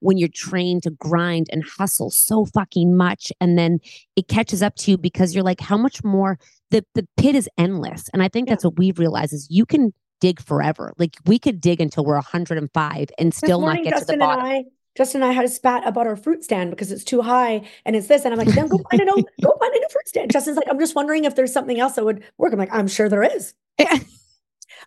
when 0.00 0.18
you're 0.18 0.28
trained 0.28 0.82
to 0.82 0.90
grind 0.90 1.46
and 1.50 1.64
hustle 1.64 2.10
so 2.10 2.44
fucking 2.44 2.96
much 2.96 3.32
and 3.40 3.58
then 3.58 3.78
it 4.16 4.28
catches 4.28 4.62
up 4.62 4.74
to 4.76 4.90
you 4.90 4.98
because 4.98 5.34
you're 5.34 5.44
like 5.44 5.60
how 5.60 5.76
much 5.76 6.04
more 6.04 6.38
the 6.70 6.84
the 6.94 7.06
pit 7.16 7.34
is 7.34 7.48
endless 7.56 8.08
and 8.12 8.22
i 8.22 8.28
think 8.28 8.48
that's 8.48 8.64
what 8.64 8.76
we've 8.76 8.98
realized 8.98 9.32
is 9.32 9.46
you 9.50 9.64
can 9.64 9.92
dig 10.20 10.40
forever 10.40 10.92
like 10.98 11.14
we 11.26 11.38
could 11.38 11.60
dig 11.60 11.80
until 11.80 12.04
we're 12.04 12.14
105 12.14 13.08
and 13.18 13.34
still 13.34 13.60
not 13.60 13.66
morning, 13.66 13.84
get 13.84 13.90
to 13.90 13.94
the 13.96 14.00
Justin 14.00 14.18
bottom 14.18 14.44
and 14.44 14.54
I, 14.54 14.64
Justin 14.96 15.22
and 15.22 15.30
I 15.30 15.34
had 15.34 15.44
a 15.44 15.48
spat 15.48 15.86
about 15.86 16.06
our 16.06 16.16
fruit 16.16 16.42
stand 16.42 16.70
because 16.70 16.90
it's 16.90 17.04
too 17.04 17.20
high 17.20 17.68
and 17.84 17.94
it's 17.94 18.06
this, 18.06 18.24
and 18.24 18.32
I'm 18.32 18.38
like, 18.38 18.48
then 18.48 18.66
go 18.66 18.78
find 18.90 19.02
a 19.02 19.04
new, 19.04 19.24
go 19.42 19.54
find 19.60 19.74
a 19.74 19.78
new 19.78 19.88
fruit 19.90 20.08
stand. 20.08 20.30
Justin's 20.30 20.56
like, 20.56 20.68
I'm 20.70 20.78
just 20.78 20.94
wondering 20.94 21.26
if 21.26 21.36
there's 21.36 21.52
something 21.52 21.78
else 21.78 21.96
that 21.96 22.04
would 22.06 22.24
work. 22.38 22.54
I'm 22.54 22.58
like, 22.58 22.72
I'm 22.72 22.88
sure 22.88 23.10
there 23.10 23.22
is. 23.22 23.52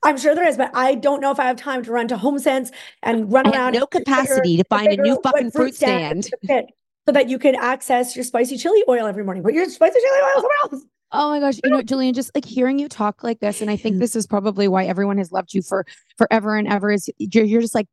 I'm 0.03 0.17
sure 0.17 0.35
there 0.35 0.47
is, 0.47 0.57
but 0.57 0.71
I 0.73 0.95
don't 0.95 1.21
know 1.21 1.31
if 1.31 1.39
I 1.39 1.45
have 1.45 1.57
time 1.57 1.83
to 1.83 1.91
run 1.91 2.07
to 2.09 2.17
Home 2.17 2.39
Sense 2.39 2.71
and 3.03 3.31
run 3.31 3.47
I 3.47 3.49
have 3.49 3.55
around. 3.57 3.73
no 3.73 3.87
figure- 3.91 4.05
capacity 4.05 4.57
to 4.57 4.63
find 4.69 4.87
a 4.87 4.97
new 5.01 5.19
fucking 5.23 5.51
fruit 5.51 5.75
stand. 5.75 6.29
fit 6.45 6.65
so 7.05 7.11
that 7.13 7.27
you 7.29 7.39
can 7.39 7.55
access 7.55 8.15
your 8.15 8.23
spicy 8.23 8.57
chili 8.57 8.83
oil 8.87 9.07
every 9.07 9.23
morning. 9.23 9.43
Put 9.43 9.53
your 9.53 9.67
spicy 9.69 9.99
chili 9.99 10.19
oil 10.23 10.33
somewhere 10.35 10.57
else. 10.63 10.83
Oh 11.11 11.29
my 11.29 11.39
gosh, 11.39 11.59
you 11.63 11.71
know, 11.71 11.81
Jillian, 11.81 12.13
just 12.13 12.29
like 12.35 12.45
hearing 12.45 12.77
you 12.77 12.87
talk 12.87 13.23
like 13.23 13.39
this, 13.39 13.61
and 13.61 13.71
I 13.71 13.77
think 13.77 13.97
this 13.97 14.15
is 14.15 14.27
probably 14.27 14.67
why 14.67 14.85
everyone 14.85 15.17
has 15.17 15.31
loved 15.31 15.55
you 15.55 15.63
for 15.63 15.85
forever 16.19 16.55
and 16.55 16.67
ever. 16.67 16.91
Is 16.91 17.09
you're, 17.17 17.45
you're 17.45 17.61
just 17.61 17.73
like, 17.73 17.87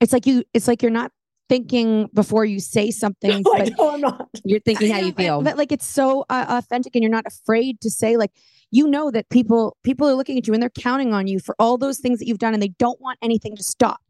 it's 0.00 0.12
like 0.12 0.26
you, 0.26 0.42
it's 0.52 0.66
like 0.66 0.82
you're 0.82 0.90
not 0.90 1.12
thinking 1.48 2.08
before 2.12 2.44
you 2.44 2.58
say 2.58 2.90
something, 2.90 3.42
No, 3.44 3.52
but 3.56 3.72
I'm 3.80 4.00
not. 4.00 4.28
You're 4.44 4.58
thinking 4.58 4.90
how 4.90 4.98
you 4.98 5.04
know, 5.06 5.12
but- 5.12 5.22
feel. 5.22 5.42
But 5.42 5.56
like 5.56 5.70
it's 5.70 5.86
so 5.86 6.24
uh, 6.28 6.46
authentic, 6.48 6.96
and 6.96 7.04
you're 7.04 7.12
not 7.12 7.24
afraid 7.24 7.80
to 7.82 7.90
say 7.90 8.16
like 8.16 8.32
you 8.70 8.86
know 8.86 9.10
that 9.10 9.28
people 9.28 9.76
people 9.82 10.08
are 10.08 10.14
looking 10.14 10.38
at 10.38 10.46
you 10.46 10.54
and 10.54 10.62
they're 10.62 10.70
counting 10.70 11.12
on 11.12 11.26
you 11.26 11.38
for 11.38 11.54
all 11.58 11.78
those 11.78 11.98
things 11.98 12.18
that 12.18 12.26
you've 12.26 12.38
done, 12.38 12.54
and 12.54 12.62
they 12.62 12.74
don't 12.78 13.00
want 13.00 13.18
anything 13.22 13.56
to 13.56 13.62
stop. 13.62 14.00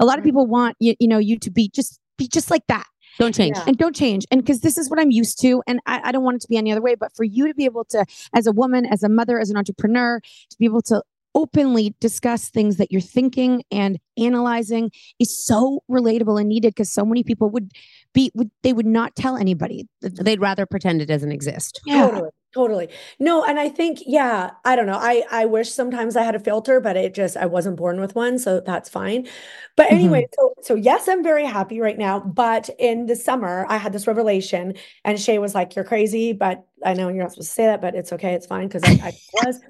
A 0.00 0.04
lot 0.04 0.18
of 0.18 0.24
people 0.24 0.46
want 0.46 0.76
you, 0.80 0.94
you 0.98 1.08
know 1.08 1.18
you 1.18 1.38
to 1.38 1.50
be 1.50 1.68
just 1.68 2.00
be 2.16 2.28
just 2.28 2.50
like 2.50 2.66
that. 2.68 2.86
Don't 3.18 3.34
change. 3.34 3.56
Yeah. 3.56 3.64
And 3.66 3.78
don't 3.78 3.96
change. 3.96 4.26
And 4.30 4.42
because 4.42 4.60
this 4.60 4.76
is 4.76 4.90
what 4.90 4.98
I'm 4.98 5.10
used 5.10 5.40
to. 5.40 5.62
And 5.66 5.80
I, 5.86 6.00
I 6.04 6.12
don't 6.12 6.22
want 6.22 6.36
it 6.36 6.42
to 6.42 6.48
be 6.48 6.56
any 6.56 6.70
other 6.70 6.82
way. 6.82 6.94
But 6.94 7.14
for 7.16 7.24
you 7.24 7.48
to 7.48 7.54
be 7.54 7.64
able 7.64 7.84
to, 7.86 8.04
as 8.34 8.46
a 8.46 8.52
woman, 8.52 8.84
as 8.84 9.02
a 9.02 9.08
mother, 9.08 9.40
as 9.40 9.48
an 9.48 9.56
entrepreneur, 9.56 10.20
to 10.20 10.58
be 10.58 10.66
able 10.66 10.82
to 10.82 11.02
openly 11.34 11.94
discuss 12.00 12.48
things 12.48 12.78
that 12.78 12.90
you're 12.90 13.00
thinking 13.00 13.62
and 13.70 13.98
analyzing 14.16 14.90
is 15.18 15.44
so 15.44 15.82
relatable 15.90 16.40
and 16.40 16.48
needed 16.48 16.68
because 16.68 16.90
so 16.90 17.04
many 17.04 17.22
people 17.22 17.50
would 17.50 17.72
be 18.14 18.32
would 18.34 18.50
they 18.62 18.72
would 18.72 18.86
not 18.86 19.14
tell 19.14 19.36
anybody. 19.36 19.86
They'd 20.00 20.40
rather 20.40 20.64
pretend 20.64 21.02
it 21.02 21.06
doesn't 21.06 21.32
exist. 21.32 21.80
Yeah. 21.84 22.06
Totally. 22.06 22.30
Totally. 22.56 22.88
No, 23.18 23.44
and 23.44 23.58
I 23.58 23.68
think, 23.68 23.98
yeah, 24.06 24.52
I 24.64 24.76
don't 24.76 24.86
know. 24.86 24.96
I 24.98 25.24
I 25.30 25.44
wish 25.44 25.70
sometimes 25.70 26.16
I 26.16 26.22
had 26.22 26.34
a 26.34 26.38
filter, 26.38 26.80
but 26.80 26.96
it 26.96 27.12
just 27.12 27.36
I 27.36 27.44
wasn't 27.44 27.76
born 27.76 28.00
with 28.00 28.14
one, 28.14 28.38
so 28.38 28.60
that's 28.60 28.88
fine. 28.88 29.28
But 29.76 29.92
anyway, 29.92 30.22
mm-hmm. 30.22 30.32
so 30.38 30.54
so 30.62 30.74
yes, 30.74 31.06
I'm 31.06 31.22
very 31.22 31.44
happy 31.44 31.80
right 31.80 31.98
now. 31.98 32.18
But 32.18 32.70
in 32.78 33.04
the 33.04 33.14
summer, 33.14 33.66
I 33.68 33.76
had 33.76 33.92
this 33.92 34.06
revelation, 34.06 34.72
and 35.04 35.20
Shay 35.20 35.38
was 35.38 35.54
like, 35.54 35.76
"You're 35.76 35.84
crazy," 35.84 36.32
but 36.32 36.64
I 36.82 36.94
know 36.94 37.08
you're 37.10 37.24
not 37.24 37.32
supposed 37.32 37.50
to 37.50 37.54
say 37.54 37.66
that, 37.66 37.82
but 37.82 37.94
it's 37.94 38.10
okay, 38.14 38.32
it's 38.32 38.46
fine 38.46 38.68
because 38.68 38.84
I, 38.84 39.08
I 39.08 39.46
was. 39.46 39.60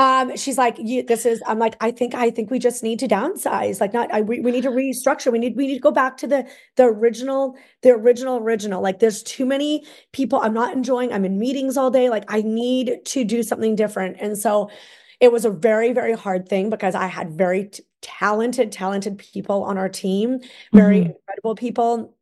Um, 0.00 0.34
she's 0.34 0.56
like, 0.56 0.76
you, 0.78 1.02
this 1.02 1.26
is, 1.26 1.42
I'm 1.46 1.58
like, 1.58 1.76
I 1.78 1.90
think, 1.90 2.14
I 2.14 2.30
think 2.30 2.50
we 2.50 2.58
just 2.58 2.82
need 2.82 2.98
to 3.00 3.06
downsize. 3.06 3.82
Like, 3.82 3.92
not, 3.92 4.10
I, 4.10 4.22
we, 4.22 4.40
we 4.40 4.50
need 4.50 4.62
to 4.62 4.70
restructure. 4.70 5.30
We 5.30 5.38
need, 5.38 5.56
we 5.56 5.66
need 5.66 5.74
to 5.74 5.80
go 5.80 5.90
back 5.90 6.16
to 6.18 6.26
the, 6.26 6.48
the 6.76 6.84
original, 6.84 7.54
the 7.82 7.90
original, 7.90 8.38
original. 8.38 8.80
Like, 8.80 8.98
there's 8.98 9.22
too 9.22 9.44
many 9.44 9.84
people 10.12 10.40
I'm 10.40 10.54
not 10.54 10.74
enjoying. 10.74 11.12
I'm 11.12 11.26
in 11.26 11.38
meetings 11.38 11.76
all 11.76 11.90
day. 11.90 12.08
Like, 12.08 12.24
I 12.28 12.40
need 12.40 13.04
to 13.04 13.24
do 13.24 13.42
something 13.42 13.76
different. 13.76 14.16
And 14.20 14.38
so 14.38 14.70
it 15.20 15.30
was 15.30 15.44
a 15.44 15.50
very, 15.50 15.92
very 15.92 16.14
hard 16.14 16.48
thing 16.48 16.70
because 16.70 16.94
I 16.94 17.06
had 17.06 17.36
very 17.36 17.64
t- 17.66 17.82
talented, 18.00 18.72
talented 18.72 19.18
people 19.18 19.64
on 19.64 19.76
our 19.76 19.90
team, 19.90 20.40
very 20.72 21.00
Mhm. 21.00 21.06
incredible 21.14 21.54
people 21.56 22.16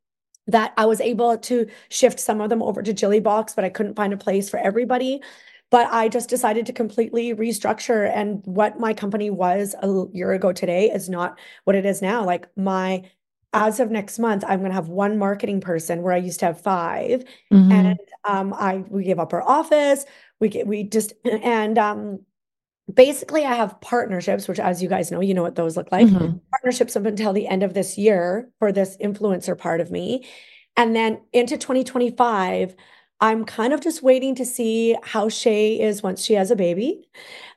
that 0.49 0.73
I 0.77 0.87
was 0.87 1.01
able 1.01 1.39
to 1.39 1.69
shift 1.91 2.19
some 2.19 2.41
of 2.41 2.51
them 2.51 2.63
over 2.63 2.83
to 2.83 2.93
Jilly 2.93 3.21
Box, 3.21 3.55
but 3.55 3.65
I 3.65 3.69
couldn't 3.69 3.95
find 3.95 4.13
a 4.13 4.17
place 4.17 4.49
for 4.51 4.59
everybody. 4.59 5.21
But 5.71 5.89
I 5.91 6.09
just 6.09 6.31
decided 6.31 6.67
to 6.67 6.73
completely 6.73 7.35
restructure. 7.35 8.11
And 8.15 8.43
what 8.47 8.81
my 8.81 8.95
company 8.95 9.31
was 9.31 9.75
a 9.83 10.07
year 10.13 10.33
ago 10.33 10.53
today 10.53 10.91
is 10.91 11.09
not 11.09 11.39
what 11.65 11.77
it 11.77 11.85
is 11.85 12.01
now. 12.01 12.25
Like 12.25 12.49
my, 12.57 13.03
as 13.53 13.79
of 13.81 13.91
next 13.91 14.19
month, 14.19 14.45
I'm 14.47 14.61
going 14.61 14.71
to 14.71 14.75
have 14.75 14.89
one 14.89 15.19
marketing 15.19 15.61
person 15.61 16.03
where 16.03 16.13
I 16.15 16.19
used 16.19 16.41
to 16.41 16.47
have 16.47 16.61
5 16.61 17.25
Mhm. 17.53 17.71
And 17.73 17.99
um, 18.25 18.55
I 18.55 18.79
we 18.89 19.05
gave 19.05 19.19
up 19.19 19.33
our 19.33 19.43
office. 19.43 20.05
We 20.41 20.49
get 20.49 20.67
we 20.67 20.85
just 20.85 21.13
and 21.25 21.77
um, 21.79 22.21
basically 22.93 23.45
I 23.45 23.55
have 23.55 23.81
partnerships, 23.81 24.49
which 24.49 24.59
as 24.61 24.83
you 24.83 24.89
guys 24.89 25.11
know, 25.11 25.21
you 25.21 25.35
know 25.35 25.43
what 25.43 25.55
those 25.57 25.77
look 25.77 25.93
like 25.93 26.09
Mhm. 26.09 26.41
partnerships 26.51 26.97
up 26.97 27.05
until 27.07 27.33
the 27.33 27.47
end 27.47 27.63
of 27.63 27.75
this 27.75 27.99
year 27.99 28.51
for 28.59 28.73
this 28.73 28.97
influencer 28.99 29.57
part 29.57 29.81
of 29.81 29.91
me. 29.91 30.27
And 30.77 30.95
then 30.97 31.21
into 31.33 31.59
2025, 31.59 32.77
I'm 33.21 33.45
kind 33.45 33.73
of 33.73 33.81
just 33.81 34.03
waiting 34.03 34.35
to 34.37 34.45
see 34.45 34.97
how 35.03 35.29
Shay 35.29 35.81
is 35.81 36.03
once 36.03 36.25
she 36.25 36.35
has 36.35 36.51
a 36.51 36.57
baby. 36.57 37.09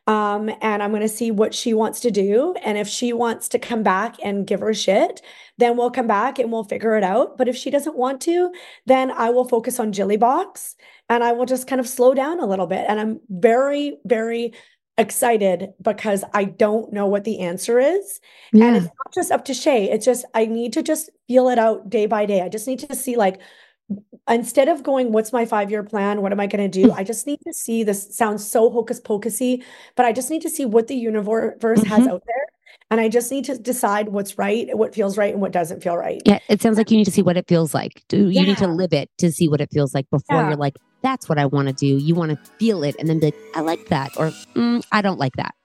Um, 0.07 0.49
and 0.61 0.81
I'm 0.81 0.89
going 0.89 1.03
to 1.03 1.07
see 1.07 1.29
what 1.29 1.53
she 1.53 1.75
wants 1.75 1.99
to 2.01 2.11
do. 2.11 2.55
And 2.63 2.77
if 2.77 2.87
she 2.87 3.13
wants 3.13 3.47
to 3.49 3.59
come 3.59 3.83
back 3.83 4.15
and 4.23 4.47
give 4.47 4.61
her 4.61 4.73
shit, 4.73 5.21
then 5.59 5.77
we'll 5.77 5.91
come 5.91 6.07
back 6.07 6.39
and 6.39 6.51
we'll 6.51 6.63
figure 6.63 6.97
it 6.97 7.03
out. 7.03 7.37
But 7.37 7.47
if 7.47 7.55
she 7.55 7.69
doesn't 7.69 7.95
want 7.95 8.19
to, 8.21 8.51
then 8.87 9.11
I 9.11 9.29
will 9.29 9.47
focus 9.47 9.79
on 9.79 9.91
Jilly 9.91 10.17
Box 10.17 10.75
and 11.07 11.23
I 11.23 11.33
will 11.33 11.45
just 11.45 11.67
kind 11.67 11.79
of 11.79 11.87
slow 11.87 12.15
down 12.15 12.39
a 12.39 12.47
little 12.47 12.67
bit. 12.67 12.85
And 12.89 12.99
I'm 12.99 13.19
very, 13.29 13.97
very 14.03 14.53
excited 14.97 15.69
because 15.81 16.23
I 16.33 16.45
don't 16.45 16.91
know 16.91 17.05
what 17.05 17.23
the 17.23 17.39
answer 17.39 17.79
is. 17.79 18.19
Yeah. 18.51 18.65
And 18.65 18.77
it's 18.77 18.85
not 18.85 19.13
just 19.13 19.31
up 19.31 19.45
to 19.45 19.53
Shay. 19.53 19.91
It's 19.91 20.05
just, 20.05 20.25
I 20.33 20.47
need 20.47 20.73
to 20.73 20.81
just 20.81 21.11
feel 21.27 21.47
it 21.49 21.59
out 21.59 21.89
day 21.89 22.07
by 22.07 22.25
day. 22.25 22.41
I 22.41 22.49
just 22.49 22.67
need 22.67 22.79
to 22.79 22.95
see, 22.95 23.15
like, 23.15 23.39
instead 24.31 24.67
of 24.67 24.83
going, 24.83 25.11
what's 25.11 25.33
my 25.33 25.45
five 25.45 25.71
year 25.71 25.83
plan? 25.83 26.21
What 26.21 26.31
am 26.31 26.39
I 26.39 26.47
going 26.47 26.69
to 26.69 26.81
do? 26.81 26.91
I 26.91 27.03
just 27.03 27.27
need 27.27 27.39
to 27.45 27.53
see 27.53 27.83
this 27.83 28.15
sounds 28.15 28.49
so 28.49 28.69
hocus 28.69 28.99
pocusy, 28.99 29.63
but 29.95 30.05
I 30.05 30.11
just 30.11 30.29
need 30.29 30.41
to 30.43 30.49
see 30.49 30.65
what 30.65 30.87
the 30.87 30.95
universe 30.95 31.55
mm-hmm. 31.59 31.85
has 31.85 32.07
out 32.07 32.23
there. 32.25 32.45
And 32.89 32.99
I 32.99 33.07
just 33.07 33.31
need 33.31 33.45
to 33.45 33.57
decide 33.57 34.09
what's 34.09 34.37
right, 34.37 34.67
what 34.77 34.93
feels 34.93 35.17
right, 35.17 35.31
and 35.31 35.41
what 35.41 35.53
doesn't 35.53 35.81
feel 35.81 35.95
right. 35.95 36.21
Yeah, 36.25 36.39
it 36.49 36.61
sounds 36.61 36.77
like 36.77 36.91
you 36.91 36.97
need 36.97 37.05
to 37.05 37.11
see 37.11 37.21
what 37.21 37.37
it 37.37 37.47
feels 37.47 37.73
like. 37.73 38.03
You 38.11 38.27
yeah. 38.27 38.41
need 38.41 38.57
to 38.57 38.67
live 38.67 38.91
it 38.91 39.09
to 39.19 39.31
see 39.31 39.47
what 39.47 39.61
it 39.61 39.69
feels 39.71 39.93
like 39.93 40.09
before 40.09 40.41
yeah. 40.41 40.49
you're 40.49 40.57
like, 40.57 40.75
that's 41.01 41.29
what 41.29 41.37
I 41.37 41.45
want 41.45 41.69
to 41.69 41.73
do. 41.73 41.87
You 41.87 42.15
want 42.15 42.31
to 42.31 42.51
feel 42.59 42.83
it 42.83 42.95
and 42.99 43.07
then 43.07 43.19
be 43.19 43.27
like, 43.27 43.35
I 43.55 43.61
like 43.61 43.87
that, 43.87 44.11
or 44.17 44.31
mm, 44.55 44.83
I 44.91 45.01
don't 45.01 45.19
like 45.19 45.37
that. 45.37 45.55